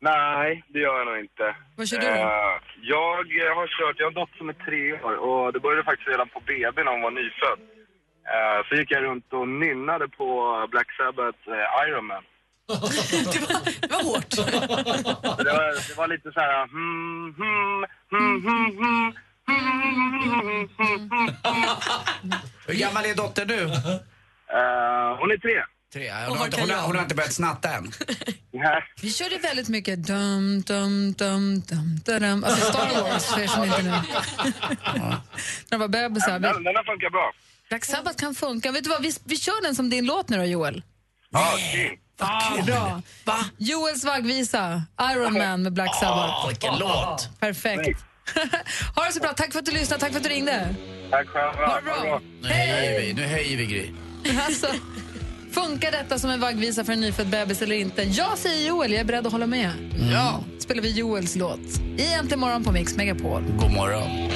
Nej, 0.00 0.64
det 0.68 0.78
gör 0.78 0.98
jag 0.98 1.06
nog 1.06 1.18
inte. 1.18 1.56
Vad 1.76 1.88
kör 1.88 1.98
du 1.98 2.06
då? 2.06 2.12
Eh, 2.12 2.56
jag 2.82 3.20
eh, 3.42 3.54
har 3.56 3.66
kört, 3.66 3.96
jag 3.98 4.06
har 4.06 4.10
en 4.10 4.14
dotter 4.14 4.38
som 4.38 4.48
är 4.48 4.52
tre 4.52 4.92
år 4.92 5.16
och 5.16 5.52
det 5.52 5.60
började 5.60 5.84
faktiskt 5.84 6.08
redan 6.08 6.28
på 6.28 6.40
BB 6.40 6.82
när 6.82 6.92
hon 6.92 7.02
var 7.02 7.10
nyfödd. 7.10 7.60
Eh, 8.34 8.68
så 8.68 8.74
gick 8.74 8.90
jag 8.90 9.02
runt 9.02 9.32
och 9.32 9.48
nynnade 9.48 10.08
på 10.08 10.28
Black 10.70 10.92
Sabbath 10.96 11.48
uh, 11.48 11.88
Iron 11.88 12.06
Man. 12.06 12.24
Det 13.82 13.90
var 13.90 14.02
hårt. 14.04 14.32
Så 14.32 14.42
det, 15.44 15.52
var, 15.52 15.88
det 15.88 15.96
var 15.96 16.08
lite 16.08 16.32
så 16.32 16.40
här 16.40 16.66
hmm, 16.66 17.34
hmm, 17.38 17.84
hmm, 18.10 18.46
hmm, 18.46 18.78
hmm, 18.78 19.12
Hur 22.66 22.74
gammal 22.74 23.04
är 23.04 23.14
dottern 23.14 23.48
nu? 23.48 23.62
Eh, 24.56 25.18
hon 25.18 25.30
är 25.30 25.38
tre. 25.38 25.64
Tre, 25.92 26.10
Och 26.10 26.16
hon, 26.16 26.28
har 26.28 26.36
vad 26.36 26.46
inte, 26.46 26.56
kan 26.56 26.60
hon, 26.60 26.70
har, 26.70 26.76
jag? 26.76 26.86
hon 26.86 26.96
har 26.96 27.02
inte 27.02 27.14
börjat 27.14 27.32
snatta 27.32 27.72
än. 27.74 27.92
Nej. 28.52 28.82
Vi 29.02 29.12
körde 29.12 29.38
väldigt 29.38 29.68
mycket 29.68 30.06
dum, 30.06 30.62
dum, 30.62 31.12
dum, 31.12 31.60
dum, 31.60 32.00
dum, 32.04 32.20
dum. 32.20 32.44
Alltså 32.44 32.72
Star 32.72 33.02
Wars, 33.02 33.24
för 33.24 33.40
er 33.40 33.46
som 33.46 33.64
inte 33.64 33.82
nu. 33.82 33.90
När 33.90 35.20
de 35.70 35.80
var 35.80 35.88
bebisar. 35.88 36.38
Den, 36.38 36.64
den 36.64 36.76
har 36.76 36.84
funkat 36.84 37.12
bra. 37.12 37.32
Black 37.68 37.84
Sabbath 37.84 38.16
kan 38.16 38.34
funka. 38.34 38.72
Vet 38.72 38.84
du 38.84 38.90
vad, 38.90 39.02
vi, 39.02 39.12
vi 39.24 39.36
kör 39.36 39.62
den 39.62 39.74
som 39.74 39.90
din 39.90 40.06
låt 40.06 40.28
nu 40.28 40.36
då, 40.36 40.44
Joel. 40.44 40.82
Ja, 41.30 41.54
kul. 41.72 41.98
Ah, 42.18 42.56
bra. 42.66 43.02
Joels 43.58 44.04
vaggvisa, 44.04 44.82
Iron 45.12 45.32
Man 45.38 45.62
med 45.62 45.72
Black 45.72 45.94
Sabbath. 45.94 46.34
Åh, 46.44 46.48
vilken 46.48 46.78
låt! 46.78 47.40
Perfekt. 47.40 48.04
ha 48.94 49.04
det 49.06 49.12
så 49.12 49.20
bra. 49.20 49.32
Tack 49.32 49.52
för 49.52 49.58
att 49.58 49.66
du 49.66 49.72
lyssnade, 49.72 50.00
tack 50.00 50.10
för 50.10 50.16
att 50.18 50.22
du 50.24 50.28
ringde. 50.30 50.74
Tack 51.10 51.26
själva. 51.28 51.66
Ha 51.66 51.76
det 51.76 51.82
bra. 51.82 52.20
Nu 52.42 52.48
höjer 52.48 53.00
vi, 53.00 53.12
nu 53.14 53.26
höjer 53.26 53.56
vi 53.56 53.66
Gry. 53.66 53.90
Alltså, 54.46 54.66
funkar 55.60 55.90
detta 55.92 56.18
som 56.18 56.30
en 56.30 56.40
vaggvisa 56.40 56.84
för 56.84 56.92
en 56.92 57.00
nyfödd 57.00 57.26
bebis 57.26 57.62
eller 57.62 57.76
inte? 57.76 58.02
Jag 58.02 58.38
säger 58.38 58.68
Joel, 58.68 58.92
jag 58.92 59.00
är 59.00 59.04
beredd 59.04 59.26
att 59.26 59.32
hålla 59.32 59.46
med. 59.46 59.70
Ja. 60.12 60.44
spelar 60.58 60.82
vi 60.82 60.90
Joels 60.90 61.36
låt. 61.36 61.60
I 61.98 62.12
Äntligen 62.12 62.40
morgon 62.40 62.64
på 62.64 62.72
Mix 62.72 62.96
Megapol. 62.96 63.42
God 63.58 63.72
morgon. 63.72 64.30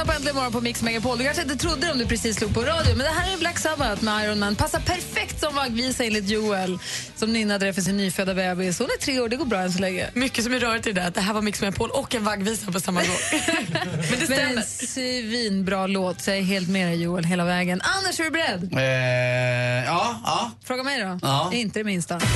Lyssnar 0.00 0.12
på 0.14 0.16
Äntligen 0.16 0.36
morgon 0.36 0.52
på 0.52 0.60
Mix 0.60 0.82
Megapol. 0.82 1.18
Du 1.18 1.24
kanske 1.24 1.42
inte 1.42 1.56
trodde 1.56 1.86
det 1.86 1.92
om 1.92 1.98
du 1.98 2.06
precis 2.06 2.36
slog 2.36 2.54
på 2.54 2.60
radio, 2.60 2.96
men 2.96 2.98
det 2.98 3.12
här 3.20 3.32
är 3.32 3.38
Black 3.38 3.58
Sabbath 3.58 4.04
med 4.04 4.24
Iron 4.24 4.38
Man. 4.38 4.56
Passar 4.56 4.80
perfekt 4.80 5.40
som 5.40 5.54
vaggvisa 5.54 6.04
enligt 6.04 6.28
Joel, 6.28 6.78
som 7.16 7.32
nynnade 7.32 7.66
det 7.66 7.72
för 7.72 7.82
sin 7.82 7.96
nyfödda 7.96 8.34
bebis. 8.34 8.78
Hon 8.78 8.88
är 8.88 9.00
tre 9.00 9.20
år, 9.20 9.28
det 9.28 9.36
går 9.36 9.44
bra 9.44 9.58
än 9.58 9.72
så 9.72 9.78
länge. 9.78 10.10
Mycket 10.14 10.44
som 10.44 10.54
är 10.54 10.60
rörigt 10.60 10.86
i 10.86 10.92
det 10.92 11.06
att 11.06 11.14
det 11.14 11.20
här 11.20 11.34
var 11.34 11.42
Mix 11.42 11.60
Megapol 11.60 11.90
och 11.90 12.14
en 12.14 12.24
vaggvisa 12.24 12.72
på 12.72 12.80
samma 12.80 13.00
gång. 13.00 13.16
Men 13.72 14.20
det 14.20 14.28
Men 14.28 14.38
stämmer. 14.38 14.56
en 14.56 14.62
svinbra 14.62 15.86
låt, 15.86 16.20
så 16.20 16.30
jag 16.30 16.38
är 16.38 16.42
helt 16.42 16.68
med 16.68 16.88
dig 16.88 17.02
Joel 17.02 17.24
hela 17.24 17.44
vägen. 17.44 17.80
Anders, 17.80 18.20
är 18.20 18.24
du 18.24 18.30
beredd? 18.30 18.72
Eh, 18.72 19.84
ja, 19.84 20.20
ja. 20.24 20.50
Fråga 20.64 20.82
mig 20.82 21.00
då. 21.00 21.18
Ja. 21.22 21.50
Inte 21.52 21.80
det 21.80 21.84
minsta. 21.84 22.20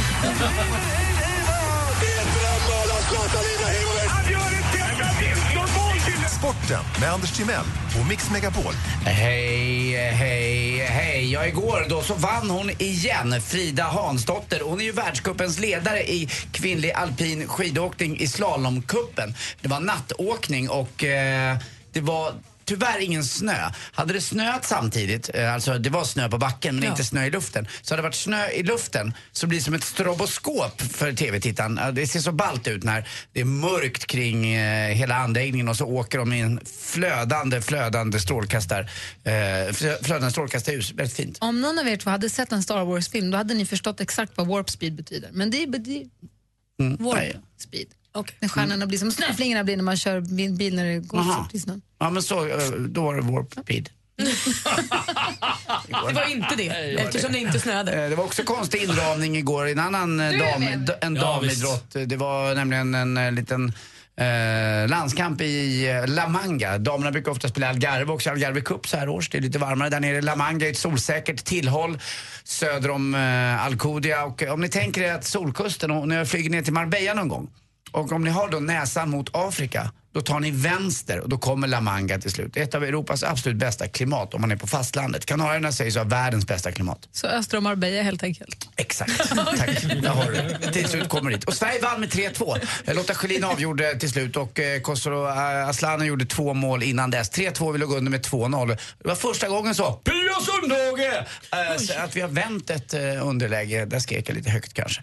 Sporten 6.64 7.00
med 7.00 7.12
Anders 7.12 7.32
Timell 7.32 7.64
och 8.00 8.06
Mix 8.08 8.30
Megapol. 8.30 8.74
Hej, 9.04 9.96
hej, 9.96 10.78
hej. 10.78 11.32
Ja, 11.32 11.46
igår 11.46 11.86
då 11.88 12.02
så 12.02 12.14
vann 12.14 12.50
hon 12.50 12.70
igen, 12.78 13.40
Frida 13.42 13.84
Hansdotter. 13.84 14.60
Hon 14.60 14.80
är 14.80 14.84
ju 14.84 14.92
världscupens 14.92 15.58
ledare 15.58 16.02
i 16.02 16.28
kvinnlig 16.52 16.92
alpin 16.92 17.48
skidåkning 17.48 18.20
i 18.20 18.26
slalomkuppen. 18.26 19.34
Det 19.60 19.68
var 19.68 19.80
nattåkning 19.80 20.70
och 20.70 21.04
eh, 21.04 21.56
det 21.92 22.00
var 22.00 22.32
Tyvärr 22.64 22.98
ingen 23.00 23.24
snö. 23.24 23.70
Hade 23.92 24.12
det 24.12 24.20
snöat 24.20 24.64
samtidigt, 24.64 25.30
eh, 25.34 25.54
alltså 25.54 25.78
det 25.78 25.90
var 25.90 26.04
snö 26.04 26.28
på 26.28 26.38
backen 26.38 26.74
men 26.74 26.84
Ja. 26.84 26.90
inte 26.90 27.04
snö 27.04 27.24
i 27.26 27.30
luften. 27.30 27.68
Så 27.82 27.94
hade 27.94 28.02
det 28.02 28.06
varit 28.08 28.14
snö 28.14 28.48
i 28.50 28.62
luften 28.62 29.14
så 29.32 29.46
blir 29.46 29.58
det 29.58 29.64
som 29.64 29.74
ett 29.74 29.84
stroboskop 29.84 30.80
för 30.82 31.12
tv-tittaren. 31.12 31.80
Det 31.94 32.06
ser 32.06 32.20
så 32.20 32.32
ballt 32.32 32.68
ut 32.68 32.82
när 32.84 33.08
det 33.32 33.40
är 33.40 33.44
mörkt 33.44 34.06
kring 34.06 34.46
eh, 34.54 34.94
hela 34.94 35.14
anläggningen 35.16 35.68
och 35.68 35.76
så 35.76 35.86
åker 35.86 36.18
de 36.18 36.32
i 36.32 36.40
en 36.40 36.60
flödande, 36.80 37.60
flödande 37.62 38.20
strålkastar, 38.20 38.90
eh, 39.24 39.30
flö- 39.30 40.04
flödande 40.04 40.30
strålkastarljus. 40.30 40.92
Väldigt 40.92 41.16
fint. 41.16 41.38
Om 41.40 41.60
någon 41.60 41.78
av 41.78 41.88
er 41.88 41.96
två 41.96 42.10
hade 42.10 42.30
sett 42.30 42.52
en 42.52 42.62
Star 42.62 42.84
Wars-film 42.84 43.30
då 43.30 43.36
hade 43.36 43.54
ni 43.54 43.66
förstått 43.66 44.00
exakt 44.00 44.32
vad 44.34 44.46
warp 44.46 44.70
speed 44.70 44.94
betyder. 44.96 45.30
Men 45.32 45.50
det 45.50 45.62
är, 45.62 45.66
det 45.66 46.04
Mm. 46.80 47.04
warp 47.04 47.16
Nej. 47.16 47.40
Speed. 48.22 48.34
När 48.40 48.48
stjärnorna 48.48 48.86
blir 48.86 48.98
som 48.98 49.10
snöflingorna 49.12 49.64
blir 49.64 49.76
när 49.76 49.84
man 49.84 49.96
kör 49.96 50.20
bil, 50.56 50.76
när 50.76 50.84
det 50.84 50.98
går 50.98 51.18
Aha. 51.18 51.42
fort 51.44 51.54
i 51.54 51.60
snön. 51.60 51.82
Ja 51.98 52.10
men 52.10 52.22
så, 52.22 52.46
eh, 52.48 52.58
då 52.88 53.02
var 53.02 53.14
det 53.14 53.20
warp 53.22 53.52
speed. 53.52 53.88
Det 55.88 56.14
var 56.14 56.30
inte 56.30 56.54
det, 56.56 56.68
eftersom 57.00 57.32
det 57.32 57.38
inte 57.38 57.60
snöade. 57.60 58.04
Eh, 58.04 58.10
Det 58.10 58.16
var 58.16 58.24
också 58.24 58.42
konstig 58.42 58.82
inramning 58.82 59.36
igår 59.36 59.68
i 59.68 59.72
en 59.72 59.78
annan 59.78 60.20
eh, 60.20 60.30
dam, 60.30 60.62
en 61.00 61.14
Ja, 61.16 61.22
damidrott. 61.22 61.96
Det 62.06 62.16
var 62.16 62.54
nämligen 62.54 62.94
en 62.94 63.34
liten 63.34 63.72
eh, 64.16 64.88
landskamp 64.88 65.40
i 65.40 65.86
La 66.06 66.28
Manga. 66.28 66.78
Damerna 66.78 67.10
brukar 67.12 67.32
ofta 67.32 67.48
spela 67.48 67.68
Algarve 67.68 68.12
också, 68.12 68.30
Algarve 68.30 68.60
Cup 68.60 68.88
så 68.88 68.96
här 68.96 69.08
års. 69.08 69.30
Det 69.30 69.38
är 69.38 69.42
lite 69.42 69.58
varmare 69.58 69.90
där 69.90 70.00
nere. 70.00 70.20
La 70.22 70.36
Manga 70.36 70.66
är 70.66 70.70
ett 70.70 70.78
solsäkert 70.78 71.44
tillhåll 71.44 71.98
söder 72.44 72.90
om 72.90 73.14
eh, 73.14 73.64
Alcudia. 73.66 74.24
Och 74.24 74.42
om 74.42 74.60
ni 74.60 74.68
tänker 74.68 75.02
er 75.02 75.12
att 75.12 75.24
Solkusten, 75.24 75.90
och 75.90 76.08
när 76.08 76.16
jag 76.18 76.28
flyger 76.28 76.50
ner 76.50 76.62
till 76.62 76.72
Marbella 76.72 77.14
någon 77.14 77.28
gång 77.28 77.50
och 77.94 78.12
om 78.12 78.24
ni 78.24 78.30
har 78.30 78.48
då 78.50 78.58
näsan 78.58 79.10
mot 79.10 79.36
Afrika, 79.36 79.92
då 80.14 80.20
tar 80.20 80.40
ni 80.40 80.50
vänster 80.50 81.20
och 81.20 81.28
då 81.28 81.38
kommer 81.38 81.68
La 81.68 81.80
Manga 81.80 82.18
till 82.18 82.30
slut. 82.30 82.54
Det 82.54 82.60
är 82.60 82.64
ett 82.64 82.74
av 82.74 82.84
Europas 82.84 83.22
absolut 83.22 83.58
bästa 83.58 83.88
klimat 83.88 84.34
om 84.34 84.40
man 84.40 84.50
är 84.50 84.56
på 84.56 84.66
fastlandet. 84.66 85.26
Kanarierna 85.26 85.72
sägs 85.72 85.96
ha 85.96 86.04
världens 86.04 86.46
bästa 86.46 86.72
klimat. 86.72 87.08
Så 87.12 87.26
öster 87.26 87.58
om 87.58 87.64
Marbella 87.64 88.02
helt 88.02 88.22
enkelt. 88.22 88.68
Exakt. 88.76 89.28
Tack. 89.58 89.82
Där 90.02 90.08
har 90.08 90.30
du. 90.30 90.72
Till 90.72 90.88
slut 90.88 91.08
kommer 91.08 91.30
dit. 91.30 91.44
Och 91.44 91.54
Sverige 91.54 91.80
vann 91.80 92.00
med 92.00 92.08
3-2. 92.08 92.60
Eh, 92.84 92.94
Lotta 92.94 93.14
Schelin 93.14 93.44
avgjorde 93.44 93.98
till 93.98 94.10
slut 94.10 94.36
och 94.36 94.60
eh, 94.60 94.80
Khosrow 94.80 95.28
eh, 95.28 95.68
Asllani 95.68 96.04
gjorde 96.04 96.26
två 96.26 96.54
mål 96.54 96.82
innan 96.82 97.10
dess. 97.10 97.32
3-2, 97.32 97.72
vi 97.72 97.78
låg 97.78 97.92
under 97.92 98.10
med 98.10 98.26
2-0. 98.26 98.68
Det 98.68 99.08
var 99.08 99.14
första 99.14 99.48
gången 99.48 99.74
så, 99.74 99.92
Pia 99.92 100.40
Sundhage! 100.40 101.26
Att 102.04 102.16
vi 102.16 102.20
har 102.20 102.28
vänt 102.28 102.70
ett 102.70 102.94
underläge. 103.22 103.84
Där 103.84 103.98
skrek 103.98 104.28
jag 104.28 104.36
lite 104.36 104.50
högt 104.50 104.74
kanske. 104.74 105.02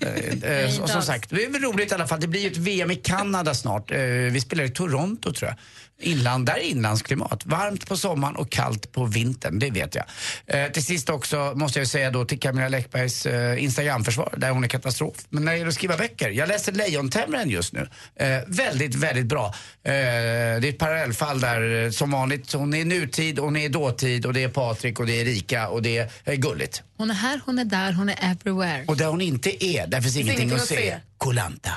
Inte 0.32 0.70
som 0.70 1.02
sagt, 1.02 1.30
det 1.30 1.44
är 1.44 1.50
väl 1.50 1.62
roligt 1.62 1.92
i 1.92 1.94
alla 1.94 2.06
fall. 2.06 2.20
Det 2.20 2.26
blir 2.26 2.40
ju 2.40 2.50
ett 2.50 2.56
VM 2.56 2.90
i 2.90 2.96
Kanada 2.96 3.54
snart. 3.54 3.90
Vi 3.90 4.40
spelar 4.48 4.64
i 4.64 4.70
Toronto 4.70 5.32
tror 5.32 5.48
jag. 5.50 5.58
Inland, 6.00 6.46
där 6.46 6.54
är 6.54 6.60
inlandsklimat. 6.60 7.46
Varmt 7.46 7.88
på 7.88 7.96
sommaren 7.96 8.36
och 8.36 8.50
kallt 8.50 8.92
på 8.92 9.04
vintern, 9.04 9.58
det 9.58 9.70
vet 9.70 9.94
jag. 9.94 10.04
Eh, 10.46 10.70
till 10.70 10.84
sist 10.84 11.10
också 11.10 11.52
måste 11.56 11.78
jag 11.78 11.88
säga 11.88 12.10
då 12.10 12.24
till 12.24 12.40
Camilla 12.40 12.68
Läckbergs 12.68 13.26
eh, 13.26 13.64
Instagramförsvar, 13.64 14.34
där 14.36 14.50
hon 14.50 14.64
är 14.64 14.68
katastrof. 14.68 15.16
Men 15.28 15.44
när 15.44 15.52
det 15.52 15.58
gäller 15.58 15.68
att 15.68 15.74
skriva 15.74 15.96
böcker, 15.96 16.30
jag 16.30 16.48
läser 16.48 16.72
Lejontämjaren 16.72 17.50
just 17.50 17.72
nu. 17.72 17.88
Eh, 18.16 18.38
väldigt, 18.46 18.94
väldigt 18.94 19.26
bra. 19.26 19.46
Eh, 19.46 19.52
det 19.82 19.90
är 19.90 20.64
ett 20.64 20.78
parallellfall 20.78 21.40
där, 21.40 21.84
eh, 21.84 21.90
som 21.90 22.10
vanligt, 22.10 22.52
hon 22.52 22.74
är 22.74 22.84
nutid, 22.84 23.38
hon 23.38 23.56
är 23.56 23.68
dåtid 23.68 24.26
och 24.26 24.32
det 24.32 24.42
är 24.42 24.48
Patrik 24.48 25.00
och 25.00 25.06
det 25.06 25.20
är 25.20 25.24
Rika 25.24 25.68
och 25.68 25.82
det 25.82 26.10
är 26.24 26.34
gulligt. 26.36 26.82
Hon 26.96 27.10
är 27.10 27.14
här, 27.14 27.40
hon 27.46 27.58
är 27.58 27.64
där, 27.64 27.92
hon 27.92 28.08
är 28.08 28.18
everywhere. 28.20 28.84
Och 28.86 28.96
där 28.96 29.06
hon 29.06 29.20
inte 29.20 29.64
är, 29.64 29.86
där 29.86 30.00
finns 30.00 30.16
ingenting 30.16 30.52
att 30.52 30.66
se. 30.66 30.96
Kolanta. 31.18 31.72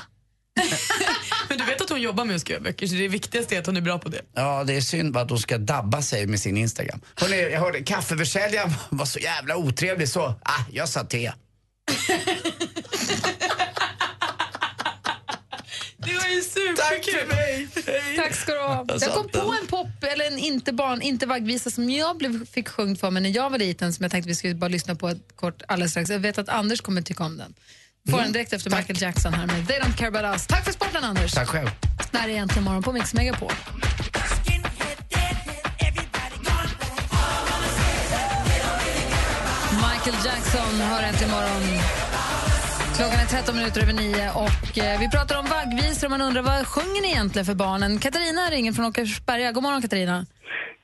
Men 1.51 1.57
du 1.57 1.65
vet 1.65 1.81
att 1.81 1.89
hon 1.89 2.01
jobbar 2.01 2.25
med 2.25 2.35
att 2.35 2.41
skriva 2.41 2.59
böcker 2.59 2.87
så 2.87 2.95
det 2.95 3.07
viktigaste 3.07 3.55
är 3.55 3.59
att 3.59 3.65
hon 3.65 3.77
är 3.77 3.81
bra 3.81 3.99
på 3.99 4.09
det. 4.09 4.21
Ja, 4.33 4.63
det 4.63 4.73
är 4.73 4.81
synd 4.81 5.13
bara 5.13 5.23
att 5.23 5.29
hon 5.29 5.39
ska 5.39 5.57
dabba 5.57 6.01
sig 6.01 6.27
med 6.27 6.39
sin 6.39 6.57
Instagram. 6.57 7.01
Hörrni, 7.15 7.51
jag 7.51 7.59
hörde 7.59 7.83
kaffeförsäljaren 7.83 8.71
var 8.89 9.05
så 9.05 9.19
jävla 9.19 9.57
otrevlig 9.57 10.09
så, 10.09 10.21
ah, 10.21 10.63
jag 10.71 10.89
sa 10.89 11.03
te. 11.03 11.31
Det 15.97 16.13
var 16.13 16.27
ju 16.27 16.41
superkul. 16.41 17.27
mig. 17.27 17.67
Tack 18.15 18.35
ska 18.35 18.53
du 18.53 18.59
ha. 18.59 18.85
Jag 19.01 19.13
kom 19.13 19.29
på 19.29 19.55
en 19.61 19.67
pop, 19.67 19.87
eller 20.01 20.25
en 20.27 20.39
inte 20.39 20.73
barn, 20.73 21.01
inte 21.01 21.25
vaggvisa 21.25 21.69
som 21.69 21.89
jag 21.89 22.17
blev, 22.17 22.45
fick 22.45 22.69
sjungit 22.69 22.99
för 22.99 23.11
mig 23.11 23.23
när 23.23 23.29
jag 23.29 23.49
var 23.49 23.57
liten 23.57 23.93
som 23.93 24.03
jag 24.03 24.11
tänkte 24.11 24.27
vi 24.27 24.35
skulle 24.35 24.55
bara 24.55 24.67
lyssna 24.67 24.95
på 24.95 25.09
ett 25.09 25.35
kort 25.35 25.61
alldeles 25.67 25.91
strax. 25.91 26.09
Jag 26.09 26.19
vet 26.19 26.37
att 26.37 26.49
Anders 26.49 26.81
kommer 26.81 27.01
tycka 27.01 27.23
om 27.23 27.37
den. 27.37 27.53
Får 28.09 28.17
den 28.17 28.31
direkt 28.31 28.53
efter 28.53 28.69
Michael 28.69 29.01
Jackson 29.01 29.33
här 29.33 29.47
med 29.47 29.67
They 29.67 29.79
Don't 29.79 29.97
Care 29.97 30.07
About 30.07 30.23
Us. 30.33 30.47
Tack 30.47 30.65
för 30.65 30.71
sporten 30.71 31.03
Anders. 31.03 31.31
Tack 31.33 31.47
själv. 31.47 31.69
Det 32.11 32.17
här 32.17 32.29
är 32.29 32.33
Äntligen 32.37 32.63
morgon 32.63 32.83
på 32.83 32.91
Mix 32.91 33.13
Megapol. 33.13 33.51
Michael 39.85 40.25
Jackson 40.25 40.73
hör 40.89 41.03
Äntligen 41.03 41.31
morgon. 41.31 41.61
Klockan 42.95 43.19
är 43.19 43.25
13 43.25 43.55
minuter 43.55 43.81
över 43.81 43.93
nio 43.93 44.29
och 44.45 44.77
eh, 44.77 44.99
vi 44.99 45.09
pratar 45.09 45.39
om 45.39 45.45
vaggvisor 45.45 46.07
och 46.07 46.11
man 46.11 46.21
undrar 46.21 46.41
vad 46.41 46.67
sjunger 46.67 47.01
ni 47.01 47.07
egentligen 47.07 47.45
för 47.45 47.55
barnen? 47.55 47.99
Katarina 47.99 48.41
ringer 48.41 48.71
från 48.71 48.85
Åkersberga. 48.85 49.51
God 49.51 49.63
morgon 49.63 49.81
Katarina. 49.81 50.25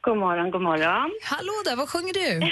God 0.02 0.18
morgon, 0.18 0.52
god 0.52 0.62
morgon. 0.62 1.12
Hallå 1.24 1.54
där, 1.66 1.76
vad 1.76 1.90
sjunger 1.90 2.14
du? 2.14 2.30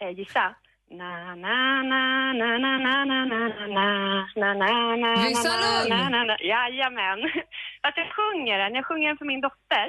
Eh, 0.00 0.18
gissa. 0.18 0.54
Na, 0.90 1.34
na, 1.34 1.82
na, 1.82 2.32
na, 2.32 2.58
na, 2.58 2.78
na, 2.78 3.04
na, 3.04 3.24
na, 3.24 3.40
na, 3.68 3.88
na, 4.36 4.54
na, 4.54 4.54
na, 4.54 4.96
na, 4.96 5.28
Visalund. 5.28 5.88
na, 5.88 6.08
na, 6.08 6.24
na. 6.24 6.36
Jajamän. 6.40 7.18
Att 7.86 7.96
jag 7.96 8.08
sjunger 8.16 8.58
den, 8.58 8.74
jag 8.74 8.86
sjunger 8.86 9.08
den 9.08 9.18
för 9.18 9.24
min 9.24 9.40
dotter, 9.40 9.86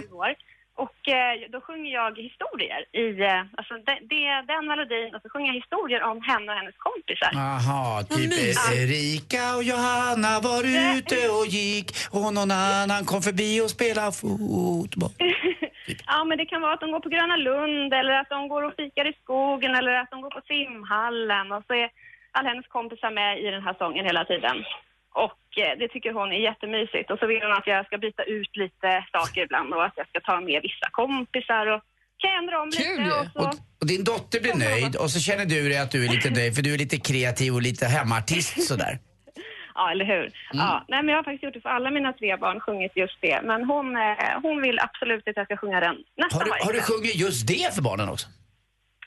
sju 0.00 0.12
år. 0.12 0.34
Och 0.76 1.08
eh, 1.08 1.34
då 1.52 1.60
sjunger 1.60 1.90
jag 1.92 2.12
historier 2.18 2.80
i, 3.02 3.22
eh, 3.22 3.40
alltså 3.58 3.74
det, 3.86 3.98
det, 4.12 4.24
den 4.52 4.66
melodin 4.66 5.14
och 5.14 5.22
så 5.22 5.28
sjunger 5.32 5.46
jag 5.46 5.54
historier 5.62 6.02
om 6.02 6.20
henne 6.22 6.52
och 6.52 6.58
hennes 6.58 6.74
kompisar. 6.86 7.32
Aha, 7.36 8.02
typ 8.10 8.28
mysigt. 8.30 8.72
eh, 8.72 8.82
Erika 8.82 9.56
och 9.56 9.62
Johanna 9.62 10.40
var 10.40 10.62
ute 10.96 11.28
och 11.38 11.46
gick 11.46 11.88
och 12.10 12.34
någon 12.34 12.50
annan 12.50 13.04
kom 13.04 13.22
förbi 13.22 13.60
och 13.60 13.70
spelade 13.70 14.12
fotboll. 14.12 15.10
Ja, 16.06 16.24
men 16.24 16.38
det 16.38 16.46
kan 16.46 16.62
vara 16.62 16.74
att 16.74 16.80
de 16.80 16.92
går 16.92 17.00
på 17.00 17.08
Gröna 17.14 17.36
Lund 17.36 17.94
eller 17.94 18.14
att 18.20 18.28
de 18.28 18.48
går 18.48 18.62
och 18.62 18.74
fikar 18.78 19.06
i 19.12 19.14
skogen 19.22 19.74
eller 19.74 19.94
att 19.94 20.10
de 20.10 20.20
går 20.24 20.30
på 20.30 20.42
simhallen 20.48 21.52
och 21.52 21.62
så 21.66 21.72
är 21.74 21.88
alla 22.32 22.48
hennes 22.48 22.68
kompisar 22.76 23.10
med 23.10 23.30
i 23.44 23.46
den 23.56 23.62
här 23.62 23.76
sången 23.82 24.04
hela 24.04 24.24
tiden. 24.24 24.56
Och 25.26 25.42
eh, 25.64 25.72
det 25.80 25.88
tycker 25.88 26.12
hon 26.12 26.32
är 26.32 26.40
jättemysigt. 26.48 27.10
Och 27.10 27.18
så 27.18 27.26
vill 27.26 27.42
hon 27.42 27.52
att 27.52 27.66
jag 27.66 27.86
ska 27.86 27.98
byta 27.98 28.22
ut 28.22 28.56
lite 28.56 28.88
saker 29.12 29.40
ibland 29.46 29.74
och 29.74 29.84
att 29.84 29.96
jag 29.96 30.08
ska 30.08 30.20
ta 30.20 30.40
med 30.40 30.58
vissa 30.68 30.88
kompisar 30.90 31.64
och 31.74 31.80
kan 32.20 32.30
jag 32.30 32.38
ändra 32.42 32.62
om 32.62 32.68
lite. 32.68 33.12
Och 33.20 33.26
så... 33.32 33.38
Och, 33.48 33.54
och 33.80 33.86
din 33.86 34.04
dotter 34.04 34.40
blir 34.40 34.54
nöjd 34.54 34.96
och 34.96 35.10
så 35.10 35.20
känner 35.20 35.46
du 35.46 35.68
dig 35.68 35.78
att 35.78 35.90
du 35.90 36.04
är 36.04 36.10
lite 36.16 36.30
nöjd 36.30 36.54
för 36.54 36.62
du 36.62 36.74
är 36.74 36.78
lite 36.78 36.96
kreativ 36.96 37.54
och 37.54 37.62
lite 37.62 37.86
hemmaartist 37.86 38.62
sådär. 38.68 38.98
Ja, 39.74 39.90
eller 39.90 40.04
hur? 40.04 40.24
Mm. 40.24 40.32
Ja, 40.52 40.84
nej, 40.88 41.02
men 41.02 41.08
jag 41.08 41.18
har 41.18 41.24
faktiskt 41.24 41.44
gjort 41.44 41.54
det 41.54 41.60
för 41.60 41.68
alla 41.68 41.90
mina 41.90 42.12
tre 42.12 42.36
barn, 42.36 42.60
sjungit 42.60 42.92
just 42.96 43.18
det. 43.20 43.40
Men 43.42 43.64
hon, 43.64 43.96
eh, 43.96 44.40
hon 44.42 44.62
vill 44.62 44.78
absolut 44.80 45.28
att 45.28 45.36
jag 45.36 45.46
ska 45.46 45.56
sjunga 45.56 45.80
den 45.80 45.96
nästan 46.16 46.38
Har 46.38 46.44
du, 46.44 46.52
har 46.66 46.72
du 46.72 46.80
sjungit 46.80 47.14
just 47.14 47.46
det 47.46 47.74
för 47.74 47.82
barnen 47.82 48.08
också? 48.08 48.28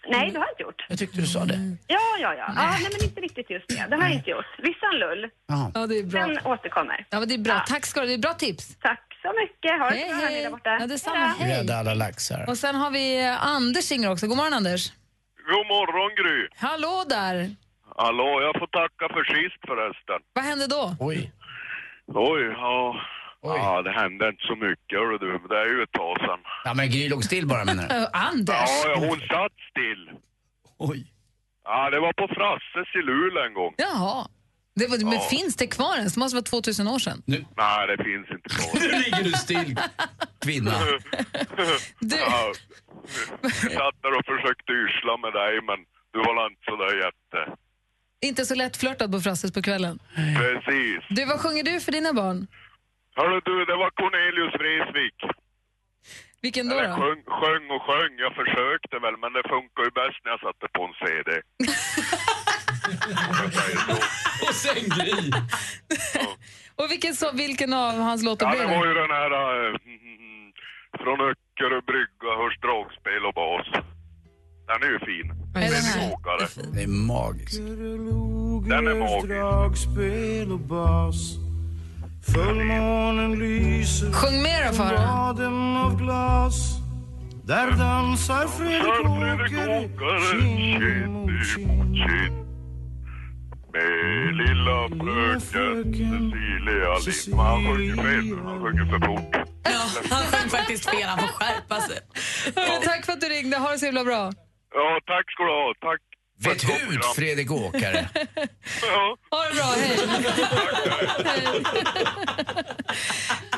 Nej, 0.07 0.31
det 0.31 0.39
har 0.39 0.45
jag 0.45 0.53
inte 0.53 0.63
gjort. 0.63 0.85
Jag 0.89 0.99
tyckte 0.99 1.17
du 1.21 1.27
sa 1.27 1.45
det. 1.45 1.59
Ja, 1.87 1.99
ja, 2.19 2.33
ja. 2.33 2.45
ja 2.47 2.53
nej, 2.55 2.89
men 2.91 3.03
inte 3.03 3.21
riktigt 3.21 3.49
just 3.49 3.67
det. 3.67 3.85
Det 3.89 3.95
har 3.95 4.03
jag 4.03 4.13
inte 4.13 4.29
gjort. 4.29 4.45
Vissan 4.57 4.95
lull. 4.99 5.29
Ja, 5.47 5.87
det 5.87 5.97
är 5.99 6.03
bra. 6.03 6.27
Den 6.27 6.45
återkommer. 6.45 7.05
Ja, 7.09 7.19
men 7.19 7.27
det 7.27 7.33
är 7.33 7.37
bra. 7.37 7.63
Tack 7.67 7.85
ska 7.85 8.01
du. 8.01 8.07
Det 8.07 8.13
är 8.13 8.17
bra 8.17 8.33
tips. 8.33 8.77
Tack 8.81 9.03
så 9.21 9.33
mycket. 9.41 9.79
Ha 9.79 9.89
det 9.89 9.95
Hej, 9.95 10.09
bra 10.09 10.15
hej. 10.15 10.33
hej. 10.33 10.43
där 10.43 10.49
borta. 10.49 10.77
Ja, 10.79 10.87
detsamma. 10.87 11.17
Hej. 11.39 11.59
Rädda 11.59 11.75
alla 11.75 11.93
laxar. 11.93 12.45
Och 12.49 12.57
sen 12.57 12.75
har 12.75 12.91
vi 12.91 13.25
eh, 13.25 13.45
Anders 13.47 13.91
ringer 13.91 14.11
också. 14.11 14.27
God 14.27 14.37
morgon 14.37 14.53
Anders. 14.53 14.91
God 15.51 15.67
morgon 15.67 16.11
Gry. 16.15 16.47
Hallå 16.55 17.03
där. 17.09 17.55
Hallå, 17.95 18.41
jag 18.41 18.59
får 18.59 18.67
tacka 18.67 19.13
för 19.13 19.23
sist 19.23 19.61
förresten. 19.67 20.19
Vad 20.33 20.45
hände 20.45 20.67
då? 20.67 20.95
Oj. 20.99 21.31
Oj, 22.07 22.41
ja. 22.43 22.95
Ja, 23.45 23.81
det 23.81 23.91
hände 23.91 24.29
inte 24.29 24.43
så 24.47 24.55
mycket 24.55 24.99
hörru 24.99 25.17
du. 25.17 25.47
Det 25.49 25.59
är 25.61 25.65
ju 25.65 25.83
ett 25.83 25.91
tag 25.91 26.17
sedan. 26.19 26.39
Ja 26.63 26.73
men 26.73 26.89
Gry 26.89 27.09
låg 27.09 27.23
still 27.23 27.47
bara 27.47 27.65
menar 27.65 27.87
du? 27.89 28.07
Anders. 28.13 28.69
Ja, 28.83 28.89
ja, 28.89 28.95
hon 28.99 29.19
satt 29.19 29.51
still. 29.71 30.09
Oj. 30.77 31.05
Ja, 31.63 31.89
det 31.89 31.99
var 31.99 32.13
på 32.13 32.27
Frasses 32.35 32.95
i 32.95 33.01
Luleå 33.01 33.43
en 33.45 33.53
gång. 33.53 33.73
Jaha. 33.77 34.27
Det 34.75 34.87
var, 34.87 34.97
Men 35.03 35.13
Ja. 35.13 35.19
finns 35.19 35.55
det 35.55 35.67
kvar 35.67 35.95
ens? 35.95 36.13
Det 36.13 36.19
måste 36.19 36.35
vara 36.35 36.43
2000 36.43 36.87
år 36.87 36.99
sedan. 36.99 37.23
Nej, 37.25 37.87
det 37.87 38.03
finns 38.03 38.27
inte 38.35 38.49
kvar. 38.49 38.79
Nu 38.81 38.87
ligger 39.03 39.23
du 39.23 39.31
still, 39.31 39.75
kvinna. 40.45 40.71
Du... 41.99 42.15
Ja, 42.15 42.53
jag 43.41 43.51
satt 43.51 43.95
där 44.03 44.13
och 44.17 44.25
försökte 44.25 44.71
yrsla 44.83 45.17
med 45.17 45.33
dig, 45.33 45.53
men 45.69 45.77
du 46.13 46.19
var 46.19 46.45
inte 46.49 46.61
så 46.69 46.75
där 46.75 46.95
jätte... 47.05 47.39
Inte 48.29 48.45
så 48.45 48.55
lätt 48.55 48.77
flörtad 48.77 49.11
på 49.11 49.19
Frasses 49.19 49.51
på 49.51 49.61
kvällen. 49.61 49.99
Precis. 50.41 50.99
Du, 51.09 51.25
vad 51.25 51.39
sjunger 51.39 51.63
du 51.63 51.79
för 51.79 51.91
dina 51.91 52.13
barn? 52.13 52.47
Hörru 53.15 53.41
du, 53.45 53.65
det 53.65 53.75
var 53.75 53.89
Cornelius 53.99 54.53
Vreeswijk. 54.59 55.19
Vilken 56.41 56.69
då? 56.69 56.75
Eller 56.75 56.89
då? 56.89 56.95
sjöng, 56.95 57.23
sjöng 57.39 57.65
och 57.75 57.81
sjöng. 57.87 58.13
Jag 58.25 58.33
försökte 58.41 58.95
väl, 59.05 59.17
men 59.23 59.33
det 59.33 59.43
funkar 59.53 59.83
ju 59.87 59.91
bäst 60.01 60.19
när 60.23 60.31
jag 60.35 60.39
satte 60.47 60.65
på 60.75 60.81
en 60.87 60.93
CD. 61.01 61.29
och 64.47 64.55
sen 64.55 64.83
Gry. 64.97 65.31
Och 66.75 66.91
vilken, 66.91 67.15
så, 67.15 67.31
vilken 67.31 67.73
av 67.73 67.93
hans 67.99 68.23
låtar 68.23 68.45
Ja, 68.45 68.51
blir 68.51 68.61
det 68.67 68.77
var 68.77 68.83
det? 68.85 68.89
ju 68.93 68.95
den 69.03 69.11
här... 69.19 69.31
eh, 69.31 69.73
från 71.03 71.19
Öckerö 71.31 71.81
brygga 71.81 72.31
hörs 72.39 72.57
dragspel 72.65 73.25
och 73.25 73.33
bas. 73.33 73.67
Den 74.67 74.83
är 74.83 74.91
ju 74.91 74.99
fin. 74.99 75.31
Är 75.55 75.61
den 75.61 75.83
här? 75.83 76.73
Det 76.73 76.83
är 76.83 76.87
magiskt. 76.87 77.57
Den 78.69 78.87
är 78.87 78.95
magisk. 78.99 79.87
Fullmånen 82.33 83.39
lyser 83.39 84.11
Sjung 84.11 84.41
mer 84.41 84.71
då, 85.37 85.97
glas 85.97 86.77
Där 87.43 87.71
dansar 87.71 88.47
Fredrik 88.47 89.53
Åkare 89.53 90.31
kind 90.31 91.09
mot 91.11 91.45
kind 91.45 91.97
Med 93.73 94.35
lilla 94.35 95.39
fröken 95.39 96.33
Cecilia 97.01 97.35
Lindman. 97.35 97.65
Han 97.65 97.75
sjunger 97.75 97.95
fel. 97.95 98.39
Han 98.45 98.61
sjunger 98.61 98.85
för 98.85 98.99
fort. 99.07 99.35
Han 100.09 100.23
sjöng 100.23 100.49
faktiskt 100.49 100.89
fel, 100.89 101.03
han 101.03 101.19
får 101.19 101.27
skärpa 101.27 101.81
sig. 101.81 101.99
Hörru, 102.55 102.85
Tack 102.85 103.05
för 103.05 103.13
att 103.13 103.21
du 103.21 103.27
ringde. 103.27 103.57
Ha 103.57 103.71
det 103.71 103.79
så 103.79 103.85
himla 103.85 104.03
bra. 104.03 104.31
Ja, 104.73 104.99
tack 105.05 105.25
ska 105.31 105.43
du 105.43 105.49
ha. 105.49 105.73
Tack. 105.81 106.01
Vet 106.39 106.63
hut, 106.63 107.05
Fredrik 107.15 107.51
Åkare. 107.51 108.09
Ja. 108.81 109.17
Ha 109.31 109.43
det 109.49 109.53
bra, 109.55 109.73
hej. 109.77 109.97
Hej. 111.25 111.63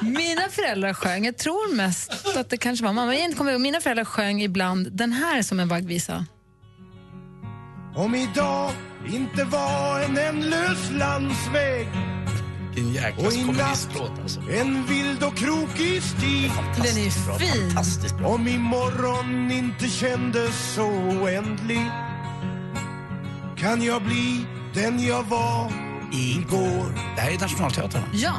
Mina 0.01 0.49
föräldrar 0.49 0.93
sjöng, 0.93 1.25
jag 1.25 1.37
tror 1.37 1.75
mest 1.75 2.37
att 2.37 2.49
det 2.49 2.57
kanske 2.57 2.85
var 2.85 2.93
mamma, 2.93 3.15
jag 3.15 3.23
inte 3.23 3.37
kommer 3.37 3.51
ihåg. 3.51 3.61
mina 3.61 3.79
föräldrar 3.81 4.05
sjöng 4.05 4.41
ibland 4.41 4.91
den 4.91 5.11
här 5.13 5.41
som 5.41 5.59
en 5.59 5.67
vaggvisa. 5.67 6.25
Om 7.95 8.15
idag 8.15 8.71
inte 9.13 9.43
var 9.43 9.99
en 9.99 10.17
ändlös 10.17 10.91
landsväg 10.91 11.87
Vilken 12.75 12.93
jäkla 12.93 13.27
Och 13.27 13.33
i 13.33 13.37
natt 13.37 13.45
kommunistlåt 13.45 14.11
alltså. 14.21 14.39
En 14.39 14.85
vild 14.85 15.23
och 15.23 15.37
krokig 15.37 16.03
stig 16.03 16.51
Den 16.75 16.85
är 16.85 17.37
fin. 17.39 17.69
Fantastiskt 17.69 18.17
bra. 18.17 18.27
Om 18.27 18.47
imorgon 18.47 19.51
inte 19.51 19.87
kändes 19.87 20.73
så 20.73 20.85
oändlig 20.87 21.91
Kan 23.57 23.83
jag 23.83 24.03
bli 24.03 24.45
den 24.73 25.03
jag 25.03 25.23
var 25.23 25.71
igår 26.13 27.15
Det 27.15 27.21
här 27.21 27.31
är 27.31 27.39
Nationalteatern? 27.39 28.01
Ja. 28.13 28.33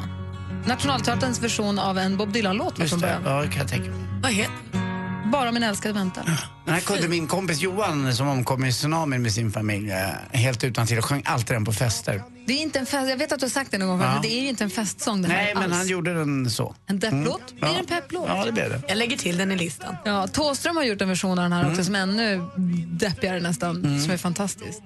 Nationalteaterns 0.66 1.43
version 1.43 1.78
av 1.78 1.99
en 1.99 2.16
Bob 2.16 2.32
Dylan-låt 2.32 2.78
Just 2.78 3.01
det, 3.01 3.18
ja, 3.24 3.43
kan 3.43 3.59
jag 3.59 3.68
tänka 3.68 3.91
mig. 3.91 4.01
Vad 4.22 4.32
heter 4.32 4.86
Bara 5.33 5.53
min 5.53 5.62
älskade 5.62 5.95
väntar. 5.95 6.24
Den 6.64 6.74
här 6.74 6.81
kunde 6.81 7.09
min 7.09 7.27
kompis 7.27 7.61
Johan 7.61 8.14
som 8.14 8.29
omkom 8.29 8.64
i 8.64 8.72
tsunamin 8.72 9.22
med 9.22 9.33
sin 9.33 9.53
familj 9.53 9.91
eh, 9.91 9.99
helt 10.33 10.64
utan 10.64 10.87
till 10.87 10.99
och 10.99 11.05
sjöng 11.05 11.22
alltid 11.24 11.57
den 11.57 11.64
på 11.64 11.72
fester. 11.72 12.22
Det 12.47 12.53
är 12.53 12.62
inte 12.62 12.79
en 12.79 12.87
fest, 12.87 13.09
jag 13.09 13.16
vet 13.16 13.33
att 13.33 13.39
du 13.41 13.45
har 13.45 13.51
sagt 13.51 13.70
det 13.70 13.79
någon 13.79 13.89
gång, 13.89 14.01
Ja. 14.01 14.12
men 14.12 14.22
det 14.22 14.29
är 14.33 14.41
ju 14.43 14.49
inte 14.49 14.64
en 14.64 14.70
festsång 14.70 15.22
det 15.22 15.29
här 15.29 15.37
Nej, 15.45 15.55
men 15.55 15.62
alls. 15.64 15.74
han 15.74 15.87
gjorde 15.89 16.14
den 16.14 16.51
så. 16.51 16.74
En 16.87 16.99
depplåt? 16.99 17.51
Mm. 17.51 17.61
Blir 17.61 17.68
det 17.68 17.74
Ja. 17.74 17.79
en 17.79 17.87
pepplåt? 17.87 18.24
Ja, 18.29 18.45
det 18.45 18.53
blev 18.53 18.70
det. 18.70 18.83
Jag 18.89 18.99
lägger 18.99 19.16
till 19.16 19.37
den 19.37 19.53
i 19.53 19.57
listan. 19.57 19.97
Ja, 20.05 20.27
Thåström 20.27 20.77
har 20.77 20.83
gjort 20.85 21.01
en 21.01 21.09
version 21.09 21.31
av 21.39 21.43
den 21.45 21.53
här 21.53 21.61
Mm. 21.61 21.72
också 21.72 21.85
som 21.85 21.95
är 21.95 22.01
ännu 22.01 22.41
deppigare 22.87 23.41
nästan, 23.41 24.01
som 24.03 24.11
är 24.12 24.16
fantastisk. 24.16 24.79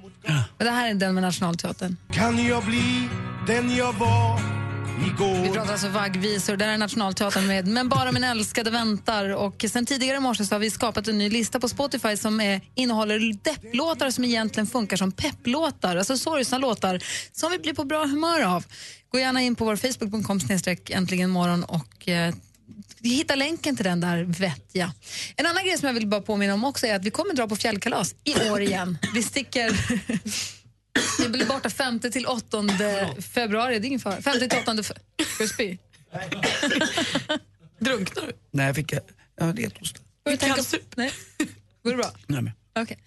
Men 0.59 0.67
det 0.67 0.71
här 0.71 0.91
är 0.91 0.95
den 0.95 1.15
med 1.15 1.23
Nationalteatern. 1.23 1.97
Kan 2.13 2.47
jag 2.47 2.65
bli 2.65 3.09
den 3.47 3.77
jag 3.77 3.93
var 3.93 4.41
igår 5.07 5.43
Vi 5.43 5.51
pratar 5.51 5.73
alltså 5.73 5.89
vaggvisor, 5.89 6.57
där 6.57 6.69
är 6.69 6.79
Nationalteatern 6.79 7.47
med 7.47 7.67
Men 7.67 7.89
bara 7.89 8.13
min 8.13 8.25
älskade 8.25 8.71
väntar. 8.71 9.29
Och 9.29 9.65
sen 9.69 9.87
tidigare 9.87 10.17
i 10.17 10.21
morse 10.21 10.45
så 10.45 10.55
har 10.55 10.61
vi 10.61 10.71
skapat 10.71 11.09
en 11.09 11.19
ny 11.19 11.31
lista 11.31 11.61
på 11.61 11.69
Spotify 11.69 12.17
som 12.17 12.41
är, 12.41 12.61
innehåller 12.75 13.33
depplåtar 13.43 14.11
som 14.11 14.25
egentligen 14.25 14.67
funkar 14.67 14.97
som 14.97 15.13
pepplåtar, 15.13 15.97
alltså 15.97 16.17
sorgsna 16.17 16.59
låtar 16.59 17.01
som 17.33 17.53
vi 17.53 17.59
blir 17.59 17.75
på 17.75 17.85
bra 17.85 18.05
humör 18.05 18.43
av. 18.43 18.65
Gå 19.09 19.19
gärna 19.19 19.43
in 19.43 19.55
på 19.55 19.65
vår 19.65 19.77
Facebook.com 19.77 20.41
äntligen 20.91 21.31
morgon 21.31 21.65
och 21.65 22.09
eh, 22.09 22.35
hitta 23.03 23.35
länken 23.35 23.77
till 23.77 23.85
den 23.85 24.01
där 24.01 24.25
vettiga. 24.25 24.93
En 25.37 25.47
annan 25.47 25.65
grej 25.65 25.79
som 25.79 25.87
jag 25.87 25.95
vill 25.95 26.07
bara 26.07 26.21
påminna 26.21 26.55
om 26.55 26.65
också 26.65 26.87
är 26.87 26.97
att 26.97 27.05
vi 27.05 27.11
kommer 27.11 27.35
dra 27.35 27.49
på 27.49 27.57
fjällkalas 27.57 28.15
i 28.25 28.51
år 28.51 28.61
igen. 28.61 28.99
Vi 29.15 29.23
sticker 29.23 29.71
vi 31.21 31.29
blir 31.29 31.47
borta 31.47 31.71
5 31.71 32.01
till 32.01 32.27
8 32.27 32.65
februari, 33.35 33.79
det 33.79 33.85
är 33.85 33.89
ingen 33.89 34.01
fara. 34.01 34.23
5 34.23 34.39
till 34.39 34.59
8 34.59 34.73
fe- 34.75 34.83
Ska 35.35 35.45
du 35.45 35.49
spy? 35.49 35.79
Drunknar 37.79 38.27
du? 38.27 38.33
Nej, 38.51 38.67
jag 38.67 38.77
fick... 38.77 38.93
Ja, 38.93 39.53
torsdag. 39.79 40.01
Får 40.23 40.33
jag 40.33 40.41
tänka- 40.41 40.63
Nej. 40.97 41.13
Går 41.85 41.91
det 41.91 41.97
bra? 41.97 42.11
Nej, 42.27 42.43
men. 42.43 42.53
Okej. 42.79 42.99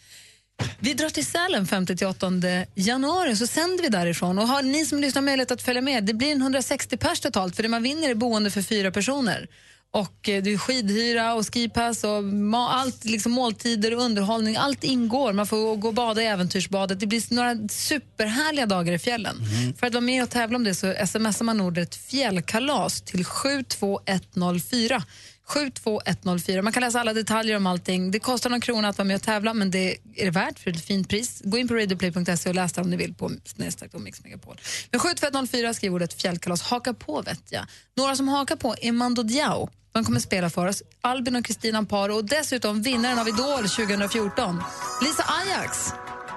Vi 0.79 0.93
drar 0.93 1.09
till 1.09 1.25
Sälen 1.25 1.67
5 1.67 1.85
till 1.85 2.05
8 2.07 2.31
januari, 2.75 3.35
så 3.35 3.47
sänder 3.47 3.83
vi 3.83 3.89
därifrån. 3.89 4.39
Och 4.39 4.47
har 4.47 4.61
ni 4.61 4.85
som 4.85 4.99
lyssnar 4.99 5.21
möjlighet 5.21 5.51
att 5.51 5.61
följa 5.61 5.81
med, 5.81 6.03
det 6.03 6.13
blir 6.13 6.31
en 6.31 6.41
160 6.41 6.97
pers 6.97 7.19
totalt, 7.19 7.55
för 7.55 7.63
det 7.63 7.69
man 7.69 7.83
vinner 7.83 8.09
är 8.09 8.15
boende 8.15 8.51
för 8.51 8.61
fyra 8.61 8.91
personer. 8.91 9.47
Och 9.93 10.29
eh, 10.29 10.43
det 10.43 10.53
är 10.53 10.57
skidhyra 10.57 11.33
och 11.33 11.53
skipass 11.53 12.03
och 12.03 12.23
allt, 12.69 13.05
liksom 13.05 13.31
måltider 13.31 13.95
och 13.95 14.01
underhållning, 14.01 14.55
allt 14.55 14.83
ingår. 14.83 15.33
Man 15.33 15.47
får 15.47 15.75
gå 15.75 15.87
och 15.87 15.93
bada 15.93 16.23
i 16.23 16.25
äventyrsbadet. 16.25 16.99
Det 16.99 17.07
blir 17.07 17.33
några 17.33 17.67
superhärliga 17.67 18.65
dagar 18.65 18.93
i 18.93 18.99
fjällen. 18.99 19.35
För 19.79 19.87
att 19.87 19.93
vara 19.93 20.01
med 20.01 20.23
och 20.23 20.29
tävla 20.29 20.55
om 20.55 20.63
det 20.63 20.75
så 20.75 20.93
smsar 21.07 21.43
man 21.43 21.61
ordet 21.61 21.95
fjällkalas 21.95 23.01
till 23.01 23.25
72104. 23.25 25.03
72104. 25.45 26.61
Man 26.61 26.73
kan 26.73 26.81
läsa 26.81 26.99
alla 26.99 27.13
detaljer 27.13 27.57
om 27.57 27.67
allting. 27.67 28.11
Det 28.11 28.19
kostar 28.19 28.49
någon 28.49 28.61
krona 28.61 28.87
att 28.87 28.97
vara 28.97 29.07
med 29.07 29.15
och 29.15 29.21
tävla 29.21 29.53
men 29.53 29.71
det 29.71 29.97
är 30.15 30.25
det 30.25 30.31
värt 30.31 30.59
för 30.59 30.71
ett 30.71 30.85
fint 30.85 31.09
pris. 31.09 31.41
Gå 31.43 31.57
in 31.57 31.67
på 31.67 31.73
radioplay.se 31.73 32.49
och 32.49 32.55
läs 32.55 32.73
det 32.73 32.81
om 32.81 32.89
ni 32.89 32.97
vill 32.97 33.13
på 33.13 33.31
snedstreck 33.45 33.93
Mix 33.93 34.23
Megapol. 34.23 34.57
Men 34.91 34.99
72104 34.99 35.73
skriv 35.73 35.93
ordet 35.93 36.21
fjällkalas. 36.21 36.61
Haka 36.61 36.93
på 36.93 37.21
vet 37.21 37.43
jag. 37.49 37.65
Några 37.97 38.15
som 38.15 38.27
hakar 38.27 38.55
på 38.55 38.75
är 38.81 38.91
Mando 38.91 39.23
Diao. 39.23 39.69
De 39.91 40.05
kommer 40.05 40.19
spela 40.19 40.49
för 40.49 40.67
oss. 40.67 40.83
Albin 41.01 41.35
och 41.35 41.45
Kristina 41.45 41.77
Amparo 41.77 42.15
och 42.15 42.25
dessutom 42.25 42.81
vinnaren 42.81 43.19
av 43.19 43.27
Idol 43.27 43.69
2014, 43.69 44.63
Lisa 45.01 45.23
Ajax. 45.23 45.93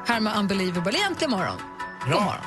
Här 0.06 0.20
med 0.20 0.36
Unbelievable. 0.36 0.98
Äntligen 1.08 1.30
morgon. 1.30 1.58
God 2.04 2.22
morgon. 2.22 2.44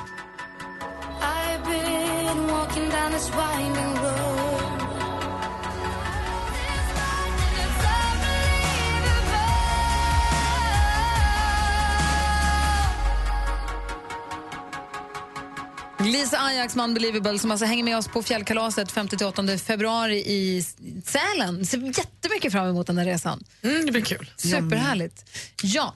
Lisa 16.04 16.38
Ajax 16.38 16.76
med 16.76 16.84
Unbelievable 16.84 17.38
som 17.38 17.50
alltså 17.50 17.66
hänger 17.66 17.84
med 17.84 17.96
oss 17.98 18.08
på 18.08 18.22
fjällkalaset 18.22 18.92
5-8 18.92 19.58
februari 19.58 20.16
i 20.16 20.64
Sälen. 21.04 21.66
Ser 21.66 21.98
jättemycket 21.98 22.52
fram 22.52 22.68
emot 22.68 22.86
den 22.86 22.96
där 22.96 23.04
resan. 23.04 23.44
Mm, 23.62 23.86
det 23.86 23.92
blir 23.92 24.02
kul. 24.02 24.30
Superhärligt. 24.36 25.24
Ja, 25.62 25.94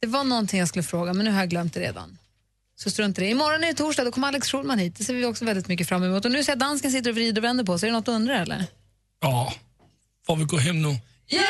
det 0.00 0.06
var 0.06 0.24
någonting 0.24 0.58
jag 0.58 0.68
skulle 0.68 0.82
fråga 0.82 1.12
men 1.12 1.24
nu 1.24 1.30
har 1.30 1.38
jag 1.38 1.48
glömt 1.50 1.74
det 1.74 1.80
redan. 1.80 2.18
Så 2.76 2.90
strunt 2.90 3.18
i 3.18 3.20
det. 3.20 3.28
Imorgon 3.28 3.64
är 3.64 3.68
det 3.68 3.74
torsdag, 3.74 4.04
då 4.04 4.12
kommer 4.12 4.28
Alex 4.28 4.48
Schulman 4.50 4.78
hit. 4.78 4.96
Det 4.98 5.04
ser 5.04 5.14
vi 5.14 5.24
också 5.24 5.44
väldigt 5.44 5.68
mycket 5.68 5.88
fram 5.88 6.02
emot. 6.04 6.24
Och 6.24 6.30
nu 6.30 6.44
ser 6.44 6.52
jag 6.52 6.58
dansken 6.58 6.90
sitter 6.90 7.10
och 7.10 7.16
vrider 7.16 7.40
och 7.40 7.44
vänder 7.44 7.64
på 7.64 7.78
sig. 7.78 7.86
Är 7.88 7.92
det 7.92 7.98
något 7.98 8.06
du 8.06 8.12
undrar 8.12 8.34
eller? 8.34 8.64
Ja, 9.20 9.52
får 10.26 10.36
vi 10.36 10.44
gå 10.44 10.58
hem 10.58 10.82
nu? 10.82 10.98
Ja, 11.26 11.40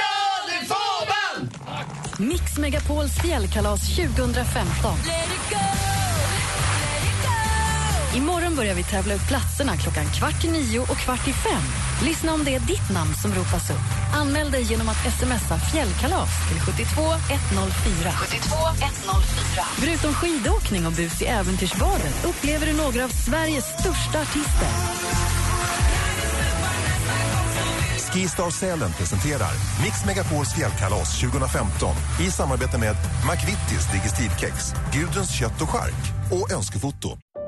det 0.48 0.66
får 0.66 1.06
man! 1.08 1.50
Mix 2.28 2.58
Megapols 2.58 3.12
fjällkalas 3.22 3.96
2015. 3.96 4.98
Imorgon 8.14 8.56
börjar 8.56 8.74
vi 8.74 8.84
tävla 8.84 9.14
ut 9.14 9.28
platserna 9.28 9.76
klockan 9.76 10.06
kvart 10.06 10.44
i 10.44 10.50
nio 10.50 10.80
och 10.80 10.96
kvart 10.96 11.28
i 11.28 11.32
fem. 11.32 11.62
Lyssna 12.04 12.34
om 12.34 12.44
det 12.44 12.54
är 12.54 12.60
ditt 12.60 12.90
namn 12.92 13.14
som 13.14 13.34
ropas 13.34 13.70
upp. 13.70 13.88
Anmäl 14.14 14.50
dig 14.50 14.62
genom 14.62 14.88
att 14.88 15.14
smsa 15.18 15.58
fjällkalas 15.58 16.30
till 16.48 16.60
72104. 16.60 18.12
72104. 18.12 19.64
Förutom 19.78 20.14
skidåkning 20.14 20.86
och 20.86 20.92
bus 20.92 21.22
i 21.22 21.26
äventyrsbadet 21.26 22.24
upplever 22.24 22.66
du 22.66 22.72
några 22.72 23.04
av 23.04 23.08
Sveriges 23.08 23.64
största 23.80 24.20
artister. 24.20 24.68
Skistar 28.16 28.50
Sälen 28.50 28.92
presenterar 28.92 29.52
Mix 29.84 30.04
Megapols 30.06 30.54
fjällkalas 30.54 31.20
2015 31.20 31.94
i 32.26 32.30
samarbete 32.30 32.78
med 32.78 32.96
McVittys 33.30 33.92
Digestivkex, 33.92 34.54
Gudruns 34.92 35.38
kött 35.38 35.62
och 35.62 35.68
skark 35.68 36.32
och 36.32 36.52
Önskefoto. 36.52 37.25